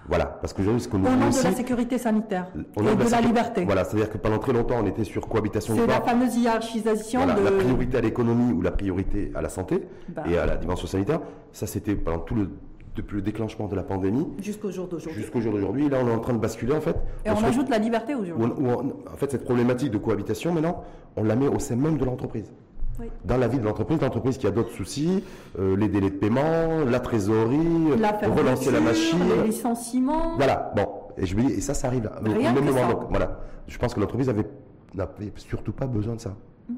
Voilà, 0.09 0.25
parce 0.25 0.55
que 0.55 0.63
ce 0.79 0.89
qu'on 0.89 1.05
Au 1.05 1.11
nom 1.11 1.29
de 1.29 1.45
la 1.45 1.53
sécurité 1.53 1.99
sanitaire 1.99 2.47
et 2.55 2.81
de, 2.83 3.11
la, 3.11 3.21
liberté. 3.21 3.65
Voilà, 3.67 3.85
c'est-à-dire 3.85 4.11
que 4.11 4.17
pendant 4.17 4.39
très 4.39 4.55
longtemps, 4.55 4.77
on 4.81 4.87
était 4.87 5.05
sur 5.05 5.29
cohabitation. 5.29 5.77
C'est 5.77 5.87
la 5.87 6.01
fameuse 6.01 6.37
hiérarchisation 6.37 7.27
de... 7.27 7.43
La 7.43 7.53
priorité 7.53 7.99
à 7.99 8.01
l'économie 8.01 8.53
ou 8.53 8.63
la 8.63 8.71
priorité 8.71 9.31
à 9.35 9.43
la 9.43 9.51
santé 9.51 9.87
bah. 10.09 10.25
et 10.27 10.39
à 10.39 10.47
la 10.47 10.57
dimension 10.57 10.87
sanitaire. 10.87 11.21
Ça, 11.53 11.67
c'était 11.67 11.95
pendant 11.95 12.21
tout 12.21 12.35
le 12.35 12.51
depuis 12.97 13.17
le 13.17 13.23
déclenchement 13.23 13.67
de 13.67 13.75
la 13.75 13.83
pandémie. 13.83 14.27
Jusqu'au 14.41 14.71
jour 14.71 14.87
d'aujourd'hui. 14.87 15.21
Jusqu'au 15.21 15.41
jour 15.41 15.53
d'aujourd'hui. 15.53 15.89
Là, 15.89 15.99
on 16.03 16.09
est 16.09 16.15
en 16.15 16.21
train 16.21 16.33
de 16.33 16.39
basculer, 16.39 16.75
en 16.75 16.81
fait. 16.81 16.97
Et 17.25 17.31
on, 17.31 17.45
ajoute 17.45 17.69
la 17.69 17.79
liberté 17.79 18.15
aujourd'hui. 18.15 18.67
En 18.67 19.17
fait, 19.17 19.31
cette 19.31 19.45
problématique 19.45 19.91
de 19.91 19.99
cohabitation, 19.99 20.53
maintenant, 20.53 20.85
on 21.17 21.25
la 21.25 21.37
met 21.37 21.49
au 21.49 21.59
sein 21.59 21.77
même 21.77 21.99
de 21.99 22.05
l'entreprise. 22.05 22.53
Oui. 23.01 23.07
Dans 23.25 23.37
la 23.37 23.49
vie 23.49 23.59
de 23.59 23.65
l'entreprise, 23.65 24.01
l'entreprise 24.01 24.39
qui 24.39 24.47
a 24.47 24.53
d'autres 24.53 24.71
soucis, 24.71 25.25
euh, 25.59 25.77
les 25.77 25.89
délais 25.89 26.11
de 26.11 26.15
paiement, 26.15 26.85
la 26.89 27.01
trésorerie, 27.01 27.99
la 27.99 28.13
relancer 28.13 28.71
la 28.71 28.81
machine. 28.81 29.19
Les 29.41 29.49
licenciements. 29.49 30.37
Voilà, 30.37 30.73
bon. 30.77 30.87
Et, 31.17 31.27
je 31.27 31.35
me 31.37 31.43
dis, 31.43 31.55
et 31.55 31.61
ça, 31.61 31.75
ça 31.75 31.89
arrive 31.89 32.05
là. 32.05 32.13
Rien 32.23 32.53
même 32.53 32.65
moment. 32.65 32.89
Donc, 32.89 33.07
voilà. 33.11 33.41
Je 33.67 33.77
pense 33.79 33.95
que 33.95 34.01
l'entreprise 34.01 34.29
avait, 34.29 34.47
n'avait 34.95 35.33
surtout 35.37 35.73
pas 35.73 35.87
besoin 35.87 36.15
de 36.15 36.21
ça. 36.21 36.37
Mm. 36.69 36.75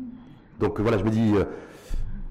Donc 0.61 0.81
voilà, 0.81 0.97
je 0.99 1.05
me 1.05 1.11
dis. 1.11 1.35
Euh, 1.35 1.45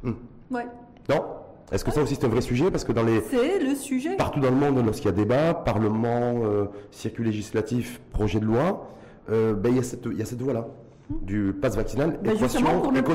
hmm. 0.04 0.14
Ouais. 0.50 0.66
Non? 1.10 1.24
Est-ce 1.72 1.84
que 1.84 1.92
ça 1.92 2.02
aussi 2.02 2.16
c'est 2.16 2.26
un 2.26 2.30
vrai 2.30 2.42
sujet? 2.42 2.70
Parce 2.70 2.84
que 2.84 2.92
dans 2.92 3.04
les. 3.04 3.22
C'est 3.22 3.60
le 3.60 3.76
sujet. 3.76 4.16
Partout 4.18 4.40
dans 4.40 4.52
le 4.52 4.56
monde, 4.56 4.84
lorsqu'il 4.86 5.08
y 5.08 5.10
a 5.10 5.14
débat, 5.14 5.54
Parlement, 5.54 6.42
euh, 6.44 6.66
circuit 6.92 7.24
législatif, 7.24 8.02
projet 8.12 8.40
de 8.40 8.46
loi, 8.46 8.90
euh, 9.32 9.54
ben, 9.54 9.70
il 9.70 9.78
y 9.78 9.80
a 9.80 9.84
cette, 9.84 10.06
il 10.06 10.18
y 10.18 10.22
a 10.22 10.26
cette 10.26 10.42
voie-là 10.42 10.68
du 11.10 11.54
pass 11.54 11.76
vaccinal 11.76 12.20
ben 12.24 12.36
justement 12.36 12.80
pour, 12.80 12.92
ne 12.92 13.02
pas, 13.02 13.14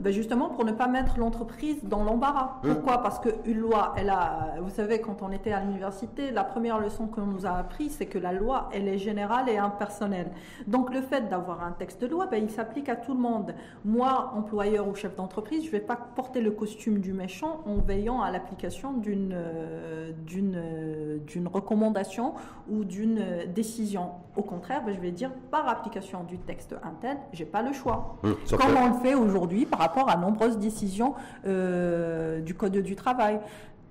ben 0.00 0.12
justement 0.12 0.48
pour 0.48 0.64
ne 0.64 0.72
pas 0.72 0.86
mettre 0.86 1.18
l'entreprise 1.18 1.78
dans 1.82 2.04
l'embarras. 2.04 2.60
Hum. 2.62 2.74
Pourquoi? 2.74 3.02
Parce 3.02 3.18
qu'une 3.18 3.58
loi, 3.58 3.94
elle 3.96 4.10
a, 4.10 4.54
vous 4.60 4.70
savez, 4.70 5.00
quand 5.00 5.22
on 5.22 5.32
était 5.32 5.52
à 5.52 5.60
l'université, 5.60 6.30
la 6.30 6.44
première 6.44 6.78
leçon 6.78 7.06
qu'on 7.06 7.26
nous 7.26 7.46
a 7.46 7.50
appris, 7.50 7.90
c'est 7.90 8.06
que 8.06 8.18
la 8.18 8.32
loi, 8.32 8.68
elle 8.72 8.88
est 8.88 8.98
générale 8.98 9.48
et 9.48 9.58
impersonnelle. 9.58 10.30
Donc 10.66 10.94
le 10.94 11.00
fait 11.00 11.28
d'avoir 11.28 11.64
un 11.64 11.72
texte 11.72 12.00
de 12.02 12.06
loi, 12.06 12.26
ben, 12.26 12.42
il 12.42 12.50
s'applique 12.50 12.88
à 12.88 12.96
tout 12.96 13.14
le 13.14 13.20
monde. 13.20 13.54
Moi, 13.84 14.32
employeur 14.36 14.86
ou 14.86 14.94
chef 14.94 15.16
d'entreprise, 15.16 15.62
je 15.62 15.68
ne 15.68 15.72
vais 15.72 15.80
pas 15.80 15.96
porter 15.96 16.40
le 16.40 16.52
costume 16.52 17.00
du 17.00 17.12
méchant 17.12 17.60
en 17.66 17.76
veillant 17.76 18.22
à 18.22 18.30
l'application 18.30 18.92
d'une 18.92 19.32
euh, 19.34 20.12
d'une 20.26 20.54
euh, 20.56 21.18
d'une 21.26 21.48
recommandation 21.48 22.34
ou 22.70 22.84
d'une 22.84 23.24
décision. 23.52 24.10
Au 24.36 24.42
contraire, 24.42 24.82
ben, 24.84 24.94
je 24.94 25.00
vais 25.00 25.10
dire 25.10 25.30
par 25.50 25.68
application 25.68 26.24
du 26.24 26.38
texte 26.38 26.74
interne, 26.82 27.18
j'ai 27.32 27.44
pas 27.44 27.62
le 27.62 27.72
choix. 27.72 28.16
Hum, 28.22 28.36
Comme 28.50 28.76
on 28.76 28.88
le 28.88 29.00
fait 29.02 29.14
aujourd'hui 29.14 29.66
par 29.66 29.80
rapport 29.80 30.08
à 30.10 30.16
nombreuses 30.16 30.58
décisions 30.58 31.14
euh, 31.46 32.40
du 32.40 32.54
Code 32.54 32.76
du 32.76 32.94
travail 32.96 33.40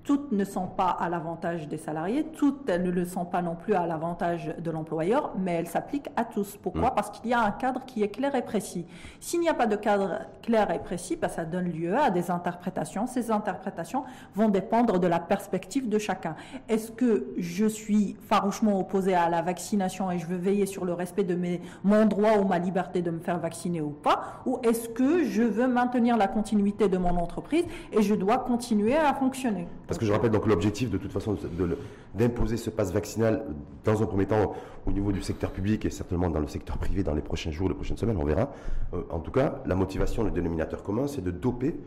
toutes 0.04 0.32
ne 0.32 0.44
sont 0.44 0.66
pas 0.66 0.90
à 0.90 1.08
l'avantage 1.08 1.68
des 1.68 1.76
salariés, 1.76 2.24
toutes 2.24 2.68
elles 2.68 2.82
ne 2.82 2.90
le 2.90 3.04
sont 3.04 3.24
pas 3.24 3.42
non 3.42 3.54
plus 3.54 3.74
à 3.74 3.86
l'avantage 3.86 4.54
de 4.58 4.70
l'employeur, 4.70 5.32
mais 5.38 5.52
elles 5.52 5.68
s'appliquent 5.68 6.10
à 6.16 6.24
tous. 6.24 6.56
Pourquoi 6.56 6.90
mm. 6.90 6.94
Parce 6.94 7.10
qu'il 7.10 7.30
y 7.30 7.34
a 7.34 7.40
un 7.40 7.50
cadre 7.52 7.84
qui 7.84 8.02
est 8.02 8.08
clair 8.08 8.34
et 8.34 8.42
précis. 8.42 8.86
S'il 9.20 9.40
n'y 9.40 9.48
a 9.48 9.54
pas 9.54 9.66
de 9.66 9.76
cadre 9.76 10.20
clair 10.42 10.70
et 10.70 10.78
précis, 10.78 11.16
ben, 11.16 11.28
ça 11.28 11.44
donne 11.44 11.70
lieu 11.70 11.96
à 11.96 12.10
des 12.10 12.30
interprétations. 12.30 13.06
Ces 13.06 13.30
interprétations 13.30 14.04
vont 14.34 14.48
dépendre 14.48 14.98
de 14.98 15.06
la 15.06 15.20
perspective 15.20 15.88
de 15.88 15.98
chacun. 15.98 16.34
Est-ce 16.68 16.90
que 16.90 17.28
je 17.38 17.66
suis 17.66 18.16
farouchement 18.28 18.78
opposé 18.80 19.14
à 19.14 19.28
la 19.28 19.42
vaccination 19.42 20.10
et 20.10 20.18
je 20.18 20.26
veux 20.26 20.36
veiller 20.36 20.66
sur 20.66 20.84
le 20.84 20.94
respect 20.94 21.24
de 21.24 21.34
mes, 21.34 21.60
mon 21.84 22.06
droit 22.06 22.38
ou 22.38 22.44
ma 22.44 22.58
liberté 22.58 23.02
de 23.02 23.10
me 23.10 23.20
faire 23.20 23.38
vacciner 23.38 23.80
ou 23.80 23.90
pas 23.90 24.42
Ou 24.46 24.58
est-ce 24.62 24.88
que 24.88 25.24
je 25.24 25.42
veux 25.42 25.68
maintenir 25.68 26.16
la 26.16 26.26
continuité 26.26 26.88
de 26.88 26.98
mon 26.98 27.16
entreprise 27.16 27.64
et 27.92 28.02
je 28.02 28.14
dois 28.14 28.38
continuer 28.38 28.96
à 28.96 29.14
fonctionner 29.14 29.68
parce 29.92 29.98
que 29.98 30.06
je 30.06 30.12
rappelle 30.12 30.30
donc 30.30 30.46
l'objectif 30.46 30.88
de 30.88 30.96
toute 30.96 31.12
façon 31.12 31.36
d'imposer 32.14 32.56
ce 32.56 32.70
passe 32.70 32.90
vaccinal 32.92 33.44
dans 33.84 34.02
un 34.02 34.06
premier 34.06 34.24
temps 34.24 34.54
au 34.86 34.90
niveau 34.90 35.12
du 35.12 35.20
secteur 35.20 35.50
public 35.50 35.84
et 35.84 35.90
certainement 35.90 36.30
dans 36.30 36.40
le 36.40 36.46
secteur 36.46 36.78
privé 36.78 37.02
dans 37.02 37.12
les 37.12 37.20
prochains 37.20 37.50
jours, 37.50 37.68
les 37.68 37.74
prochaines 37.74 37.98
semaines, 37.98 38.16
on 38.16 38.24
verra. 38.24 38.50
Euh, 38.94 39.02
en 39.10 39.18
tout 39.18 39.30
cas, 39.30 39.60
la 39.66 39.74
motivation, 39.74 40.22
le 40.22 40.30
dénominateur 40.30 40.82
commun, 40.82 41.06
c'est 41.08 41.22
de 41.22 41.30
doper, 41.30 41.78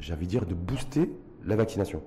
j'ai 0.00 0.12
envie 0.12 0.26
de 0.26 0.30
dire, 0.30 0.44
de 0.44 0.52
booster 0.52 1.10
la 1.46 1.56
vaccination. 1.56 2.02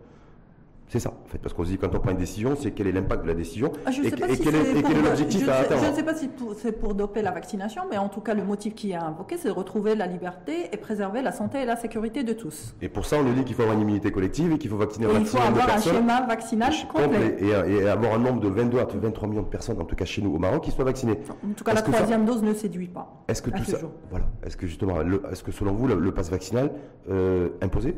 C'est 0.90 1.00
ça, 1.00 1.12
en 1.12 1.28
fait, 1.28 1.38
parce 1.38 1.54
qu'on 1.54 1.64
se 1.64 1.70
dit 1.70 1.78
quand 1.78 1.94
on 1.94 2.00
prend 2.00 2.10
une 2.10 2.18
décision, 2.18 2.56
c'est 2.60 2.72
quel 2.72 2.88
est 2.88 2.92
l'impact 2.92 3.22
de 3.22 3.28
la 3.28 3.36
décision 3.36 3.72
ah, 3.86 3.92
et, 3.92 4.10
quel 4.10 4.56
est, 4.56 5.04
l'objectif 5.04 5.48
à 5.48 5.58
atteindre. 5.60 5.84
Je 5.84 5.92
ne 5.92 5.96
sais 5.96 6.04
pas 6.04 6.16
si 6.16 6.32
c'est 6.58 6.72
pour 6.72 6.96
doper 6.96 7.22
la 7.22 7.30
vaccination, 7.30 7.84
mais 7.92 8.00
en 8.00 8.10
tout 8.10 8.22
cas, 8.22 8.34
le 8.34 8.44
motif 8.44 8.74
qui 8.74 8.92
est 8.92 8.96
invoqué, 8.96 9.38
c'est 9.38 9.50
de 9.50 9.54
retrouver 9.54 9.94
la 9.94 10.08
liberté 10.08 10.68
et 10.72 10.78
préserver 10.78 11.22
la 11.22 11.32
santé 11.32 11.60
et 11.62 11.66
la 11.66 11.76
sécurité 11.76 12.24
de 12.24 12.34
tous. 12.34 12.74
Et 12.82 12.90
pour 12.90 13.06
ça, 13.06 13.18
on 13.20 13.24
nous 13.24 13.34
dit 13.34 13.44
qu'il 13.44 13.56
faut 13.56 13.62
avoir 13.62 13.78
une 13.78 13.84
immunité 13.84 14.12
collective 14.12 14.52
et 14.52 14.58
qu'il 14.58 14.72
faut 14.72 14.78
vacciner 14.78 15.06
un 15.06 15.14
maximum 15.14 15.54
de 15.54 15.60
personnes. 15.60 15.78
Il 15.78 15.84
faut 15.84 15.90
avoir 15.90 16.18
un 16.18 16.18
schéma 16.18 16.28
vaccinal 16.28 16.74
complet. 16.92 17.38
Et, 17.40 17.88
avoir 17.88 18.16
un 18.16 18.20
nombre 18.20 18.40
de 18.40 18.48
22 18.48 18.80
à 18.80 18.86
23 18.86 19.28
millions 19.28 19.44
de 19.44 19.48
personnes, 19.48 19.80
en 19.80 19.86
tout 19.86 19.96
cas 19.96 20.06
chez 20.06 20.24
nous 20.24 20.34
au 20.34 20.40
Maroc, 20.40 20.64
qui 20.64 20.72
soient 20.72 20.86
vaccinées. 20.86 21.20
En 21.30 21.54
tout 21.54 21.64
cas, 21.64 21.74
la 21.74 21.84
troisième 21.84 22.26
dose 22.26 22.42
ne 22.42 22.56
séduit 22.56 22.88
pas. 22.88 23.24
Est-ce 23.28 23.44
que 23.44 23.52
tout 23.52 23.64
ça, 23.64 23.78
voilà, 24.10 24.26
est-ce 24.44 24.58
que 24.58 24.66
justement, 24.66 24.96
est-ce 25.32 25.44
que 25.44 25.52
selon 25.52 25.74
vous, 25.74 25.88
le, 25.88 26.12
passe 26.12 26.32
vaccinal 26.32 26.72
euh, 27.12 27.50
imposé, 27.62 27.96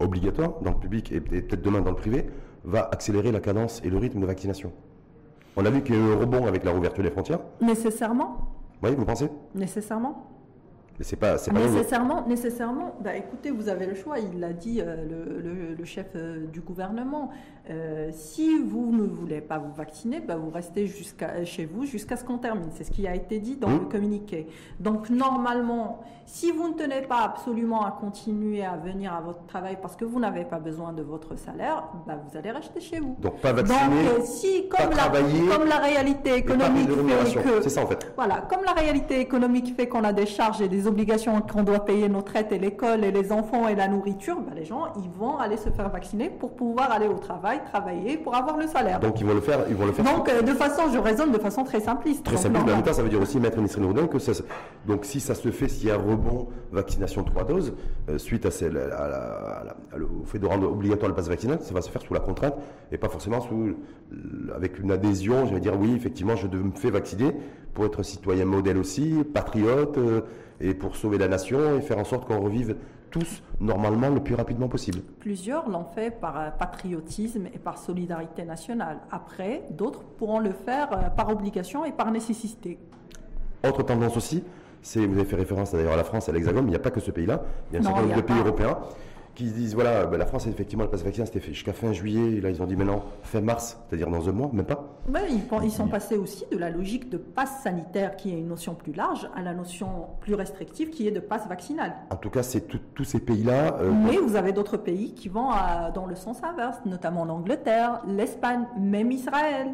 obligatoire 0.00 0.60
dans 0.62 0.72
le 0.72 0.78
public 0.78 1.12
et 1.12 1.20
peut-être 1.20 1.62
demain 1.62 1.80
dans 1.80 1.90
le 1.90 1.96
privé, 1.96 2.26
va 2.64 2.88
accélérer 2.90 3.32
la 3.32 3.40
cadence 3.40 3.80
et 3.84 3.90
le 3.90 3.96
rythme 3.96 4.20
de 4.20 4.26
vaccination. 4.26 4.72
On 5.56 5.64
a 5.64 5.70
vu 5.70 5.82
qu'il 5.82 5.94
y 5.94 5.98
a 5.98 6.00
eu 6.00 6.12
un 6.12 6.16
rebond 6.16 6.46
avec 6.46 6.64
la 6.64 6.72
rouverture 6.72 7.02
des 7.02 7.10
frontières. 7.10 7.40
Nécessairement. 7.60 8.48
Oui, 8.82 8.94
vous 8.94 9.04
pensez? 9.04 9.30
Nécessairement. 9.54 10.26
Mais 10.98 11.04
c'est 11.04 11.16
pas, 11.16 11.36
pas 11.36 11.52
nécessairement. 11.52 12.26
Nécessairement. 12.26 12.96
Bah, 13.02 13.16
écoutez, 13.16 13.50
vous 13.50 13.68
avez 13.68 13.86
le 13.86 13.94
choix. 13.94 14.18
Il 14.18 14.40
l'a 14.40 14.52
dit 14.52 14.80
euh, 14.80 15.74
le, 15.78 15.84
chef 15.84 16.06
euh, 16.14 16.46
du 16.46 16.60
gouvernement. 16.60 17.30
Euh, 17.68 18.10
si 18.12 18.58
vous 18.58 18.92
ne 18.92 19.02
voulez 19.02 19.40
pas 19.40 19.58
vous 19.58 19.72
vacciner, 19.72 20.20
bah, 20.20 20.36
vous 20.36 20.50
restez 20.50 20.86
jusqu'à 20.86 21.44
chez 21.44 21.64
vous 21.64 21.84
jusqu'à 21.84 22.16
ce 22.16 22.24
qu'on 22.24 22.38
termine. 22.38 22.68
C'est 22.72 22.84
ce 22.84 22.90
qui 22.90 23.06
a 23.08 23.14
été 23.14 23.40
dit 23.40 23.56
dans 23.56 23.68
mmh. 23.68 23.78
le 23.80 23.84
communiqué. 23.86 24.46
Donc 24.78 25.10
normalement, 25.10 26.00
si 26.26 26.50
vous 26.50 26.68
ne 26.68 26.74
tenez 26.74 27.02
pas 27.02 27.22
absolument 27.22 27.84
à 27.84 27.90
continuer 27.92 28.64
à 28.64 28.76
venir 28.76 29.12
à 29.12 29.20
votre 29.20 29.44
travail 29.46 29.78
parce 29.80 29.96
que 29.96 30.04
vous 30.04 30.18
n'avez 30.20 30.44
pas 30.44 30.58
besoin 30.58 30.92
de 30.92 31.02
votre 31.02 31.36
salaire, 31.38 31.84
bah, 32.06 32.14
vous 32.24 32.36
allez 32.36 32.50
rester 32.50 32.80
chez 32.80 33.00
vous. 33.00 33.16
Donc 33.20 33.40
pas 33.40 33.52
vacciner, 33.52 34.04
Donc, 34.04 34.24
si 34.24 34.68
comme 34.68 34.90
la, 34.90 35.08
comme 35.56 35.68
la 35.68 35.78
réalité 35.78 36.34
économique 36.34 36.88
fait 36.88 37.42
que 37.42 37.62
c'est 37.62 37.70
ça 37.70 37.82
en 37.82 37.86
fait. 37.86 38.12
Voilà, 38.16 38.42
comme 38.42 38.64
la 38.64 38.72
réalité 38.72 39.20
économique 39.20 39.74
fait 39.76 39.88
qu'on 39.88 40.04
a 40.04 40.12
des 40.12 40.26
charges 40.26 40.60
et 40.60 40.68
des 40.68 40.86
obligations 40.86 41.40
qu'on 41.40 41.62
doit 41.62 41.84
payer 41.84 42.08
nos 42.08 42.22
traites 42.22 42.52
et 42.52 42.58
l'école 42.58 43.04
et 43.04 43.10
les 43.10 43.32
enfants 43.32 43.68
et 43.68 43.74
la 43.74 43.88
nourriture, 43.88 44.40
ben 44.40 44.54
les 44.54 44.64
gens, 44.64 44.92
ils 44.96 45.10
vont 45.10 45.36
aller 45.38 45.56
se 45.56 45.70
faire 45.70 45.88
vacciner 45.88 46.30
pour 46.30 46.54
pouvoir 46.54 46.90
aller 46.90 47.08
au 47.08 47.18
travail, 47.18 47.55
travailler, 47.58 48.16
pour 48.16 48.34
avoir 48.34 48.56
le 48.56 48.66
salaire. 48.66 49.00
Donc 49.00 49.20
ils 49.20 49.26
vont 49.26 49.34
le 49.34 49.40
faire, 49.40 49.60
ils 49.68 49.76
vont 49.76 49.86
le 49.86 49.92
faire. 49.92 50.04
Donc 50.04 50.28
euh, 50.28 50.42
de 50.42 50.52
façon, 50.52 50.82
je 50.92 50.98
raisonne 50.98 51.32
de 51.32 51.38
façon 51.38 51.64
très 51.64 51.80
simpliste. 51.80 52.24
Très 52.24 52.36
simpliste, 52.36 52.66
mais 52.66 52.72
en 52.72 52.76
même 52.76 52.84
temps, 52.84 52.92
ça 52.92 53.02
veut 53.02 53.08
dire 53.08 53.20
aussi, 53.20 53.40
mettre 53.40 53.58
une 53.58 53.66
Nourdin, 53.78 54.06
que 54.06 54.18
ça, 54.18 54.32
donc 54.86 55.04
si 55.04 55.20
ça 55.20 55.34
se 55.34 55.50
fait, 55.50 55.68
s'il 55.68 55.88
y 55.88 55.90
a 55.90 55.94
un 55.94 55.98
rebond 55.98 56.48
vaccination 56.72 57.24
3 57.24 57.44
doses, 57.44 57.74
euh, 58.08 58.18
suite 58.18 58.46
à, 58.46 58.50
celle, 58.50 58.76
au 59.94 60.24
fait 60.24 60.38
de 60.38 60.46
rendre 60.46 60.70
obligatoire 60.70 61.08
le 61.08 61.14
passe 61.14 61.28
vaccinal, 61.28 61.58
ça 61.60 61.74
va 61.74 61.82
se 61.82 61.90
faire 61.90 62.02
sous 62.02 62.14
la 62.14 62.20
contrainte 62.20 62.54
et 62.92 62.98
pas 62.98 63.08
forcément 63.08 63.40
sous, 63.40 63.76
avec 64.54 64.78
une 64.78 64.90
adhésion, 64.90 65.46
je 65.46 65.54
vais 65.54 65.60
dire 65.60 65.78
oui, 65.78 65.92
effectivement, 65.94 66.36
je 66.36 66.46
me 66.46 66.70
fais 66.74 66.90
vacciner 66.90 67.34
pour 67.74 67.84
être 67.84 68.02
citoyen 68.02 68.44
modèle 68.46 68.78
aussi, 68.78 69.22
patriote. 69.32 69.98
Euh, 69.98 70.22
et 70.60 70.74
pour 70.74 70.96
sauver 70.96 71.18
la 71.18 71.28
nation 71.28 71.76
et 71.76 71.80
faire 71.80 71.98
en 71.98 72.04
sorte 72.04 72.26
qu'on 72.26 72.40
revive 72.40 72.76
tous 73.18 73.42
normalement 73.60 74.10
le 74.10 74.20
plus 74.20 74.34
rapidement 74.34 74.68
possible. 74.68 75.00
Plusieurs 75.20 75.68
l'ont 75.68 75.84
fait 75.84 76.10
par 76.10 76.38
euh, 76.38 76.50
patriotisme 76.50 77.46
et 77.54 77.58
par 77.58 77.78
solidarité 77.78 78.44
nationale. 78.44 78.98
Après, 79.10 79.62
d'autres 79.70 80.02
pourront 80.18 80.38
le 80.38 80.52
faire 80.52 80.92
euh, 80.92 81.08
par 81.08 81.30
obligation 81.30 81.84
et 81.84 81.92
par 81.92 82.10
nécessité. 82.10 82.78
Autre 83.66 83.82
tendance 83.82 84.16
aussi, 84.16 84.44
c'est, 84.82 85.06
vous 85.06 85.18
avez 85.18 85.24
fait 85.24 85.36
référence 85.36 85.72
d'ailleurs 85.72 85.94
à 85.94 85.96
la 85.96 86.04
France 86.04 86.28
et 86.28 86.30
à 86.30 86.34
l'Hexagone, 86.34 86.64
mais 86.64 86.70
il 86.70 86.74
n'y 86.74 86.76
a 86.76 86.80
pas 86.80 86.90
que 86.90 87.00
ce 87.00 87.10
pays-là, 87.10 87.42
il 87.70 87.74
y 87.74 87.76
a 87.76 87.80
un 87.80 87.82
certain 87.82 88.02
nombre 88.02 88.16
de 88.16 88.20
pays 88.20 88.38
européens 88.38 88.78
qui 89.36 89.44
disent 89.44 89.74
voilà, 89.74 90.06
ben, 90.06 90.16
la 90.16 90.26
France, 90.26 90.46
effectivement, 90.46 90.84
le 90.84 90.90
passe 90.90 91.04
vaccinal, 91.04 91.26
c'était 91.28 91.40
fait 91.40 91.52
jusqu'à 91.52 91.72
fin 91.72 91.92
juillet. 91.92 92.38
Et 92.38 92.40
là, 92.40 92.50
ils 92.50 92.60
ont 92.60 92.66
dit 92.66 92.74
maintenant, 92.74 93.04
fin 93.22 93.40
mars, 93.40 93.78
c'est-à-dire 93.88 94.10
dans 94.10 94.28
un 94.28 94.32
mois, 94.32 94.50
même 94.52 94.64
pas. 94.64 94.98
Oui, 95.08 95.20
ils, 95.30 95.64
ils, 95.64 95.70
sont 95.70 95.86
passés 95.86 96.16
aussi 96.16 96.44
de 96.50 96.56
la 96.56 96.70
logique 96.70 97.08
de 97.10 97.18
passe 97.18 97.62
sanitaire, 97.62 98.16
qui 98.16 98.32
est 98.32 98.38
une 98.38 98.48
notion 98.48 98.74
plus 98.74 98.92
large, 98.92 99.28
à 99.36 99.42
la 99.42 99.54
notion 99.54 100.06
plus 100.20 100.34
restrictive, 100.34 100.90
qui 100.90 101.06
est 101.06 101.12
de 101.12 101.20
passe 101.20 101.46
vaccinal. 101.46 101.92
En 102.10 102.16
tout 102.16 102.30
cas, 102.30 102.42
c'est 102.42 102.66
tous 102.94 103.04
ces 103.04 103.20
pays-là. 103.20 103.76
Euh, 103.78 103.92
Mais 103.92 104.16
vous 104.16 104.34
avez 104.36 104.52
d'autres 104.52 104.78
pays 104.78 105.14
qui 105.14 105.28
vont 105.28 105.50
dans 105.94 106.06
le 106.06 106.16
sens 106.16 106.42
inverse, 106.42 106.78
notamment 106.86 107.24
l'Angleterre, 107.24 108.00
l'Espagne, 108.08 108.66
même 108.78 109.12
Israël. 109.12 109.68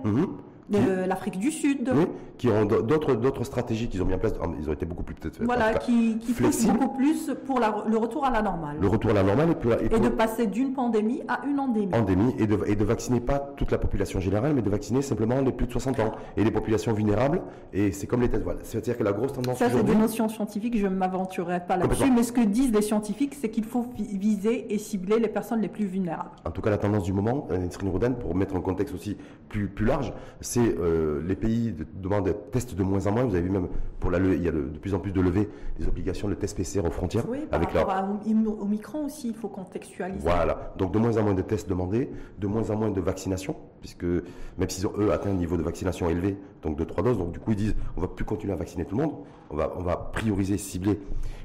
Mhm 0.70 1.02
l'Afrique 1.06 1.38
du 1.38 1.50
Sud. 1.50 1.90
qui 2.38 2.48
ont 2.48 2.64
d'autres, 2.64 3.14
d'autres 3.14 3.44
stratégies 3.44 3.88
qu'ils 3.88 4.02
ont 4.02 4.06
mis 4.06 4.14
en 4.14 4.18
place. 4.18 4.32
Ils 4.58 4.68
ont 4.68 4.72
été 4.72 4.86
beaucoup 4.86 5.02
plus 5.02 5.14
peut-être. 5.14 5.42
Voilà, 5.44 5.74
qui, 5.74 6.18
qui 6.18 6.32
poussent 6.32 6.66
beaucoup 6.66 6.96
plus 6.96 7.30
pour 7.46 7.60
le 7.60 7.96
retour 7.96 8.24
à 8.24 8.30
la 8.30 8.42
normale. 8.42 8.76
Le 8.80 8.88
retour 8.88 9.10
à 9.10 9.14
la 9.14 9.22
normale 9.22 9.50
et, 9.50 9.94
et, 9.94 10.00
de 10.00 10.08
passer 10.08 10.46
d'une 10.46 10.72
pandémie 10.72 11.22
à 11.28 11.40
une 11.46 11.58
endémie. 11.58 11.94
Endémie 11.94 12.34
et 12.38 12.46
de, 12.46 12.58
et 12.66 12.74
de 12.74 12.84
vacciner 12.84 13.20
pas 13.20 13.38
toute 13.56 13.70
la 13.70 13.78
population 13.78 14.20
générale, 14.20 14.54
mais 14.54 14.62
de 14.62 14.70
vacciner 14.70 15.02
simplement 15.02 15.40
les 15.40 15.52
plus 15.52 15.66
de 15.66 15.72
60 15.72 16.00
ans 16.00 16.12
et 16.36 16.44
les 16.44 16.50
populations 16.50 16.92
vulnérables. 16.92 17.42
Et 17.72 17.92
c'est 17.92 18.06
comme 18.06 18.22
les 18.22 18.28
tests. 18.28 18.44
Voilà. 18.44 18.60
C'est-à-dire 18.62 18.96
que 18.96 19.04
la 19.04 19.12
grosse 19.12 19.32
tendance. 19.32 19.58
Ça, 19.58 19.70
c'est 19.70 19.84
des 19.84 19.94
notions 19.94 20.28
scientifiques. 20.28 20.76
Je 20.78 20.86
ne 20.86 20.94
m'aventurerai 20.96 21.60
pas 21.66 21.76
là-dessus. 21.76 22.10
Mais 22.10 22.22
ce 22.22 22.32
que 22.32 22.40
disent 22.40 22.72
les 22.72 22.82
scientifiques, 22.82 23.36
c'est 23.40 23.50
qu'il 23.50 23.64
faut 23.64 23.86
viser 23.98 24.72
et 24.72 24.78
cibler 24.78 25.18
les 25.18 25.28
personnes 25.28 25.60
les 25.60 25.68
plus 25.68 25.86
vulnérables. 25.86 26.30
En 26.44 26.50
tout 26.50 26.60
cas, 26.62 26.70
la 26.70 26.78
tendance 26.78 27.04
du 27.04 27.12
moment, 27.12 27.46
Nesrine 27.50 27.90
Rodan, 27.90 28.14
pour 28.14 28.34
mettre 28.34 28.56
un 28.56 28.60
contexte 28.60 28.94
aussi 28.94 29.16
plus, 29.48 29.68
plus 29.68 29.86
large, 29.86 30.12
c'est 30.52 30.78
euh, 30.78 31.22
les 31.26 31.34
pays 31.36 31.72
de- 31.72 31.86
demandent 31.94 32.24
des 32.26 32.34
tests 32.50 32.74
de 32.74 32.82
moins 32.82 33.06
en 33.06 33.12
moins. 33.12 33.24
Vous 33.24 33.34
avez 33.34 33.44
vu 33.44 33.50
même 33.50 33.68
pour 34.00 34.10
la 34.10 34.18
il 34.18 34.42
y 34.42 34.48
a 34.48 34.52
de, 34.52 34.60
de 34.68 34.78
plus 34.78 34.92
en 34.94 34.98
plus 34.98 35.10
de 35.12 35.20
levées 35.20 35.48
des 35.78 35.86
obligations 35.88 36.28
de 36.28 36.34
test 36.34 36.56
PCR 36.56 36.80
aux 36.86 36.90
frontières 36.90 37.24
Oui, 37.28 37.46
par 37.48 37.58
avec 37.60 37.70
rapport 37.72 37.94
leur 37.94 38.04
à 38.04 38.08
Om- 38.28 38.56
Omicron 38.60 39.06
aussi, 39.06 39.28
il 39.28 39.34
faut 39.34 39.48
contextualiser. 39.48 40.20
voilà. 40.20 40.74
Donc 40.76 40.92
de 40.92 40.98
moins 40.98 41.16
en 41.16 41.22
moins 41.22 41.34
de 41.34 41.40
tests 41.42 41.68
demandés, 41.68 42.10
de 42.38 42.46
moins 42.46 42.68
en 42.70 42.76
moins 42.76 42.90
de 42.90 43.00
vaccination, 43.00 43.56
puisque 43.80 44.04
même 44.04 44.68
s'ils 44.68 44.86
ont 44.86 44.92
eux 44.98 45.10
atteint 45.12 45.30
un 45.30 45.34
niveau 45.34 45.56
de 45.56 45.62
vaccination 45.62 46.10
élevé, 46.10 46.36
donc 46.62 46.76
de 46.76 46.84
trois 46.84 47.02
doses, 47.02 47.16
donc 47.18 47.32
du 47.32 47.38
coup 47.38 47.52
ils 47.52 47.56
disent 47.56 47.74
on 47.96 48.00
va 48.02 48.08
plus 48.08 48.24
continuer 48.26 48.52
à 48.52 48.56
vacciner 48.56 48.84
tout 48.84 48.96
le 48.96 49.04
monde, 49.04 49.14
on 49.50 49.56
va 49.56 49.72
on 49.78 49.82
va 49.82 49.96
prioriser, 49.96 50.58
cibler 50.58 51.00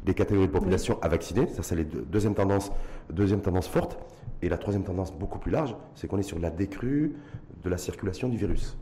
les 0.05 0.13
catégories 0.13 0.47
de 0.47 0.51
population 0.53 0.97
à 1.01 1.07
vacciner. 1.07 1.47
Ça 1.47 1.63
c'est 1.63 1.75
la 1.75 1.83
deuxième 1.83 2.33
tendance, 2.35 2.71
deuxième 3.09 3.39
tendance 3.41 3.67
forte. 3.69 3.97
Et 4.43 4.49
la 4.49 4.57
troisième 4.59 4.83
tendance 4.83 5.11
beaucoup 5.11 5.39
plus 5.39 5.49
large, 5.49 5.75
c'est 5.95 6.07
qu'on 6.07 6.19
est 6.19 6.21
sur 6.21 6.37
la 6.37 6.51
décrue 6.51 7.15
de 7.67 7.71
la 7.71 7.77
circulation 7.77 8.29
du 8.29 8.37
virus. 8.37 8.77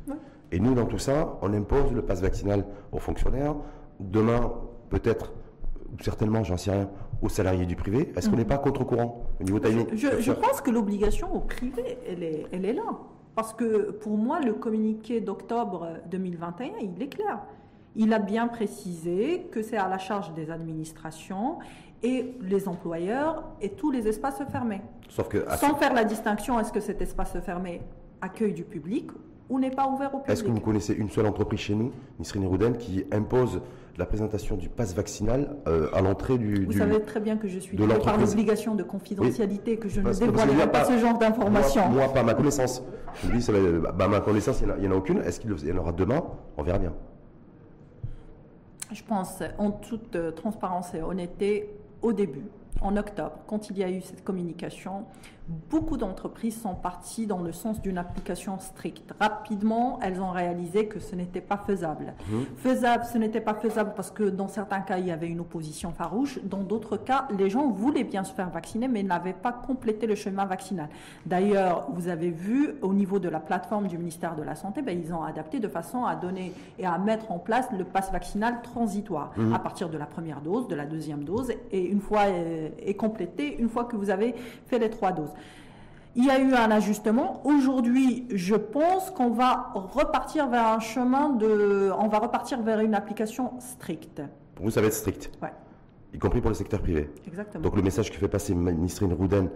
Et 0.51 0.59
nous, 0.59 0.73
dans 0.75 0.85
tout 0.85 0.99
ça, 0.99 1.37
on 1.41 1.51
impose 1.53 1.91
le 1.91 2.01
pass 2.03 2.21
vaccinal 2.21 2.63
aux 2.91 2.99
fonctionnaires. 2.99 3.55
Demain, 3.99 4.53
peut-être, 4.89 5.33
certainement, 6.01 6.43
j'en 6.43 6.57
sais 6.57 6.71
rien, 6.71 6.89
aux 7.21 7.29
salariés 7.29 7.65
du 7.65 7.75
privé. 7.75 8.13
Est-ce 8.15 8.29
qu'on 8.29 8.35
n'est 8.37 8.45
pas 8.45 8.59
contre-courant 8.59 9.25
au 9.39 9.43
niveau 9.43 9.59
timing 9.59 9.87
Mhm. 9.91 9.97
Je, 9.97 10.21
je 10.21 10.31
pense 10.31 10.61
que 10.61 10.69
l'obligation 10.71 11.35
au 11.35 11.39
privé, 11.39 11.97
elle 12.07 12.23
est, 12.23 12.45
elle 12.51 12.65
est 12.65 12.73
là. 12.73 12.83
Parce 13.35 13.53
que 13.53 13.91
pour 13.91 14.17
moi, 14.17 14.39
le 14.39 14.53
communiqué 14.53 15.19
d'octobre 15.19 15.87
2021, 16.11 16.67
il 16.81 17.01
est 17.01 17.07
clair. 17.09 17.39
Il 17.95 18.13
a 18.13 18.19
bien 18.19 18.47
précisé 18.47 19.47
que 19.51 19.61
c'est 19.61 19.77
à 19.77 19.87
la 19.87 19.97
charge 19.97 20.33
des 20.33 20.51
administrations 20.51 21.57
et 22.03 22.35
les 22.41 22.67
employeurs 22.67 23.43
et 23.61 23.69
tous 23.69 23.89
les 23.89 24.07
espaces 24.07 24.41
fermés. 24.51 24.81
Sauf 25.09 25.27
que, 25.27 25.43
Sans 25.57 25.75
faire 25.75 25.93
la 25.93 26.03
distinction, 26.03 26.59
est-ce 26.59 26.71
que 26.71 26.79
cet 26.81 27.01
espace 27.01 27.35
fermé 27.39 27.81
accueille 28.21 28.53
du 28.53 28.63
public 28.63 29.09
ou 29.49 29.59
n'est 29.59 29.71
pas 29.71 29.87
ouvert 29.87 30.13
au 30.15 30.19
public 30.19 30.31
est-ce 30.31 30.43
que 30.43 30.49
vous 30.49 30.59
connaissez 30.59 30.93
une 30.93 31.09
seule 31.09 31.27
entreprise 31.27 31.59
chez 31.59 31.75
nous, 31.75 31.91
Nisrine 32.19 32.47
Rouden, 32.47 32.77
qui 32.77 33.05
impose 33.11 33.61
la 33.97 34.05
présentation 34.05 34.57
du 34.57 34.67
pass 34.67 34.93
vaccinal 34.93 35.55
euh, 35.67 35.87
à 35.93 36.01
l'entrée 36.01 36.37
du, 36.37 36.65
Vous 36.65 36.71
du- 36.73 36.77
savez 36.79 36.99
très 37.01 37.19
bien 37.21 37.37
que 37.37 37.47
je 37.47 37.59
suis 37.59 37.77
de 37.77 37.85
par 37.85 38.17
l'obligation 38.17 38.75
de 38.75 38.83
confidentialité, 38.83 39.77
que 39.77 39.87
je 39.87 39.99
ne 39.99 40.05
Parce 40.05 40.17
y 40.17 40.21
dévoilerai 40.25 40.57
pas 40.69 40.79
pas- 40.81 40.85
ce 40.85 40.97
genre 40.97 41.17
d'informations. 41.17 41.87
Moi, 41.89 42.03
moi, 42.05 42.13
pas 42.13 42.19
à 42.19 42.23
ma 42.23 42.33
connaissance. 42.33 42.83
Je 43.23 43.31
dis, 43.31 43.47
bah, 43.95 44.07
ma 44.09 44.19
connaissance, 44.19 44.61
il 44.61 44.81
n'y 44.81 44.87
en, 44.87 44.91
a 44.91 44.95
aucune. 44.95 45.19
Est-ce 45.19 45.39
qu'il 45.39 45.51
y 45.65 45.71
en 45.71 45.77
aura 45.77 45.93
demain? 45.93 46.21
On 46.57 46.63
verra 46.63 46.79
bien. 46.79 46.93
Je 48.91 49.01
pense, 49.03 49.39
en 49.57 49.71
toute 49.71 50.15
euh, 50.15 50.31
transparence 50.31 50.93
et 50.93 51.01
honnêteté, 51.01 51.69
au 52.01 52.13
début, 52.13 52.45
en 52.81 52.97
octobre, 52.97 53.39
quand 53.47 53.69
il 53.69 53.77
y 53.77 53.83
a 53.83 53.89
eu 53.89 54.01
cette 54.01 54.23
communication, 54.23 55.05
beaucoup 55.47 55.97
d'entreprises 55.97 56.59
sont 56.61 56.75
parties 56.75 57.27
dans 57.27 57.41
le 57.41 57.51
sens 57.51 57.81
d'une 57.81 57.97
application 57.97 58.57
stricte. 58.59 59.13
Rapidement, 59.19 59.99
elles 60.01 60.19
ont 60.21 60.31
réalisé 60.31 60.87
que 60.87 60.99
ce 60.99 61.15
n'était 61.15 61.41
pas 61.41 61.57
faisable. 61.57 62.13
Faisable, 62.57 63.05
ce 63.05 63.17
n'était 63.17 63.41
pas 63.41 63.53
faisable 63.53 63.93
parce 63.95 64.11
que 64.11 64.23
dans 64.23 64.47
certains 64.47 64.81
cas, 64.81 64.97
il 64.97 65.07
y 65.07 65.11
avait 65.11 65.27
une 65.27 65.39
opposition 65.39 65.91
farouche. 65.91 66.39
Dans 66.43 66.63
d'autres 66.63 66.97
cas, 66.97 67.27
les 67.37 67.49
gens 67.49 67.69
voulaient 67.69 68.03
bien 68.03 68.23
se 68.23 68.33
faire 68.33 68.49
vacciner, 68.49 68.87
mais 68.87 69.03
n'avaient 69.03 69.33
pas 69.33 69.51
complété 69.51 70.07
le 70.07 70.15
chemin 70.15 70.45
vaccinal. 70.45 70.89
D'ailleurs, 71.25 71.87
vous 71.91 72.07
avez 72.07 72.31
vu, 72.31 72.75
au 72.81 72.93
niveau 72.93 73.19
de 73.19 73.29
la 73.29 73.39
plateforme 73.39 73.87
du 73.87 73.97
ministère 73.97 74.35
de 74.35 74.43
la 74.43 74.55
Santé, 74.55 74.81
ben, 74.81 74.99
ils 74.99 75.13
ont 75.13 75.23
adapté 75.23 75.59
de 75.59 75.67
façon 75.67 76.05
à 76.05 76.15
donner 76.15 76.53
et 76.79 76.85
à 76.85 76.97
mettre 76.97 77.31
en 77.31 77.39
place 77.39 77.67
le 77.77 77.83
pass 77.83 78.11
vaccinal 78.11 78.61
transitoire 78.63 79.31
à 79.53 79.59
partir 79.59 79.89
de 79.89 79.97
la 79.97 80.05
première 80.05 80.41
dose, 80.41 80.67
de 80.67 80.75
la 80.75 80.85
deuxième 80.85 81.23
dose, 81.23 81.51
et 81.71 81.83
une 81.83 82.01
fois 82.01 82.23
euh, 82.25 82.69
est 82.79 82.95
complété, 82.95 83.57
une 83.59 83.69
fois 83.69 83.85
que 83.85 83.95
vous 83.95 84.09
avez 84.09 84.35
fait 84.67 84.79
les 84.79 84.89
trois 84.89 85.11
doses. 85.11 85.34
Il 86.17 86.23
y 86.25 86.29
a 86.29 86.39
eu 86.39 86.53
un 86.53 86.71
ajustement. 86.71 87.41
Aujourd'hui, 87.45 88.25
je 88.33 88.55
pense 88.55 89.11
qu'on 89.11 89.31
va 89.31 89.71
repartir 89.73 90.47
vers 90.47 90.67
un 90.67 90.79
chemin 90.79 91.29
de, 91.29 91.91
on 91.99 92.07
va 92.07 92.19
repartir 92.19 92.61
vers 92.61 92.79
une 92.79 92.95
application 92.95 93.51
stricte. 93.59 94.21
Pour 94.55 94.65
vous, 94.65 94.71
ça 94.71 94.79
va 94.79 94.87
être 94.87 94.93
strict, 94.93 95.29
Ouais, 95.41 95.51
y 96.13 96.17
compris 96.17 96.39
pour 96.39 96.49
le 96.49 96.55
secteur 96.55 96.81
privé. 96.81 97.09
exactement. 97.27 97.61
Donc 97.61 97.75
le 97.75 97.81
message 97.81 98.09
que 98.11 98.17
fait 98.17 98.29
passer 98.29 98.55
Nisrine 98.55 99.11
Rouden 99.11 99.49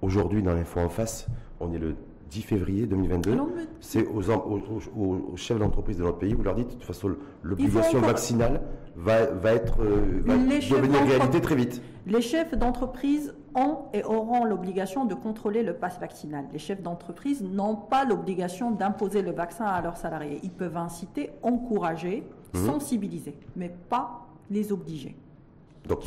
aujourd'hui 0.00 0.42
dans 0.42 0.54
l'info 0.54 0.80
en 0.80 0.88
face, 0.88 1.26
on 1.60 1.70
est 1.74 1.78
le 1.78 1.94
10 2.30 2.42
février 2.42 2.86
2022. 2.86 3.32
Alors, 3.32 3.48
mais- 3.54 3.62
C'est 3.80 4.06
aux, 4.06 4.30
em- 4.30 4.40
aux- 4.46 4.98
aux- 4.98 5.32
aux 5.32 5.36
chefs 5.36 5.58
d'entreprise 5.58 5.98
de 5.98 6.02
notre 6.02 6.18
pays, 6.18 6.32
vous 6.32 6.42
leur 6.42 6.54
dites, 6.54 6.68
de 6.68 6.72
toute 6.72 6.84
façon, 6.84 7.10
l'obligation 7.42 7.98
encore- 7.98 8.08
vaccinale 8.10 8.62
va, 8.96 9.26
va 9.26 9.52
être 9.52 9.82
euh, 9.82 10.22
va 10.24 10.34
devenir 10.36 11.00
réalité 11.06 11.40
très 11.42 11.54
vite. 11.54 11.82
Les 12.06 12.22
chefs 12.22 12.54
d'entreprise 12.56 13.34
ont 13.56 13.78
et 13.92 14.04
auront 14.04 14.44
l'obligation 14.44 15.04
de 15.06 15.14
contrôler 15.14 15.62
le 15.62 15.74
pass 15.74 15.98
vaccinal. 15.98 16.44
Les 16.52 16.58
chefs 16.58 16.82
d'entreprise 16.82 17.42
n'ont 17.42 17.74
pas 17.74 18.04
l'obligation 18.04 18.70
d'imposer 18.70 19.22
le 19.22 19.32
vaccin 19.32 19.64
à 19.64 19.80
leurs 19.80 19.96
salariés. 19.96 20.38
Ils 20.42 20.50
peuvent 20.52 20.76
inciter, 20.76 21.30
encourager, 21.42 22.24
Mhm. 22.54 22.66
sensibiliser, 22.66 23.36
mais 23.56 23.74
pas 23.88 24.26
les 24.50 24.70
obliger. 24.72 25.16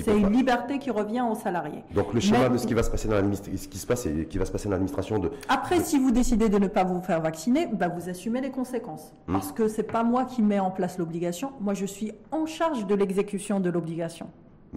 C'est 0.03 0.13
une 0.17 0.23
pas- 0.23 0.29
liberté 0.29 0.77
qui 0.77 0.91
revient 0.91 1.21
aux 1.21 1.35
salariés. 1.35 1.83
donc 1.95 2.13
le 2.13 2.19
schéma 2.19 2.39
Mais- 2.39 2.49
de 2.49 2.57
ce 2.57 2.67
qui 2.67 2.73
va 2.73 2.83
se 2.83 2.91
passer 2.91 3.07
dans 3.07 3.15
l'administration, 3.15 3.57
ce 3.63 3.67
qui 3.69 3.77
se 3.77 3.87
passe 3.87 4.05
et 4.07 4.25
qui 4.25 4.37
va 4.37 4.43
se 4.43 4.51
passer 4.51 4.65
dans 4.65 4.71
l'administration 4.73 5.19
de 5.19 5.31
Après, 5.47 5.79
si 5.79 5.97
vous 5.97 6.11
décidez 6.11 6.49
de 6.49 6.57
ne 6.59 6.67
pas 6.67 6.83
vous 6.83 6.99
faire 7.01 7.21
vacciner, 7.21 7.65
bah, 7.67 7.87
vous 7.87 8.09
assumez 8.09 8.41
les 8.41 8.51
conséquences. 8.51 9.13
Mhm. 9.27 9.33
Parce 9.35 9.53
que 9.53 9.69
c'est 9.69 9.83
pas 9.83 10.03
moi 10.03 10.25
qui 10.25 10.41
mets 10.41 10.59
en 10.59 10.69
place 10.69 10.97
l'obligation. 10.97 11.53
Moi, 11.61 11.73
je 11.75 11.85
suis 11.85 12.11
en 12.31 12.45
charge 12.45 12.87
de 12.87 12.93
l'exécution 12.95 13.61
de 13.61 13.69
l'obligation. 13.69 14.27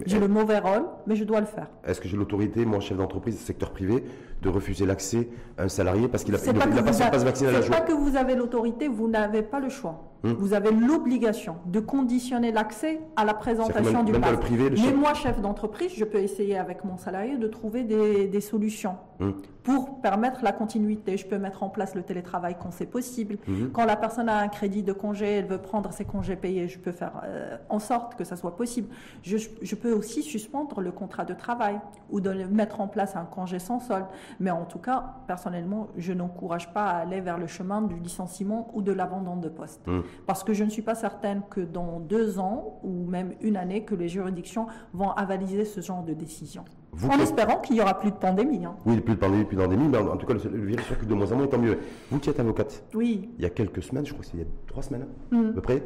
J'ai 0.05 0.19
le 0.19 0.27
mauvais 0.27 0.57
rôle, 0.59 0.85
mais 1.05 1.15
je 1.15 1.23
dois 1.23 1.39
le 1.39 1.45
faire. 1.45 1.67
Est-ce 1.85 2.01
que 2.01 2.07
j'ai 2.07 2.17
l'autorité, 2.17 2.65
moi, 2.65 2.79
chef 2.79 2.97
d'entreprise, 2.97 3.39
secteur 3.39 3.71
privé, 3.71 4.03
de 4.41 4.49
refuser 4.49 4.85
l'accès 4.85 5.29
à 5.57 5.63
un 5.63 5.69
salarié 5.69 6.07
parce 6.07 6.23
qu'il 6.23 6.33
a, 6.35 6.39
il 6.39 6.53
pas 6.53 6.65
il 6.65 6.77
a 6.79 6.81
pas 6.83 6.91
vous 6.91 6.97
son 6.97 7.03
a- 7.03 7.09
passe 7.11 7.23
vaccinal 7.23 7.55
à 7.55 7.61
c'est 7.61 7.67
jour 7.67 7.75
pas 7.75 7.81
que 7.81 7.93
vous 7.93 8.15
avez 8.17 8.35
l'autorité, 8.35 8.87
vous 8.87 9.07
n'avez 9.07 9.43
pas 9.43 9.59
le 9.59 9.69
choix. 9.69 10.12
Hmm. 10.23 10.31
Vous 10.37 10.53
avez 10.53 10.71
l'obligation 10.71 11.57
de 11.65 11.81
conditionner 11.81 12.53
l'accès 12.53 13.01
à 13.17 13.25
la 13.25 13.33
présentation 13.33 13.91
même- 13.97 14.05
du 14.05 14.11
même 14.13 14.21
dans 14.21 14.27
pass. 14.27 14.35
le 14.37 14.39
privé, 14.41 14.69
le 14.69 14.77
Mais 14.77 14.81
chef- 14.81 14.95
moi, 14.95 15.13
chef 15.13 15.41
d'entreprise, 15.41 15.91
je 15.93 16.05
peux 16.05 16.19
essayer 16.19 16.57
avec 16.57 16.85
mon 16.85 16.95
salarié 16.97 17.35
de 17.37 17.47
trouver 17.47 17.83
des, 17.83 18.27
des 18.29 18.39
solutions 18.41 18.95
Hmm. 19.19 19.31
pour 19.63 20.01
permettre 20.01 20.43
la 20.43 20.51
continuité. 20.53 21.17
Je 21.17 21.25
peux 21.27 21.37
mettre 21.37 21.61
en 21.61 21.69
place 21.69 21.93
le 21.93 22.03
télétravail 22.03 22.55
quand 22.59 22.71
c'est 22.71 22.85
possible. 22.87 23.37
Mhm. 23.47 23.71
Quand 23.71 23.85
la 23.85 23.95
personne 23.95 24.27
a 24.27 24.37
un 24.39 24.47
crédit 24.47 24.81
de 24.81 24.91
congé, 24.91 25.25
elle 25.27 25.45
veut 25.45 25.59
prendre 25.61 25.93
ses 25.93 26.03
congés 26.03 26.35
payés, 26.35 26.67
je 26.67 26.79
peux 26.79 26.91
faire 26.91 27.21
euh, 27.25 27.55
en 27.69 27.79
sorte 27.79 28.15
que 28.15 28.23
ça 28.23 28.35
soit 28.35 28.55
possible. 28.55 28.89
Je, 29.21 29.37
je 29.61 29.75
peux 29.75 29.93
aussi 29.93 30.23
suspendre 30.23 30.81
le 30.81 30.91
contrat 30.91 31.25
de 31.25 31.33
travail 31.33 31.79
ou 32.09 32.19
de 32.21 32.31
mettre 32.45 32.81
en 32.81 32.87
place 32.87 33.15
un 33.15 33.25
congé 33.25 33.59
sans 33.59 33.79
solde. 33.79 34.05
Mais 34.39 34.51
en 34.51 34.65
tout 34.65 34.79
cas, 34.79 35.15
personnellement, 35.27 35.87
je 35.97 36.11
n'encourage 36.11 36.73
pas 36.73 36.85
à 36.85 36.97
aller 36.97 37.21
vers 37.21 37.37
le 37.37 37.47
chemin 37.47 37.81
du 37.83 37.95
licenciement 37.95 38.69
ou 38.73 38.81
de 38.81 38.91
l'abandon 38.91 39.35
de 39.37 39.47
poste. 39.49 39.81
Parce 40.25 40.43
que 40.43 40.53
je 40.53 40.63
ne 40.63 40.69
suis 40.69 40.81
pas 40.81 40.95
certaine 40.95 41.41
que 41.49 41.61
dans 41.61 41.99
deux 41.99 42.39
ans 42.39 42.79
ou 42.83 43.05
même 43.05 43.33
une 43.41 43.57
année, 43.57 43.83
que 43.83 43.95
les 43.95 44.07
juridictions 44.07 44.67
vont 44.93 45.11
avaliser 45.11 45.65
ce 45.65 45.81
genre 45.81 46.03
de 46.03 46.13
décision. 46.13 46.63
Vous, 46.95 47.09
en 47.09 47.19
espérant 47.19 47.59
qu'il 47.59 47.75
n'y 47.75 47.81
aura 47.81 47.97
plus 47.99 48.11
de 48.11 48.15
pandémie. 48.17 48.65
hein. 48.65 48.75
Oui, 48.85 48.99
plus 49.01 49.15
de 49.15 49.19
pandémie, 49.19 49.45
plus 49.45 49.57
d'endémie, 49.57 49.87
mais 49.87 49.97
en, 49.97 50.15
tout 50.15 50.27
cas, 50.27 50.33
le, 50.35 50.39
virus 50.65 50.85
circule 50.85 51.07
de 51.07 51.13
moins 51.15 51.31
en 51.31 51.37
moins, 51.37 51.47
tant 51.47 51.57
mieux. 51.57 51.79
Vous 52.11 52.19
qui 52.19 52.29
êtes 52.29 52.39
avocate, 52.39 52.83
Oui. 52.93 53.29
il 53.37 53.41
y 53.43 53.45
a 53.45 53.49
quelques 53.49 53.81
semaines, 53.81 54.05
je 54.05 54.11
crois 54.13 54.23
que 54.23 54.29
c'est 54.29 54.37
il 54.37 54.41
y 54.41 54.43
a 54.43 54.47
trois 54.67 54.83
semaines 54.83 55.07
Mhm. 55.31 55.49
à 55.49 55.53
peu 55.53 55.61
près, 55.61 55.83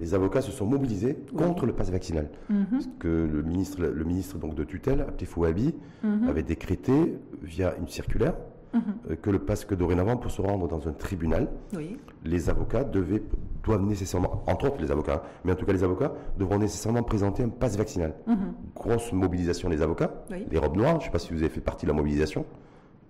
les 0.00 0.14
avocats 0.14 0.42
se 0.42 0.52
sont 0.52 0.66
mobilisés 0.66 1.16
contre 1.36 1.66
le 1.66 1.72
pass 1.72 1.90
vaccinal. 1.90 2.28
Parce 2.70 2.88
que 3.00 3.08
le 3.08 3.42
ministre, 3.42 3.80
le 3.82 4.04
ministre 4.04 4.38
donc, 4.38 4.54
de 4.54 4.62
tutelle, 4.64 5.00
Abdel 5.02 5.28
Mhm. 6.04 6.28
avait 6.28 6.42
décrété, 6.42 7.18
via 7.42 7.74
une 7.76 7.88
circulaire, 7.88 8.34
Mhm. 8.74 8.82
euh, 9.10 9.16
que 9.16 9.30
le 9.30 9.38
pass 9.38 9.64
que 9.64 9.74
dorénavant, 9.74 10.16
pour 10.16 10.30
se 10.30 10.42
rendre 10.42 10.66
dans 10.68 10.86
un 10.88 10.92
tribunal, 10.92 11.48
Oui. 11.76 11.96
les 12.24 12.50
avocats 12.50 12.84
devaient, 12.84 13.22
doivent 13.62 13.82
nécessairement, 13.82 14.42
entre 14.46 14.66
autres 14.66 14.80
les 14.80 14.90
avocats, 14.90 15.22
hein, 15.24 15.28
mais 15.44 15.52
en 15.52 15.54
tout 15.54 15.64
cas 15.64 15.72
les 15.72 15.84
avocats, 15.84 16.12
devront 16.38 16.58
nécessairement 16.58 17.02
présenter 17.02 17.42
un 17.42 17.48
pass 17.48 17.76
vaccinal. 17.76 18.14
Mhm. 18.26 18.36
Grosse 18.74 19.12
mobilisation 19.12 19.68
des 19.70 19.80
avocats, 19.80 20.10
Oui. 20.30 20.46
les 20.50 20.58
robes 20.58 20.76
noires, 20.76 20.94
je 20.94 20.96
ne 20.98 21.04
sais 21.04 21.10
pas 21.10 21.18
si 21.18 21.32
vous 21.32 21.40
avez 21.42 21.48
fait 21.50 21.60
partie 21.60 21.86
de 21.86 21.90
la 21.92 21.96
mobilisation. 21.96 22.44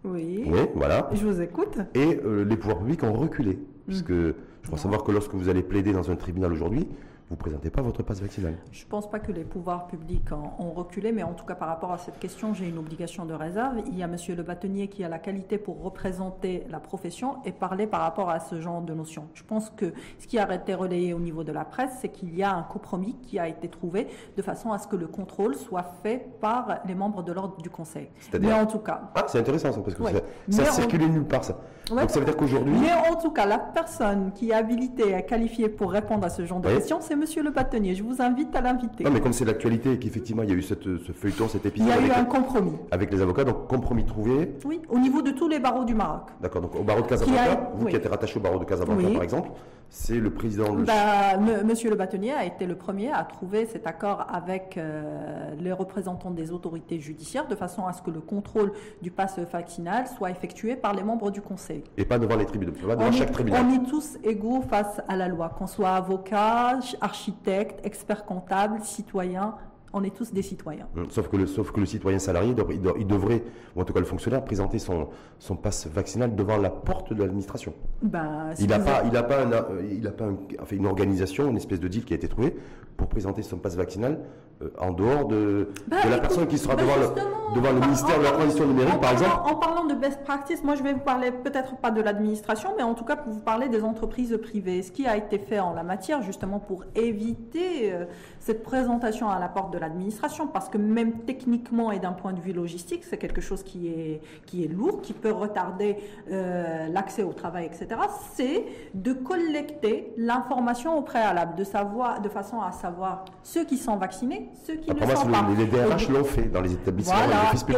Oui. 0.05 0.45
Oui, 0.47 0.61
voilà. 0.75 1.09
Je 1.13 1.27
vous 1.27 1.41
écoute. 1.41 1.79
Et 1.95 2.21
euh, 2.25 2.45
les 2.45 2.57
pouvoirs 2.57 2.79
publics 2.79 3.03
ont 3.03 3.15
reculé. 3.15 3.59
Puisque 3.87 4.11
Mm. 4.11 4.35
je 4.63 4.67
crois 4.67 4.79
savoir 4.79 5.03
que 5.03 5.13
lorsque 5.13 5.35
vous 5.35 5.49
allez 5.49 5.63
plaider 5.63 5.93
dans 5.93 6.11
un 6.11 6.17
tribunal 6.17 6.53
aujourd'hui, 6.53 6.87
vous 7.31 7.37
ne 7.37 7.41
présentez 7.41 7.71
pas 7.71 7.81
votre 7.81 8.03
passe 8.03 8.21
vaccinal. 8.21 8.55
Je 8.71 8.85
ne 8.85 8.89
pense 8.91 9.09
pas 9.11 9.19
que 9.19 9.33
les 9.33 9.45
pouvoirs 9.45 9.87
publics 9.87 10.31
ont 10.59 10.71
reculé, 10.73 11.11
mais 11.11 11.23
en 11.23 11.33
tout 11.33 11.47
cas 11.47 11.55
par 11.55 11.69
rapport 11.69 11.91
à 11.91 11.97
cette 11.97 12.19
question, 12.19 12.53
j'ai 12.53 12.69
une 12.69 12.77
obligation 12.77 13.25
de 13.25 13.33
réserve. 13.33 13.79
Il 13.87 13.97
y 13.97 14.03
a 14.03 14.07
Monsieur 14.07 14.35
Le 14.37 14.43
Bâtonnier 14.43 14.89
qui 14.89 15.03
a 15.05 15.09
la 15.09 15.19
qualité 15.19 15.57
pour 15.57 15.83
représenter 15.83 16.67
la 16.69 16.81
profession 16.81 17.37
et 17.47 17.53
parler 17.53 17.87
par 17.87 18.03
rapport 18.03 18.29
à 18.29 18.41
ce 18.41 18.61
genre 18.61 18.83
de 18.83 18.93
notions. 18.93 19.25
Je 19.33 19.43
pense 19.43 19.71
que 19.71 19.95
ce 20.19 20.27
qui 20.27 20.39
a 20.39 20.55
été 20.55 20.75
relayé 20.75 21.15
au 21.15 21.19
niveau 21.19 21.45
de 21.45 21.53
la 21.53 21.65
presse, 21.65 21.93
c'est 22.03 22.11
qu'il 22.11 22.37
y 22.37 22.43
a 22.43 22.55
un 22.55 22.63
compromis 22.63 23.17
qui 23.23 23.39
a 23.39 23.49
été 23.49 23.69
trouvé 23.69 24.07
de 24.37 24.43
façon 24.43 24.71
à 24.73 24.79
ce 24.79 24.87
que 24.87 24.97
le 24.97 25.07
contrôle 25.07 25.55
soit 25.55 25.87
fait 26.03 26.29
par 26.43 26.81
les 26.87 26.95
membres 26.95 27.23
de 27.23 27.33
l'ordre 27.33 27.57
du 27.63 27.71
Conseil. 27.71 28.11
Mais 28.39 28.53
en 28.53 28.67
tout 28.67 28.81
cas, 28.81 29.01
Ah, 29.15 29.25
c'est 29.29 29.39
intéressant 29.39 29.73
ça, 29.73 29.81
parce 29.81 29.95
que 29.95 30.03
Ouais. 30.03 30.13
ça, 30.13 30.65
ça 30.65 30.71
on- 30.71 30.73
circulait 30.75 31.09
nulle 31.09 31.25
part 31.25 31.43
ça. 31.43 31.57
Ouais. 31.91 32.01
Donc 32.01 32.11
ça 32.11 32.19
veut 32.19 32.25
dire 32.25 32.37
qu'aujourd'hui, 32.37 32.75
Mais 32.81 32.93
en 33.11 33.15
tout 33.17 33.31
cas, 33.31 33.45
la 33.45 33.59
personne 33.59 34.31
qui 34.35 34.51
est 34.51 34.55
habilitée 34.55 35.15
et 35.19 35.23
qualifiée 35.25 35.69
pour 35.69 35.93
répondre 35.93 36.25
à 36.25 36.31
ce 36.31 36.45
genre 36.47 36.61
de 36.61 36.69
Oui. 36.69 36.77
questions, 36.77 36.99
c'est 37.01 37.15
Monsieur 37.15 37.43
Le 37.43 37.51
Bâtonnier. 37.51 37.95
Je 37.95 38.03
vous 38.03 38.23
invite 38.23 38.57
à 38.57 38.63
l'inviter. 38.63 39.05
non 39.05 39.11
mais 39.11 39.21
comme 39.21 39.35
c'est 39.35 39.45
l'actualité 39.45 39.93
et 39.93 39.99
qu'effectivement 39.99 40.43
il 40.45 40.49
y 40.49 40.53
a 40.53 40.57
eu 40.57 40.63
cette, 40.63 40.85
ce 40.85 41.13
feuilleton, 41.13 41.47
cet 41.49 41.65
Il 41.65 41.69
épisode 41.69 41.89
y 41.89 41.93
a 41.93 42.01
eu 42.01 42.11
un 42.11 42.25
compromis. 42.25 42.73
avec 42.91 43.13
les 43.13 43.21
avocats, 43.21 43.45
donc 43.45 43.67
compromis 43.69 44.05
trouvé. 44.07 44.55
Oui, 44.65 44.81
au 44.89 44.99
niveau 44.99 45.21
de 45.21 45.31
tous 45.33 45.49
les 45.49 45.59
barreaux 45.59 45.85
du 45.85 45.95
Maroc. 45.95 46.23
D'accord, 46.41 46.63
donc 46.63 46.75
au 46.75 46.83
barreau 46.83 47.03
de 47.03 47.07
Casablanca, 47.07 47.43
a- 47.53 47.71
vous 47.75 47.85
oui. 47.85 47.91
qui 47.91 47.97
êtes 47.97 48.07
rattaché 48.09 48.39
au 48.39 48.43
barreau 48.43 48.59
de 48.59 48.65
Casablanca 48.65 49.03
Oui. 49.07 49.13
par 49.13 49.23
exemple, 49.23 49.51
c'est 49.95 50.19
le 50.19 50.31
président. 50.31 50.75
Le... 50.75 50.85
Bah, 50.85 51.37
Monsieur 51.37 51.89
le 51.89 51.97
bâtonnier 51.97 52.33
a 52.33 52.45
été 52.45 52.67
le 52.67 52.75
premier 52.75 53.13
à 53.13 53.23
trouver 53.23 53.65
cet 53.67 53.87
accord 53.87 54.27
avec 54.29 54.77
euh, 54.77 55.55
les 55.59 55.73
représentants 55.73 56.33
des 56.33 56.51
autorités 56.51 56.99
judiciaires 56.99 57.47
de 57.47 57.55
façon 57.55 57.87
à 57.87 57.93
ce 57.93 58.03
que 58.03 58.11
le 58.11 58.21
contrôle 58.21 58.73
du 59.03 59.13
passe 59.13 59.39
vaccinal 59.39 60.07
soit 60.09 60.31
effectué 60.31 60.75
par 60.75 60.95
les 60.95 61.05
membres 61.05 61.31
du 61.31 61.41
Conseil. 61.41 61.85
Et 61.97 62.05
pas 62.05 62.19
devant 62.19 62.37
les 62.37 62.45
tribunaux, 62.45 62.73
pas 62.73 62.97
devant 62.97 63.13
chaque 63.13 63.31
tribunal. 63.31 63.65
On 63.65 63.85
est 63.85 63.89
tous 63.89 64.19
égaux 64.25 64.63
face 64.63 65.01
à 65.09 65.17
la 65.17 65.29
loi, 65.29 65.49
qu'on 65.51 65.69
soit 65.69 65.93
avocat, 65.93 66.81
architecte, 67.01 67.79
expert 67.87 68.25
comptable, 68.25 68.81
citoyen, 68.83 69.55
on 69.95 70.03
est 70.03 70.15
tous 70.15 70.33
des 70.33 70.43
citoyens. 70.43 70.89
Hum, 70.97 71.07
sauf 71.09 71.29
que 71.29 71.37
le, 71.37 71.47
sauf 71.47 71.71
que 71.71 71.81
le 71.81 71.87
citoyen 71.87 72.19
salarié, 72.19 72.55
il, 72.99 73.07
devrait, 73.07 73.43
ou 73.75 73.81
en 73.81 73.85
tout 73.85 73.93
cas 73.93 74.01
le 74.01 74.07
fonctionnaire, 74.07 74.45
présenter 74.45 74.79
son, 74.79 75.09
son 75.39 75.57
passe 75.57 75.87
vaccinal 75.87 76.35
devant 76.35 76.59
la 76.59 76.71
porte 76.71 77.13
de 77.13 77.23
l'administration. 77.23 77.73
Ben, 78.03 78.51
il 78.59 78.67
n'a 78.67 78.81
pas, 78.81 79.05
il 79.05 79.17
a 79.17 79.23
pas, 79.23 79.47
il 79.91 80.07
a 80.07 80.11
pas 80.11 80.27
enfin, 80.61 80.77
une 80.77 80.87
organisation, 80.87 81.49
une 81.49 81.57
espèce 81.57 81.81
de 81.81 81.89
deal 81.89 82.05
qui 82.05 82.13
a 82.13 82.17
été 82.17 82.29
trouvé 82.29 82.55
pour 82.97 83.09
présenter 83.09 83.43
son 83.43 83.59
passe 83.59 83.77
vaccinal 83.77 84.13
euh, 84.15 84.54
en 84.79 84.93
dehors 84.93 85.27
de, 85.27 85.69
bah, 85.89 85.97
la 86.09 86.19
personne 86.19 86.47
qui 86.47 86.59
sera 86.59 86.75
devant, 86.75 86.97
le, 86.97 87.55
devant 87.55 87.73
le 87.73 87.81
ministère 87.81 88.19
de 88.19 88.25
la 88.25 88.33
Transition 88.33 88.67
numérique, 88.67 89.01
par 89.01 89.13
exemple 89.13 89.33
En 89.45 89.57
parlant 89.57 89.85
de 89.85 89.95
best 89.95 90.23
practice, 90.23 90.63
moi 90.63 90.75
je 90.75 90.83
vais 90.83 90.93
vous 90.93 91.01
parler 91.01 91.31
peut-être 91.31 91.77
pas 91.77 91.91
de 91.91 92.01
l'administration, 92.01 92.71
mais 92.77 92.83
en 92.83 92.95
tout 92.95 93.05
cas 93.05 93.17
pour 93.17 93.33
vous 93.33 93.41
parler 93.41 93.69
des 93.69 93.83
entreprises 93.85 94.39
privées. 94.43 94.83
Ce 94.83 94.93
qui 94.93 95.07
a 95.07 95.17
été 95.17 95.39
fait 95.39 95.61
en 95.61 95.75
la 95.75 95.83
matière, 95.83 96.23
justement 96.23 96.59
pour 96.59 96.85
éviter 96.95 97.93
euh, 97.93 98.05
cette 98.39 98.63
présentation 98.63 99.31
à 99.31 99.39
la 99.39 99.49
porte 99.49 99.73
de 99.73 99.79
l'administration, 99.79 100.47
parce 100.47 100.69
que 100.69 100.79
même 100.79 101.21
techniquement 101.21 101.93
et 101.93 101.99
d'un 101.99 102.13
point 102.13 102.33
de 102.33 102.41
vue 102.41 102.53
logistique, 102.53 103.05
c'est 103.05 103.19
quelque 103.19 103.41
chose 103.41 103.63
qui 103.63 103.89
est, 103.89 104.21
qui 104.47 104.65
est 104.65 104.69
lourd, 104.69 105.01
qui 105.03 105.13
peut 105.13 105.33
retarder 105.33 105.97
euh, 106.31 106.89
l'accès 106.89 107.23
au 107.23 107.33
travail, 107.33 107.67
etc., 107.67 108.01
c'est 108.35 108.65
de 108.95 109.13
collecter 109.13 110.13
l'information 110.17 110.99
au 110.99 111.03
préalable, 111.03 111.55
de, 111.57 111.65
savoir, 111.65 112.21
de 112.21 112.29
façon 112.29 112.61
à 112.61 112.73
savoir 112.73 113.25
ceux 113.43 113.65
qui 113.65 113.77
sont 113.77 113.97
vaccinés 113.97 114.51
ceux 114.67 114.77
qui 114.77 114.91
ne 114.91 115.01
sont 115.01 115.27
pas. 115.27 115.47
Les, 115.57 115.67
DRH 115.67 116.09
l'ont 116.09 116.25
fait 116.25 116.45
dans 116.45 116.61
les 116.61 116.73
établissements 116.73 117.15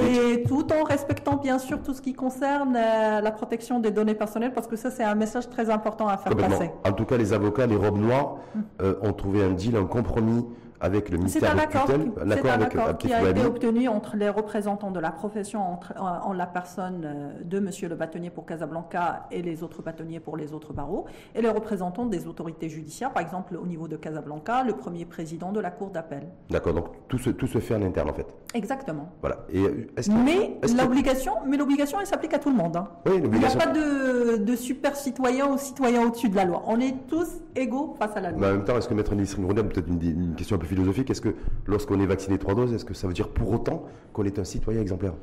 Et 0.09 0.43
tout 0.45 0.67
en 0.73 0.85
respectant 0.85 1.37
bien 1.37 1.59
sûr 1.59 1.83
tout 1.83 1.95
ce 1.95 2.03
qui 2.03 2.15
concerne 2.15 2.77
euh, 2.77 3.21
la 3.21 3.31
protection 3.31 3.81
des 3.81 3.91
données 3.91 4.15
personnelles, 4.15 4.53
parce 4.53 4.67
que 4.67 4.77
ça 4.77 4.91
c'est 4.91 5.05
un 5.05 5.15
message 5.15 5.49
très 5.49 5.71
important 5.71 6.09
à 6.09 6.17
faire 6.17 6.37
passer. 6.37 6.71
En 6.85 6.93
tout 6.93 7.05
cas, 7.05 7.17
les 7.17 7.33
avocats, 7.33 7.67
les 7.67 7.77
robes 7.77 7.99
noires, 7.99 8.37
hum. 8.55 8.63
euh, 8.83 8.95
ont 9.03 9.13
trouvé 9.13 9.43
un 9.43 9.51
deal, 9.51 9.77
un 9.77 9.85
compromis 9.85 10.45
avec 10.87 11.11
le 11.11 11.19
ministère 11.19 11.55
de 11.55 11.61
tutelle, 11.61 12.13
l'accord 12.25 12.53
avec, 12.85 12.99
qui 12.99 13.13
a 13.13 13.29
été 13.29 13.45
obtenu 13.45 13.89
entre 13.89 14.17
les 14.17 14.29
représentants 14.29 14.91
de 14.91 15.01
la 15.01 15.11
profession, 15.11 15.61
entre, 15.61 15.93
en, 15.99 16.33
la 16.33 16.47
personne 16.47 17.03
euh, 17.05 17.45
de 17.45 17.59
Monsieur 17.59 17.89
le 17.89 17.97
bâtonnier 17.97 18.31
pour 18.31 18.47
Casablanca 18.47 19.27
et 19.31 19.43
les 19.43 19.63
autres 19.63 19.83
bâtonniers 19.83 20.21
pour 20.21 20.37
les 20.37 20.53
autres 20.53 20.73
barreaux, 20.73 21.07
et 21.35 21.43
les 21.43 21.51
représentants 21.51 22.07
des 22.07 22.27
autorités 22.27 22.69
judiciaires, 22.69 23.13
par 23.13 23.23
exemple 23.23 23.57
au 23.57 23.67
niveau 23.67 23.89
de 23.89 23.97
Casablanca, 23.97 24.63
le 24.63 24.75
premier 24.75 25.05
président 25.05 25.53
de 25.53 25.61
la 25.61 25.71
cour 25.71 25.91
d'appel. 25.91 26.29
D'accord, 26.51 26.75
donc 26.75 26.87
tout 27.09 27.19
se, 27.19 27.31
tout 27.31 27.47
se 27.47 27.59
fait 27.59 27.75
en 27.75 27.83
interne 27.83 28.11
en 28.11 28.15
fait. 28.15 28.27
Exactement. 28.55 29.11
Voilà. 29.21 29.39
Et 29.51 29.63
euh, 29.63 29.87
mais 30.25 30.59
l'obligation, 30.77 31.33
mais 31.47 31.57
l'obligation, 31.57 32.01
elle 32.01 32.07
s'applique 32.07 32.35
à 32.35 32.39
tout 32.39 32.51
le 32.51 32.57
monde. 32.57 32.77
Hein. 32.77 32.89
Oui, 33.07 33.21
Il 33.23 33.39
n'y 33.39 33.45
a 33.45 33.51
pas 33.51 33.67
de, 33.67 34.37
de 34.37 34.57
super 34.57 34.97
citoyen 34.97 35.49
ou 35.49 35.59
citoyen 35.59 36.07
au-dessus 36.07 36.29
de 36.29 36.37
la 36.37 36.45
loi. 36.45 36.63
On 36.67 36.81
est 36.81 36.95
tous 37.09 37.29
égaux 37.55 37.97
face 37.99 38.17
à 38.17 38.21
la 38.21 38.31
loi. 38.31 38.41
Mais 38.41 38.47
en 38.47 38.53
même 38.53 38.65
temps, 38.65 38.77
est-ce 38.79 38.89
que 38.89 38.95
Maître 38.95 39.15
Nisrine 39.15 39.47
peut-être 39.47 39.89
une, 39.89 40.03
une 40.03 40.35
question 40.35 40.57
un 40.57 40.59
peu 40.59 40.67
philosophique. 40.77 41.11
Est-ce 41.11 41.23
que 41.23 41.35
lorsqu'on 41.67 41.99
est 42.01 42.07
vacciné 42.07 42.39
trois 42.39 42.55
doses, 42.55 42.73
est-ce 42.75 42.85
que 42.85 42.95
ça 42.95 43.07
veut 43.07 43.15
dire 43.15 43.29
pour 43.29 43.51
autant 43.51 43.87
qu'on 44.13 44.25
est 44.25 44.39
un 44.39 44.45
citoyen 44.45 44.81
exemplaire? 44.81 45.15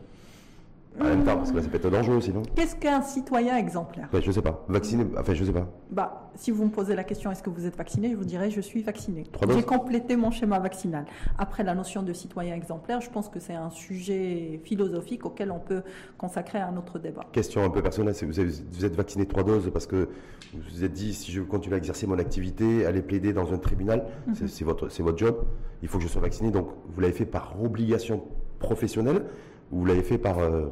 En 1.00 1.06
même 1.06 1.24
temps, 1.24 1.38
parce 1.38 1.52
que 1.52 1.58
là, 1.58 1.64
ça 1.64 1.70
peut 1.70 1.78
être 1.78 1.90
dangereux 1.90 2.22
sinon. 2.22 2.44
Qu'est-ce 2.56 2.76
qu'un 2.76 3.02
citoyen 3.02 3.58
exemplaire? 3.58 4.10
Je 4.14 4.20
Je 4.22 4.32
sais 4.32 4.42
pas. 4.42 4.64
Vacciné, 4.68 5.06
enfin, 5.18 5.34
je 5.34 5.44
sais 5.44 5.52
pas. 5.52 5.68
Bah, 5.90 6.32
si 6.36 6.52
vous 6.52 6.66
me 6.66 6.70
posez 6.70 6.96
la 6.96 7.04
question, 7.04 7.32
est-ce 7.32 7.42
que 7.42 7.50
vous 7.50 7.66
êtes 7.66 7.76
vacciné? 7.76 8.12
Je 8.12 8.16
vous 8.16 8.26
dirais, 8.26 8.52
je 8.52 8.62
suis 8.62 8.84
vacciné. 8.84 9.24
J'ai 9.50 9.64
complété 9.64 10.16
mon 10.16 10.32
schéma 10.32 10.60
vaccinal. 10.60 11.06
Après, 11.38 11.64
la 11.64 11.74
notion 11.74 12.04
de 12.04 12.14
citoyen 12.14 12.56
exemplaire, 12.56 13.02
je 13.02 13.10
pense 13.10 13.30
que 13.30 13.40
c'est 13.40 13.56
un 13.56 13.70
sujet 13.70 14.60
philosophique 14.64 15.26
auquel 15.26 15.52
on 15.52 15.60
peut 15.60 15.82
consacrer 16.18 16.60
un 16.60 16.78
autre 16.78 17.00
débat. 17.00 17.22
Question 17.32 17.64
un 17.64 17.70
peu 17.70 17.82
personnelle 17.82 18.14
vous, 18.22 18.42
vous 18.72 18.86
êtes 18.86 18.96
vacciné 18.96 19.26
trois 19.26 19.44
doses 19.44 19.70
parce 19.72 19.88
que 19.88 20.10
vous 20.54 20.62
vous 20.70 20.84
êtes 20.84 20.94
dit, 20.94 21.14
si 21.14 21.32
je 21.32 21.42
continue 21.42 21.76
à 21.76 21.78
exercer 21.78 22.06
mon 22.06 22.20
activité, 22.20 22.86
aller 22.86 23.02
plaider 23.02 23.34
dans 23.34 23.52
un 23.54 23.58
tribunal, 23.58 24.06
mhm. 24.28 24.48
c'est 24.48 24.64
votre, 24.64 24.88
votre 25.02 25.18
job, 25.18 25.44
il 25.82 25.88
faut 25.88 25.98
que 25.98 26.04
je 26.04 26.10
sois 26.10 26.22
vacciné. 26.22 26.52
Donc, 26.52 26.70
vous 26.88 27.02
l'avez 27.02 27.14
fait 27.14 27.26
par 27.26 27.62
obligation 27.62 28.24
professionnelle 28.60 29.26
ou 29.72 29.80
vous 29.80 29.86
l'avez 29.86 30.04
fait 30.04 30.18
par 30.18 30.40
euh, 30.40 30.68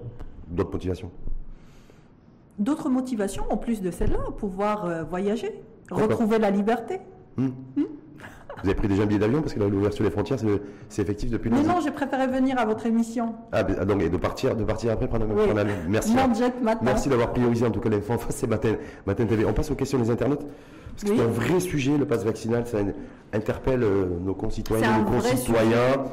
d'autres 0.47 0.71
motivations 0.71 1.11
D'autres 2.59 2.89
motivations 2.89 3.43
en 3.49 3.57
plus 3.57 3.81
de 3.81 3.91
celle-là, 3.91 4.19
pouvoir 4.37 4.85
euh, 4.85 5.03
voyager, 5.03 5.61
retrouver 5.89 6.37
la 6.39 6.51
liberté. 6.51 6.99
Hmm. 7.37 7.49
Hmm. 7.75 7.85
Vous 8.63 8.69
avez 8.69 8.75
pris 8.75 8.87
déjà 8.87 9.03
un 9.03 9.05
billet 9.05 9.19
d'avion 9.19 9.41
parce 9.41 9.53
que 9.53 9.59
l'ouverture 9.59 10.05
des 10.05 10.11
frontières, 10.11 10.37
c'est 10.89 11.01
effectif 11.01 11.29
depuis 11.31 11.49
Mais 11.49 11.63
non, 11.63 11.79
j'ai 11.83 11.91
préféré 11.91 12.27
venir 12.27 12.59
à 12.59 12.65
votre 12.65 12.85
émission. 12.85 13.33
Ah, 13.51 13.63
ah, 13.79 13.85
donc, 13.85 14.01
et 14.01 14.09
de 14.09 14.17
partir, 14.17 14.55
de 14.55 14.63
partir 14.63 14.91
après 14.91 15.07
prendre, 15.07 15.25
oui. 15.27 15.47
prendre 15.47 15.65
Merci. 15.87 16.15
Merci 16.81 17.09
d'avoir 17.09 17.31
priorisé 17.31 17.65
en 17.65 17.71
tout 17.71 17.79
cas 17.79 17.89
l'info 17.89 18.17
face 18.17 18.43
matin, 18.47 18.75
matin 19.07 19.25
TV. 19.25 19.45
On 19.45 19.53
passe 19.53 19.71
aux 19.71 19.75
questions 19.75 19.97
des 19.97 20.11
internautes. 20.11 20.45
Parce 20.91 21.03
que 21.03 21.17
c'est 21.17 21.23
un 21.23 21.27
vrai 21.27 21.59
sujet, 21.59 21.97
le 21.97 22.05
pass 22.05 22.23
vaccinal, 22.23 22.67
ça 22.67 22.79
interpelle 23.33 23.83
euh, 23.83 24.05
nos 24.23 24.33
concitoyens, 24.33 24.99
nos 24.99 25.05
concitoyens. 25.05 26.03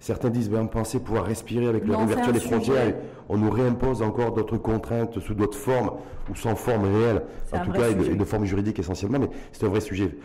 Certains 0.00 0.30
disent, 0.30 0.50
ben, 0.50 0.62
on 0.62 0.66
pensait 0.66 1.00
pouvoir 1.00 1.24
respirer 1.24 1.66
avec 1.66 1.84
l'ouverture 1.86 2.32
des 2.32 2.40
frontières. 2.40 2.88
Et 2.88 2.94
on 3.28 3.36
nous 3.36 3.50
réimpose 3.50 4.02
encore 4.02 4.32
d'autres 4.32 4.58
contraintes 4.58 5.18
sous 5.20 5.34
d'autres 5.34 5.58
formes 5.58 5.92
ou 6.30 6.34
sans 6.34 6.54
forme 6.54 6.84
réelle, 6.84 7.22
en 7.52 7.64
tout 7.64 7.72
cas, 7.72 7.90
et 7.90 7.94
de, 7.94 8.24
forme 8.24 8.44
juridique 8.44 8.78
essentiellement. 8.78 9.18
Mais 9.18 9.30
c'est 9.52 9.66
un 9.66 9.68
vrai 9.68 9.80
sujet. 9.80 10.16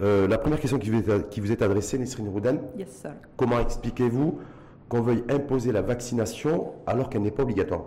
Euh, 0.00 0.28
la 0.28 0.38
première 0.38 0.60
question 0.60 0.78
qui 0.78 0.90
vous 0.90 0.98
est, 0.98 1.28
qui 1.30 1.40
vous 1.40 1.50
est 1.50 1.62
adressée, 1.62 1.98
Nesrine 1.98 2.28
Roudan, 2.28 2.58
comment 3.36 3.58
expliquez-vous 3.58 4.38
qu'on 4.88 5.00
veuille 5.00 5.24
imposer 5.28 5.72
la 5.72 5.82
vaccination 5.82 6.72
alors 6.86 7.10
qu'elle 7.10 7.22
n'est 7.22 7.30
pas 7.30 7.42
obligatoire? 7.42 7.82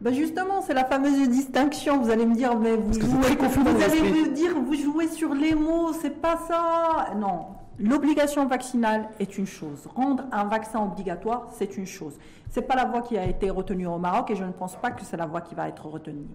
Ben 0.00 0.14
justement, 0.14 0.62
c'est 0.62 0.72
la 0.72 0.84
fameuse 0.84 1.28
distinction. 1.28 2.00
Vous 2.00 2.10
allez 2.10 2.24
me 2.24 2.34
dire, 2.34 2.58
mais 2.58 2.74
vous 2.74 2.94
jouez, 2.94 3.36
vous 3.36 3.82
allez 3.82 4.00
me 4.00 4.34
dire, 4.34 4.58
vous 4.58 4.74
jouez 4.74 5.08
sur 5.08 5.34
les 5.34 5.54
mots, 5.54 5.92
c'est 5.92 6.20
pas 6.22 6.38
ça. 6.48 7.14
Non, 7.16 7.48
L'obligation 7.82 8.44
vaccinale 8.44 9.08
est 9.20 9.38
une 9.38 9.46
chose. 9.46 9.88
Rendre 9.94 10.24
un 10.32 10.44
vaccin 10.44 10.80
obligatoire, 10.82 11.48
c'est 11.50 11.78
une 11.78 11.86
chose. 11.86 12.18
Ce 12.50 12.60
n'est 12.60 12.66
pas 12.66 12.74
la 12.76 12.84
voie 12.84 13.00
qui 13.00 13.16
a 13.16 13.24
été 13.24 13.48
retenue 13.48 13.86
au 13.86 13.96
Maroc 13.96 14.30
et 14.30 14.36
je 14.36 14.44
ne 14.44 14.52
pense 14.52 14.76
pas 14.76 14.90
que 14.90 15.02
c'est 15.02 15.16
la 15.16 15.24
voie 15.24 15.40
qui 15.40 15.54
va 15.54 15.66
être 15.66 15.86
retenue. 15.86 16.26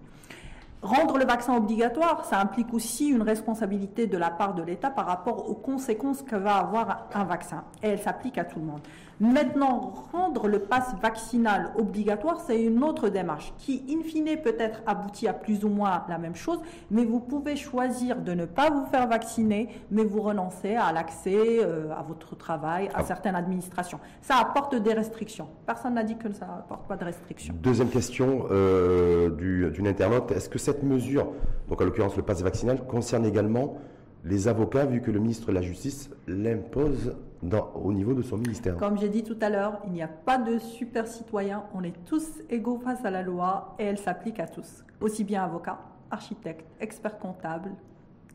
Rendre 0.82 1.18
le 1.18 1.24
vaccin 1.24 1.56
obligatoire, 1.56 2.24
ça 2.24 2.40
implique 2.40 2.74
aussi 2.74 3.10
une 3.10 3.22
responsabilité 3.22 4.08
de 4.08 4.18
la 4.18 4.30
part 4.30 4.54
de 4.54 4.62
l'État 4.62 4.90
par 4.90 5.06
rapport 5.06 5.48
aux 5.48 5.54
conséquences 5.54 6.22
que 6.22 6.34
va 6.34 6.56
avoir 6.56 7.06
un 7.14 7.22
vaccin. 7.22 7.62
Et 7.80 7.90
elle 7.90 8.00
s'applique 8.00 8.38
à 8.38 8.44
tout 8.44 8.58
le 8.58 8.66
monde. 8.66 8.80
Maintenant, 9.18 9.94
rendre 10.12 10.46
le 10.46 10.58
pass 10.58 10.94
vaccinal 11.00 11.70
obligatoire, 11.78 12.38
c'est 12.46 12.62
une 12.62 12.84
autre 12.84 13.08
démarche 13.08 13.54
qui, 13.56 13.82
in 13.88 14.02
fine, 14.02 14.36
peut-être 14.42 14.82
aboutit 14.86 15.26
à 15.26 15.32
plus 15.32 15.64
ou 15.64 15.68
moins 15.68 16.04
la 16.08 16.18
même 16.18 16.34
chose, 16.34 16.60
mais 16.90 17.06
vous 17.06 17.20
pouvez 17.20 17.56
choisir 17.56 18.20
de 18.20 18.32
ne 18.32 18.44
pas 18.44 18.68
vous 18.68 18.84
faire 18.86 19.08
vacciner, 19.08 19.70
mais 19.90 20.04
vous 20.04 20.20
renoncez 20.20 20.74
à 20.74 20.92
l'accès 20.92 21.64
euh, 21.64 21.90
à 21.96 22.02
votre 22.02 22.36
travail, 22.36 22.88
à 22.88 22.96
ah. 22.96 23.04
certaines 23.04 23.36
administrations. 23.36 23.98
Ça 24.20 24.36
apporte 24.36 24.74
des 24.74 24.92
restrictions. 24.92 25.48
Personne 25.64 25.94
n'a 25.94 26.04
dit 26.04 26.16
que 26.16 26.30
ça 26.34 26.46
n'apporte 26.46 26.86
pas 26.86 26.96
de 26.96 27.04
restrictions. 27.04 27.54
Deuxième 27.62 27.88
question 27.88 28.46
euh, 28.50 29.30
d'une 29.70 29.86
internaute. 29.86 30.30
Est-ce 30.32 30.50
que 30.50 30.58
cette 30.58 30.82
mesure, 30.82 31.32
donc 31.70 31.80
en 31.80 31.84
l'occurrence 31.84 32.16
le 32.16 32.22
pass 32.22 32.42
vaccinal, 32.42 32.86
concerne 32.86 33.24
également 33.24 33.78
les 34.24 34.48
avocats, 34.48 34.84
vu 34.84 35.00
que 35.00 35.10
le 35.10 35.20
ministre 35.20 35.48
de 35.48 35.52
la 35.52 35.62
Justice 35.62 36.10
l'impose 36.26 37.14
au 37.54 37.92
niveau 37.92 38.14
de 38.14 38.22
son 38.22 38.36
ministère. 38.36 38.76
Comme 38.76 38.98
j'ai 38.98 39.08
dit 39.08 39.22
tout 39.22 39.36
à 39.40 39.48
l'heure, 39.48 39.80
il 39.86 39.92
n'y 39.92 40.02
a 40.02 40.08
pas 40.08 40.38
de 40.38 40.58
super 40.58 41.06
citoyen, 41.06 41.64
on 41.74 41.82
est 41.82 41.94
tous 42.04 42.26
égaux 42.50 42.78
face 42.78 43.04
à 43.04 43.10
la 43.10 43.22
loi 43.22 43.74
et 43.78 43.84
elle 43.84 43.98
s'applique 43.98 44.40
à 44.40 44.46
tous, 44.46 44.84
aussi 45.00 45.24
bien 45.24 45.42
avocats, 45.42 45.78
architectes, 46.10 46.66
experts 46.80 47.18
comptables, 47.18 47.70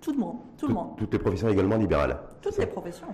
tout 0.01 0.13
le 0.13 0.17
monde, 0.17 0.37
tout, 0.57 0.67
le 0.67 0.73
monde. 0.73 0.89
Toutes 0.97 1.13
les 1.13 1.19
professions 1.19 1.49
également 1.49 1.77
libérales. 1.77 2.17
Toutes 2.41 2.57
les 2.57 2.65
professions. 2.65 3.07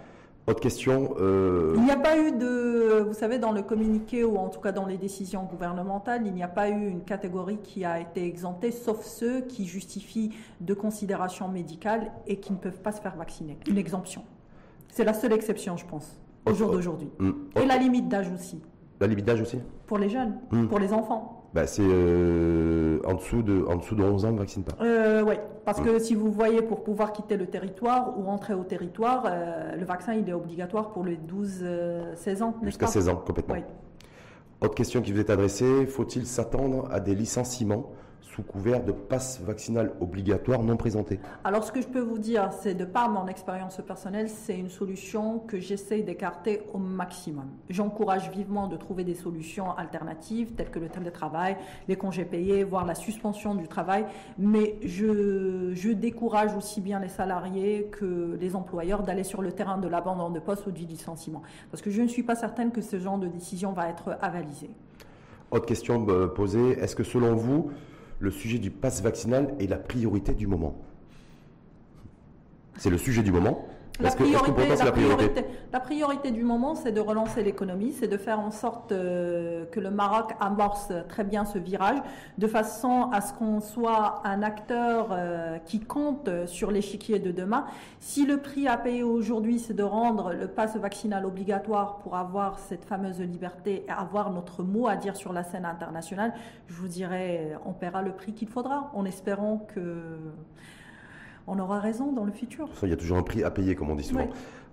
Autre 0.48 0.62
question. 0.62 1.14
Euh, 1.20 1.74
il 1.76 1.84
n'y 1.84 1.92
a 1.92 1.98
pas 1.98 2.18
eu 2.18 2.32
de, 2.32 3.04
vous 3.06 3.14
savez, 3.14 3.38
dans 3.38 3.52
le 3.52 3.62
communiqué 3.62 4.24
ou 4.24 4.38
en 4.38 4.48
tout 4.48 4.62
cas 4.62 4.72
dans 4.72 4.86
les 4.86 4.98
décisions 4.98 5.44
gouvernementales, 5.44 6.26
il 6.26 6.34
n'y 6.34 6.44
a 6.44 6.48
pas 6.48 6.70
eu 6.70 6.88
une 6.88 7.04
catégorie 7.04 7.58
qui 7.58 7.84
a 7.84 8.00
été 8.00 8.24
exemptée, 8.26 8.72
sauf 8.72 9.04
ceux 9.04 9.42
qui 9.42 9.66
justifient 9.66 10.32
de 10.62 10.74
considérations 10.74 11.50
médicales 11.50 12.14
et 12.28 12.40
qui 12.40 12.54
ne 12.54 12.58
peuvent 12.58 12.80
pas 12.80 12.94
se 12.94 13.02
faire 13.02 13.18
vacciner. 13.18 13.58
Une 13.68 13.78
exemption. 13.78 14.24
C'est 14.98 15.04
la 15.04 15.14
seule 15.14 15.34
exception, 15.34 15.78
je 15.78 15.86
pense, 15.86 16.18
au 16.48 16.56
jour 16.56 16.72
d'aujourd'hui. 16.72 17.08
Mm. 17.20 17.32
Et 17.62 17.68
la 17.68 17.78
limite 17.78 18.10
d'âge 18.10 18.32
aussi. 18.34 18.60
La 19.00 19.06
limite 19.06 19.26
d'âge 19.26 19.40
aussi 19.40 19.60
Pour 19.86 20.00
les 20.00 20.10
jeunes, 20.10 20.34
mm. 20.50 20.70
pour 20.70 20.80
les 20.80 20.92
enfants. 20.92 21.48
Bah, 21.54 21.68
c'est 21.68 21.84
euh, 21.86 23.00
en, 23.06 23.14
dessous 23.14 23.44
de, 23.44 23.64
en 23.68 23.76
dessous 23.76 23.94
de 23.94 24.02
11 24.02 24.26
ans, 24.26 24.30
on 24.30 24.32
ne 24.32 24.40
vaccine 24.40 24.64
pas. 24.64 24.74
Euh, 24.84 25.22
oui, 25.22 25.36
parce 25.66 25.82
que 25.82 26.00
si 26.00 26.16
vous 26.16 26.32
voyez, 26.32 26.64
pour 26.64 26.84
pouvoir 26.84 27.14
quitter 27.14 27.38
le 27.38 27.46
territoire 27.46 28.18
ou 28.18 28.24
rentrer 28.24 28.56
au 28.56 28.64
territoire, 28.64 29.26
euh, 29.28 29.76
le 29.76 29.86
vaccin, 29.86 30.16
il 30.16 30.28
est 30.28 30.34
obligatoire 30.34 30.90
pour 30.90 31.06
les 31.06 31.18
12-16 31.18 32.42
ans. 32.42 32.56
Jusqu'à 32.64 32.88
16 32.88 33.10
ans, 33.10 33.18
complètement. 33.18 33.58
Autre 34.62 34.74
question 34.74 35.04
qui 35.04 35.12
vous 35.12 35.20
est 35.20 35.30
adressée, 35.30 35.86
faut-il 35.86 36.26
s'attendre 36.26 36.90
à 36.92 37.00
des 37.00 37.14
licenciements 37.14 37.92
sous 38.38 38.44
couvert 38.44 38.84
de 38.84 38.92
passe 38.92 39.42
vaccinal 39.42 39.94
obligatoire 40.00 40.62
non 40.62 40.78
présenté 40.78 41.20
Alors, 41.44 41.64
ce 41.64 41.72
que 41.72 41.82
je 41.82 41.88
peux 41.88 42.02
vous 42.02 42.20
dire, 42.20 42.52
c'est 42.62 42.76
de 42.76 42.86
par 42.86 43.10
mon 43.10 43.26
expérience 43.26 43.82
personnelle, 43.82 44.30
c'est 44.30 44.56
une 44.56 44.70
solution 44.70 45.40
que 45.40 45.60
j'essaye 45.60 46.04
d'écarter 46.04 46.62
au 46.72 46.78
maximum. 46.78 47.48
J'encourage 47.72 48.30
vivement 48.30 48.68
de 48.68 48.78
trouver 48.78 49.04
des 49.04 49.16
solutions 49.16 49.76
alternatives, 49.76 50.52
telles 50.54 50.70
que 50.70 50.78
le 50.78 50.88
télétravail, 50.88 51.58
les 51.88 51.96
congés 51.96 52.26
payés, 52.26 52.64
voire 52.64 52.86
la 52.86 52.94
suspension 52.94 53.56
du 53.56 53.68
travail, 53.68 54.06
mais 54.38 54.76
je, 54.84 55.72
je 55.74 55.90
décourage 55.90 56.56
aussi 56.56 56.80
bien 56.80 57.00
les 57.00 57.10
salariés 57.10 57.90
que 57.92 58.38
les 58.40 58.56
employeurs 58.56 59.02
d'aller 59.02 59.24
sur 59.24 59.42
le 59.42 59.52
terrain 59.52 59.80
de 59.80 59.88
l'abandon 59.88 60.30
de 60.30 60.40
poste 60.40 60.68
ou 60.68 60.72
du 60.72 60.86
licenciement, 60.86 61.42
parce 61.72 61.82
que 61.82 61.90
je 61.90 62.04
ne 62.04 62.08
suis 62.08 62.24
pas 62.24 62.36
certaine 62.36 62.72
que 62.72 62.82
ce 62.82 63.00
genre 63.00 63.18
de 63.18 63.28
décision 63.28 63.74
va 63.74 63.90
être 63.90 64.16
avalisé. 64.22 64.70
Autre 65.50 65.66
question 65.66 66.06
posée, 66.36 66.78
est-ce 66.78 66.96
que 66.96 67.04
selon 67.04 67.34
vous, 67.34 67.72
le 68.20 68.32
sujet 68.32 68.60
du 68.60 68.72
pass 68.72 69.02
vaccinal 69.02 69.56
est 69.60 69.68
la 69.68 69.78
priorité 69.78 70.34
du 70.34 70.48
moment. 70.48 70.76
C'est 72.78 72.90
le 72.90 72.98
sujet 72.98 73.24
du 73.24 73.32
moment 73.32 73.68
la 74.00 74.12
priorité, 74.12 74.62
la, 75.72 75.80
priorité, 75.80 76.32
du 76.32 76.44
moment, 76.44 76.76
c'est 76.76 76.92
de 76.92 77.00
relancer 77.00 77.44
l'économie, 77.44 77.94
c'est 77.94 78.08
de 78.08 78.18
faire 78.18 78.40
en 78.40 78.52
sorte 78.52 78.92
euh, 78.92 79.66
que 79.72 79.80
le 79.80 79.90
Maroc 79.90 80.34
amorce 80.40 80.92
très 81.10 81.24
bien 81.24 81.46
ce 81.46 81.58
virage, 81.58 81.98
de 82.38 82.48
façon 82.48 83.10
à 83.12 83.22
ce 83.22 83.34
qu'on 83.34 83.60
soit 83.60 84.22
un 84.24 84.44
acteur 84.44 85.10
euh, 85.12 85.58
qui 85.66 85.80
compte 85.80 86.30
sur 86.46 86.70
l'échiquier 86.70 87.20
de 87.20 87.32
demain. 87.32 87.66
Si 88.00 88.26
le 88.26 88.38
prix 88.38 88.68
à 88.68 88.78
payer 88.78 89.04
aujourd'hui, 89.04 89.60
c'est 89.60 89.74
de 89.74 89.84
rendre 89.84 90.34
le 90.34 90.48
passe 90.48 90.76
vaccinal 90.78 91.26
obligatoire 91.26 91.98
pour 91.98 92.16
avoir 92.16 92.60
cette 92.60 92.86
fameuse 92.86 93.20
liberté 93.20 93.86
et 93.88 93.92
avoir 93.92 94.32
notre 94.32 94.64
mot 94.64 94.88
à 94.88 94.96
dire 94.96 95.16
sur 95.16 95.34
la 95.34 95.44
scène 95.44 95.66
internationale, 95.66 96.34
je 96.68 96.76
vous 96.76 96.88
dirais, 96.88 97.58
on 97.66 97.74
paiera 97.74 98.02
le 98.02 98.12
prix 98.12 98.34
qu'il 98.34 98.48
faudra, 98.48 98.92
en 98.94 99.06
espérant 99.06 99.66
que 99.74 100.18
on 101.48 101.60
aura 101.60 101.80
raison 101.80 102.12
dans 102.12 102.26
le 102.26 102.32
futur. 102.32 102.70
Il 102.84 102.90
y 102.90 102.94
a 102.94 102.98
toujours 102.98 103.18
un 103.18 103.24
prix 103.24 103.44
à 103.44 103.50
payer, 103.50 103.76
comme 103.76 103.90
on 103.90 103.96
dit 103.96 104.04
souvent. 104.04 104.30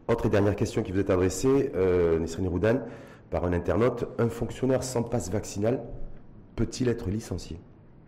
Autre 0.09 0.27
et 0.27 0.29
dernière 0.29 0.57
question 0.57 0.83
qui 0.83 0.93
vous 0.93 0.99
est 0.99 1.11
adressée, 1.11 1.73
euh, 1.75 2.25
Roudan, 2.39 2.81
par 3.31 3.45
un 3.45 3.53
internaute. 3.53 4.05
Un 4.19 4.29
fonctionnaire 4.29 4.83
sans 4.83 5.03
passe 5.03 5.31
vaccinal 5.31 5.83
peut-il 6.57 6.89
être 6.89 7.09
licencié? 7.09 7.59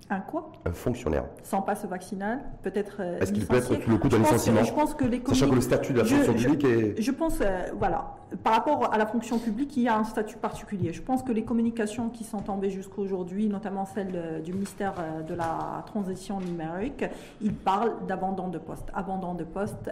Un 0.09 0.21
quoi 0.21 0.53
Un 0.65 0.73
fonctionnaire. 0.73 1.25
Sans 1.43 1.63
passe 1.63 1.85
vaccinal, 1.85 2.41
peut-être. 2.63 2.99
Euh, 3.01 3.19
Est-ce 3.19 3.33
qu'il 3.33 3.45
peut 3.47 3.57
être 3.57 3.83
sous 3.83 3.91
le 3.91 3.99
coup 3.99 4.09
d'un 4.09 4.19
licenciement 4.19 4.63
Je 4.63 4.73
pense 4.73 4.95
que 4.95 5.05
les 5.05 5.21
Sachant 5.27 5.51
que 5.51 5.55
le 5.55 5.61
statut 5.61 5.93
de 5.93 5.99
la 5.99 6.05
fonction 6.05 6.35
publique 6.35 6.65
est. 6.65 7.03
Je 7.03 7.11
pense, 7.11 7.39
euh, 7.41 7.71
voilà, 7.77 8.15
par 8.45 8.53
rapport 8.53 8.93
à 8.93 8.99
la 8.99 9.07
fonction 9.07 9.39
publique, 9.39 9.77
il 9.77 9.85
y 9.85 9.89
a 9.89 9.99
un 9.99 10.05
statut 10.05 10.37
particulier. 10.37 10.93
Je 10.93 11.03
pense 11.03 11.23
que 11.23 11.33
les 11.33 11.43
communications 11.43 12.09
qui 12.09 12.25
sont 12.25 12.41
tombées 12.41 12.71
jusqu'à 12.71 13.01
aujourd'hui, 13.01 13.49
notamment 13.49 13.85
celle 13.85 14.13
euh, 14.15 14.41
du 14.41 14.53
ministère 14.53 14.95
de 15.27 15.35
la 15.35 15.83
Transition 15.87 16.41
numérique, 16.41 17.05
ils 17.41 17.55
parlent 17.55 18.07
d'abandon 18.07 18.49
de 18.49 18.59
poste. 18.59 18.87
Abandon 18.95 19.35
de 19.35 19.45
poste, 19.45 19.91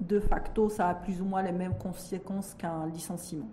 de 0.00 0.20
facto, 0.20 0.68
ça 0.68 0.88
a 0.88 0.94
plus 0.94 1.20
ou 1.20 1.24
moins 1.24 1.42
les 1.42 1.52
mêmes 1.52 1.76
conséquences 1.76 2.54
qu'un 2.54 2.86
licenciement. 2.86 3.46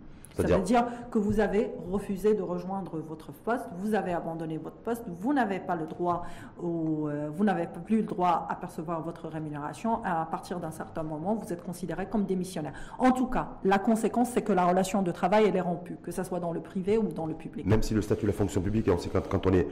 Ça 0.48 0.58
veut 0.58 0.64
dire 0.64 0.86
que 1.10 1.20
vous 1.20 1.40
avez 1.40 1.72
refusé 1.90 2.34
de 2.34 2.42
rejoindre 2.42 3.00
votre 3.00 3.32
poste, 3.32 3.66
vous 3.80 3.94
avez 3.96 4.14
abandonné 4.14 4.58
votre 4.58 4.78
poste, 4.78 5.04
vous 5.08 5.34
n'avez 5.34 5.60
pas 5.60 5.76
le 5.76 5.86
droit, 5.86 6.24
ou, 6.62 7.08
euh, 7.08 7.30
vous 7.34 7.44
n'avez 7.44 7.68
plus 7.86 7.98
le 7.98 8.04
droit 8.04 8.48
à 8.50 8.56
percevoir 8.56 9.02
votre 9.02 9.28
rémunération. 9.28 10.04
À 10.04 10.26
partir 10.26 10.60
d'un 10.60 10.72
certain 10.72 11.04
moment, 11.04 11.36
vous 11.36 11.52
êtes 11.52 11.64
considéré 11.64 12.08
comme 12.08 12.26
démissionnaire. 12.26 12.74
En 13.00 13.12
tout 13.12 13.28
cas, 13.28 13.50
la 13.64 13.80
conséquence, 13.80 14.30
c'est 14.32 14.42
que 14.42 14.54
la 14.54 14.66
relation 14.66 15.02
de 15.02 15.12
travail, 15.12 15.46
elle 15.48 15.56
est 15.56 15.62
rompue, 15.62 15.98
que 16.04 16.12
ce 16.12 16.24
soit 16.24 16.40
dans 16.40 16.52
le 16.52 16.62
privé 16.62 16.98
ou 16.98 17.08
dans 17.08 17.26
le 17.26 17.34
public. 17.34 17.66
Même 17.66 17.84
si 17.84 17.94
le 17.94 18.02
statut 18.02 18.24
de 18.24 18.28
la 18.28 18.34
fonction 18.34 18.62
publique, 18.62 18.88
on 18.92 18.98
sait 18.98 19.10
quand, 19.10 19.28
quand 19.28 19.48
on 19.48 19.54
est 19.54 19.68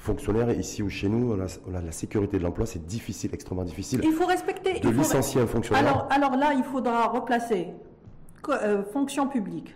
fonctionnaire, 0.00 0.50
ici 0.58 0.82
ou 0.82 0.88
chez 0.88 1.08
nous, 1.08 1.32
on 1.32 1.74
a, 1.74 1.80
la 1.80 1.92
sécurité 1.92 2.38
de 2.38 2.42
l'emploi, 2.42 2.66
c'est 2.66 2.84
difficile, 2.84 3.30
extrêmement 3.34 3.64
difficile. 3.64 4.00
Il 4.02 4.12
faut 4.12 4.26
respecter. 4.26 4.80
De 4.80 4.88
licencier 4.88 5.40
un 5.40 5.46
fonctionnaire. 5.46 5.86
Alors, 5.86 6.08
alors 6.10 6.36
là, 6.36 6.52
il 6.54 6.64
faudra 6.64 7.08
replacer 7.08 7.68
euh, 8.48 8.82
fonction 8.92 9.28
publique, 9.28 9.74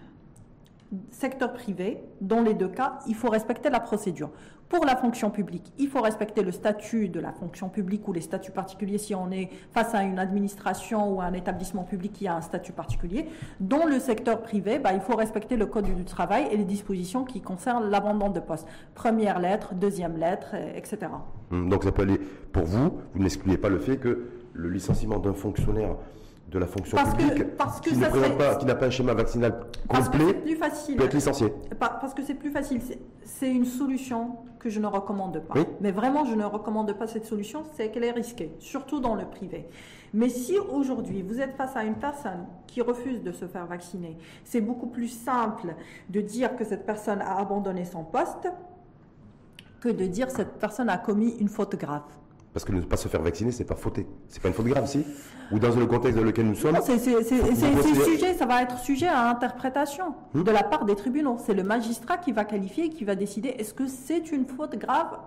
secteur 1.11 1.53
privé, 1.53 2.03
dans 2.20 2.43
les 2.43 2.55
deux 2.55 2.68
cas, 2.68 2.99
il 3.07 3.14
faut 3.14 3.30
respecter 3.30 3.70
la 3.70 3.80
procédure. 3.80 4.30
Pour 4.68 4.87
la 4.87 4.97
fonction 4.97 5.30
publique, 5.30 5.72
il 5.78 5.89
faut 5.89 6.01
respecter 6.01 6.43
le 6.43 6.51
statut 6.51 7.09
de 7.09 7.20
la 7.20 7.32
fonction 7.32 7.68
publique 7.68 8.09
ou 8.09 8.12
les 8.12 8.22
statuts 8.22 8.51
particuliers 8.51 8.99
si 8.99 9.14
on 9.14 9.30
est 9.30 9.51
face 9.72 9.95
à 9.95 10.03
une 10.03 10.18
administration 10.18 11.12
ou 11.12 11.20
un 11.20 11.32
établissement 11.32 11.85
public 11.85 12.12
qui 12.12 12.26
a 12.26 12.35
un 12.35 12.41
statut 12.41 12.72
particulier. 12.72 13.26
Dans 13.61 13.85
le 13.85 14.01
secteur 14.01 14.43
privé, 14.43 14.78
bah, 14.78 14.93
il 14.95 15.01
faut 15.01 15.16
respecter 15.16 15.57
le 15.57 15.66
code 15.66 15.85
du 15.95 16.05
travail 16.05 16.49
et 16.51 16.57
les 16.57 16.64
dispositions 16.64 17.24
qui 17.24 17.41
concernent 17.41 17.91
l'abandon 17.91 18.30
de 18.30 18.41
poste. 18.41 18.66
Première 18.95 19.39
lettre, 19.39 19.74
deuxième 19.74 20.16
lettre, 20.16 20.55
etc. 20.74 20.99
Hum, 21.53 21.68
donc 21.68 21.85
ça 21.85 21.93
peut 21.93 22.03
aller, 22.03 22.18
pour 22.53 22.64
vous, 22.64 22.99
vous 23.14 23.22
n'excluez 23.22 23.59
pas 23.59 23.68
le 23.68 23.78
fait 23.78 23.99
que 23.99 24.30
le 24.55 24.68
licenciement 24.70 25.18
d'un 25.18 25.35
fonctionnaire 25.35 25.97
de 26.49 26.59
la 26.59 26.66
fonction 26.66 26.97
publique 26.97 27.57
parce 27.57 27.80
que 27.80 27.90
qui 27.90 27.97
n'a 28.66 28.74
pas, 28.74 28.86
un 28.86 28.90
schéma 28.90 29.14
vaccinal 29.14 29.66
complet 29.88 30.34
plus 30.34 30.57
facile. 30.57 30.97
peut 30.97 31.05
être 31.05 31.14
licencié. 31.14 31.53
Parce 31.78 32.14
que 32.14 32.22
c'est 32.22 32.34
plus 32.34 32.51
facile. 32.51 32.80
C'est 33.24 33.51
une 33.51 33.64
solution 33.64 34.36
que 34.59 34.70
je 34.70 34.80
ne 34.80 34.86
recommande 34.86 35.40
pas. 35.40 35.55
Mais 35.80 35.90
vraiment, 35.90 36.24
je 36.24 36.34
ne 36.34 36.45
recommande 36.45 36.92
pas 36.95 37.07
cette 37.07 37.26
solution, 37.26 37.64
c'est 37.74 37.90
qu'elle 37.90 38.05
est 38.05 38.12
risquée, 38.12 38.55
surtout 38.61 39.01
dans 39.01 39.14
le 39.14 39.26
privé. 39.26 39.68
Mais 40.14 40.28
si 40.28 40.59
aujourd'hui 40.59 41.22
vous 41.22 41.40
êtes 41.40 41.57
face 41.57 41.76
à 41.76 41.84
une 41.84 41.97
personne 41.97 42.47
qui 42.66 42.80
refuse 42.80 43.22
de 43.22 43.32
se 43.32 43.47
faire 43.47 43.66
vacciner, 43.66 44.16
c'est 44.45 44.61
beaucoup 44.61 44.86
plus 44.86 45.09
simple 45.09 45.74
de 46.09 46.20
dire 46.20 46.57
que 46.57 46.64
cette 46.64 46.86
personne 46.86 47.20
a 47.20 47.38
abandonné 47.38 47.84
son 47.84 48.05
poste 48.05 48.49
que 49.80 49.88
de 49.88 50.07
dire 50.07 50.28
que 50.28 50.32
cette 50.32 50.59
personne 50.59 50.88
a 50.88 50.99
commis 50.99 51.34
une 51.40 51.49
faute 51.49 51.76
grave. 51.76 52.05
Parce 52.55 52.64
que 52.64 52.72
ne 52.72 52.80
pas 52.80 52.97
se 52.97 53.09
faire 53.09 53.20
vacciner, 53.20 53.51
c'est 53.51 53.64
pas 53.64 53.74
fauter. 53.74 54.07
C'est 54.28 54.40
pas 54.40 54.49
une 54.49 54.55
faute 54.55 54.66
grave, 54.66 54.86
si 54.86 55.05
Ou 55.53 55.59
dans 55.59 55.74
le 55.74 55.86
contexte 55.86 56.18
dans 56.18 56.24
lequel 56.24 56.47
nous 56.47 56.55
sommes 56.55 56.78
C'est 56.82 56.99
sujet, 56.99 58.34
ça 58.34 58.47
va 58.47 58.62
être 58.62 58.78
sujet 58.78 59.09
à 59.09 59.28
interprétation 59.28 60.14
de 60.34 60.51
la 60.51 60.62
part 60.62 60.84
des 60.84 60.95
tribunaux. 60.95 61.36
C'est 61.45 61.55
le 61.55 61.62
magistrat 61.62 62.16
qui 62.16 62.32
va 62.32 62.45
qualifier 62.45 62.90
qui 62.90 63.05
va 63.05 63.14
décider 63.14 63.49
est-ce 63.59 63.74
que 63.74 63.86
c'est 63.86 64.32
une 64.32 64.47
faute 64.47 64.76
grave 64.76 65.18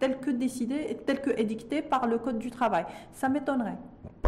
telle 0.00 0.18
que 0.18 0.30
décidée, 0.30 0.98
telle 1.06 1.20
que 1.20 1.30
édictée 1.38 1.82
par 1.82 2.06
le 2.06 2.18
Code 2.18 2.38
du 2.38 2.50
travail. 2.50 2.86
Ça 3.12 3.28
m'étonnerait. 3.28 3.76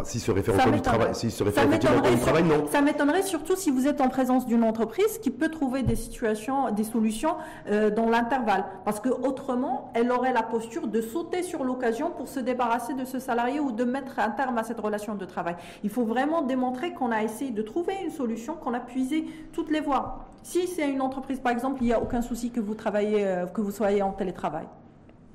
S'il 0.05 0.21
se 0.21 0.31
réfère 0.31 0.55
au 0.55 0.59
Code 0.59 0.75
du 0.75 0.81
travail, 0.81 1.15
s'il 1.15 1.31
se 1.31 1.43
réfère 1.43 1.67
au 1.67 1.69
Code 1.69 2.15
du 2.15 2.21
travail, 2.21 2.45
non. 2.45 2.67
Ça 2.71 2.83
m'étonnerait 2.83 3.23
surtout 3.23 3.57
si 3.57 3.71
vous 3.71 3.87
êtes 3.87 4.01
en 4.01 4.09
présence 4.09 4.47
d'une 4.47 4.65
entreprise 4.65 5.19
qui 5.19 5.31
peut 5.31 5.49
trouver 5.49 5.83
des 5.83 5.97
situations, 5.97 6.71
des 6.71 6.85
solutions 6.85 7.37
euh, 7.69 7.91
dans 7.91 8.09
l'intervalle. 8.09 8.65
Parce 8.85 9.01
que 9.01 9.09
autrement, 9.09 9.91
elle 9.95 10.13
aurait 10.13 10.33
la 10.33 10.43
posture 10.43 10.89
de 10.89 11.01
sauter 11.01 11.43
sur 11.43 11.65
l'occasion 11.65 12.11
pour 12.11 12.29
se 12.29 12.41
débarrasser 12.41 12.95
de 12.95 13.05
ce 13.05 13.19
salarié 13.19 13.61
ou 13.61 13.73
de 13.73 13.85
mettre 13.85 14.19
un 14.19 14.31
terme 14.31 14.59
à 14.59 14.65
cette 14.65 14.81
relation 14.81 15.15
de 15.15 15.25
travail. 15.25 15.57
Il 15.83 15.91
faut 15.91 16.05
vraiment 16.05 16.43
démontrer 16.43 16.93
qu'on 16.93 17.11
a 17.11 17.23
essayé 17.23 17.51
de 17.51 17.63
trouver 17.63 17.95
une 18.05 18.11
solution, 18.11 18.55
qu'on 18.55 18.75
a 18.75 18.81
puisé 18.81 19.27
toutes 19.53 19.71
les 19.71 19.81
voies. 19.81 20.27
Si 20.43 20.67
c'est 20.67 20.91
une 20.91 21.01
entreprise, 21.01 21.39
par 21.39 21.53
exemple, 21.53 21.79
il 21.81 21.87
n'y 21.87 21.93
a 21.93 22.03
aucun 22.03 22.21
souci 22.21 22.51
que 22.51 22.61
vous 22.61 22.75
travaillez, 22.75 23.25
euh, 23.25 23.47
que 23.47 23.61
vous 23.61 23.71
soyez 23.71 24.03
en 24.03 24.13
télétravail. 24.13 24.67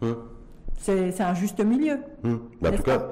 Hum. 0.01 0.15
C'est 0.77 1.21
un 1.21 1.33
juste 1.33 1.63
milieu. 1.63 1.99
Hum. 2.23 2.49
en 2.63 2.71
tout 2.71 2.83
cas, 2.83 3.09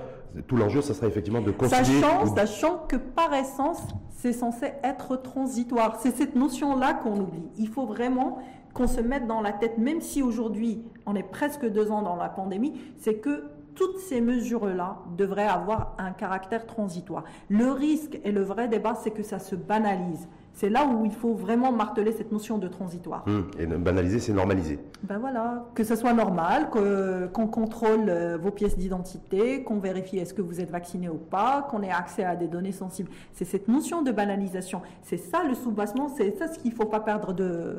tout 0.47 0.55
l'enjeu, 0.55 0.81
ça 0.81 0.93
sera 0.93 1.07
effectivement 1.07 1.41
de 1.41 1.51
continuer. 1.51 2.01
Sachant, 2.01 2.35
sachant 2.35 2.77
que 2.87 2.95
par 2.95 3.33
essence, 3.33 3.81
c'est 4.17 4.33
censé 4.33 4.73
être 4.83 5.15
transitoire. 5.17 5.99
C'est 6.01 6.15
cette 6.15 6.35
notion-là 6.35 6.93
qu'on 6.93 7.19
oublie. 7.19 7.47
Il 7.57 7.67
faut 7.67 7.85
vraiment 7.85 8.39
qu'on 8.73 8.87
se 8.87 8.99
mette 8.99 9.25
dans 9.25 9.41
la 9.41 9.53
tête, 9.53 9.77
même 9.77 10.01
si 10.01 10.21
aujourd'hui 10.21 10.83
on 11.05 11.15
est 11.15 11.23
presque 11.23 11.65
deux 11.65 11.91
ans 11.91 12.01
dans 12.01 12.17
la 12.17 12.27
pandémie, 12.27 12.73
c'est 12.97 13.15
que 13.15 13.45
toutes 13.73 13.99
ces 13.99 14.21
mesures-là 14.21 14.99
devraient 15.17 15.47
avoir 15.47 15.95
un 15.97 16.11
caractère 16.11 16.65
transitoire. 16.65 17.23
Le 17.49 17.71
risque 17.71 18.19
et 18.23 18.31
le 18.31 18.41
vrai 18.41 18.67
débat, 18.67 18.95
c'est 18.95 19.11
que 19.11 19.23
ça 19.23 19.39
se 19.39 19.55
banalise. 19.55 20.27
C'est 20.55 20.69
là 20.69 20.87
où 20.87 21.03
il 21.03 21.11
faut 21.11 21.33
vraiment 21.33 21.73
marteler 21.73 22.13
cette 22.13 22.31
notion 22.31 22.57
de 22.57 22.69
transitoire. 22.69 23.25
Hum, 23.27 23.51
et 23.59 23.65
banaliser, 23.65 24.19
c'est 24.19 24.31
normaliser. 24.31 24.79
Ben 25.03 25.17
voilà, 25.19 25.65
que 25.75 25.83
ce 25.83 25.97
soit 25.97 26.13
normal, 26.13 26.69
qu'on 26.69 27.47
contrôle 27.47 28.05
euh, 28.07 28.37
vos 28.37 28.51
pièces 28.51 28.77
d'identité, 28.77 29.63
qu'on 29.63 29.79
vérifie 29.79 30.17
est-ce 30.17 30.33
que 30.33 30.41
vous 30.41 30.61
êtes 30.61 30.71
vacciné 30.71 31.09
ou 31.09 31.17
pas, 31.17 31.67
qu'on 31.69 31.83
ait 31.83 31.91
accès 31.91 32.23
à 32.23 32.37
des 32.37 32.47
données 32.47 32.71
sensibles. 32.71 33.11
C'est 33.33 33.43
cette 33.43 33.67
notion 33.67 34.01
de 34.01 34.13
banalisation. 34.13 34.81
C'est 35.01 35.17
ça 35.17 35.43
le 35.43 35.55
soubassement, 35.55 36.07
c'est 36.07 36.31
ça 36.37 36.47
ce 36.47 36.57
qu'il 36.57 36.71
ne 36.71 36.75
faut 36.75 36.85
pas 36.85 37.01
perdre 37.01 37.33
de, 37.33 37.75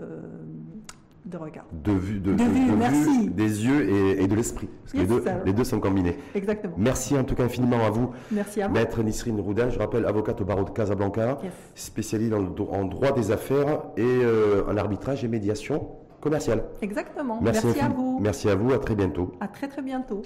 de 1.27 1.37
regard. 1.37 1.65
De 1.73 1.93
vue, 1.93 2.21
de, 2.21 2.33
vue, 2.33 3.31
des 3.31 3.65
yeux 3.65 4.19
et, 4.21 4.27
de 4.27 4.35
l'esprit. 4.35 4.69
Parce 4.83 4.93
que 4.93 4.99
les, 4.99 5.07
deux, 5.07 5.25
les, 5.45 5.53
deux, 5.53 5.65
sont 5.65 5.81
combinés. 5.81 6.17
Exactement. 6.35 6.75
Merci 6.77 7.17
en 7.17 7.25
tout 7.25 7.35
cas 7.35 7.45
infiniment 7.45 7.85
à 7.85 7.91
vous. 7.91 8.11
Merci 8.31 8.63
à 8.63 8.69
vous. 8.69 8.75
Maître 8.75 9.03
Nisrine 9.03 9.41
Roudin, 9.41 9.69
je 9.71 9.79
rappelle, 9.79 10.07
avocate 10.07 10.41
au 10.41 10.45
barreau 10.45 10.65
de 10.65 10.71
Casablanca, 10.71 11.39
spécialiste 11.75 12.33
en, 12.33 12.85
droit 12.85 13.13
des 13.13 13.31
affaires 13.31 13.83
et 13.97 14.03
euh, 14.05 14.65
en 14.69 14.77
arbitrage 14.77 15.25
et 15.25 15.29
médiation 15.29 15.89
commerciale. 16.21 16.65
Exactement. 16.83 17.41
Merci, 17.43 17.67
Merci 17.67 17.81
à 17.81 17.89
vous. 17.89 18.19
Merci 18.21 18.49
à 18.49 18.55
vous, 18.55 18.73
à 18.73 18.79
très 18.79 18.95
bientôt. 18.95 19.33
À 19.41 19.49
très 19.49 19.69
très 19.69 19.83
bientôt. 19.83 20.23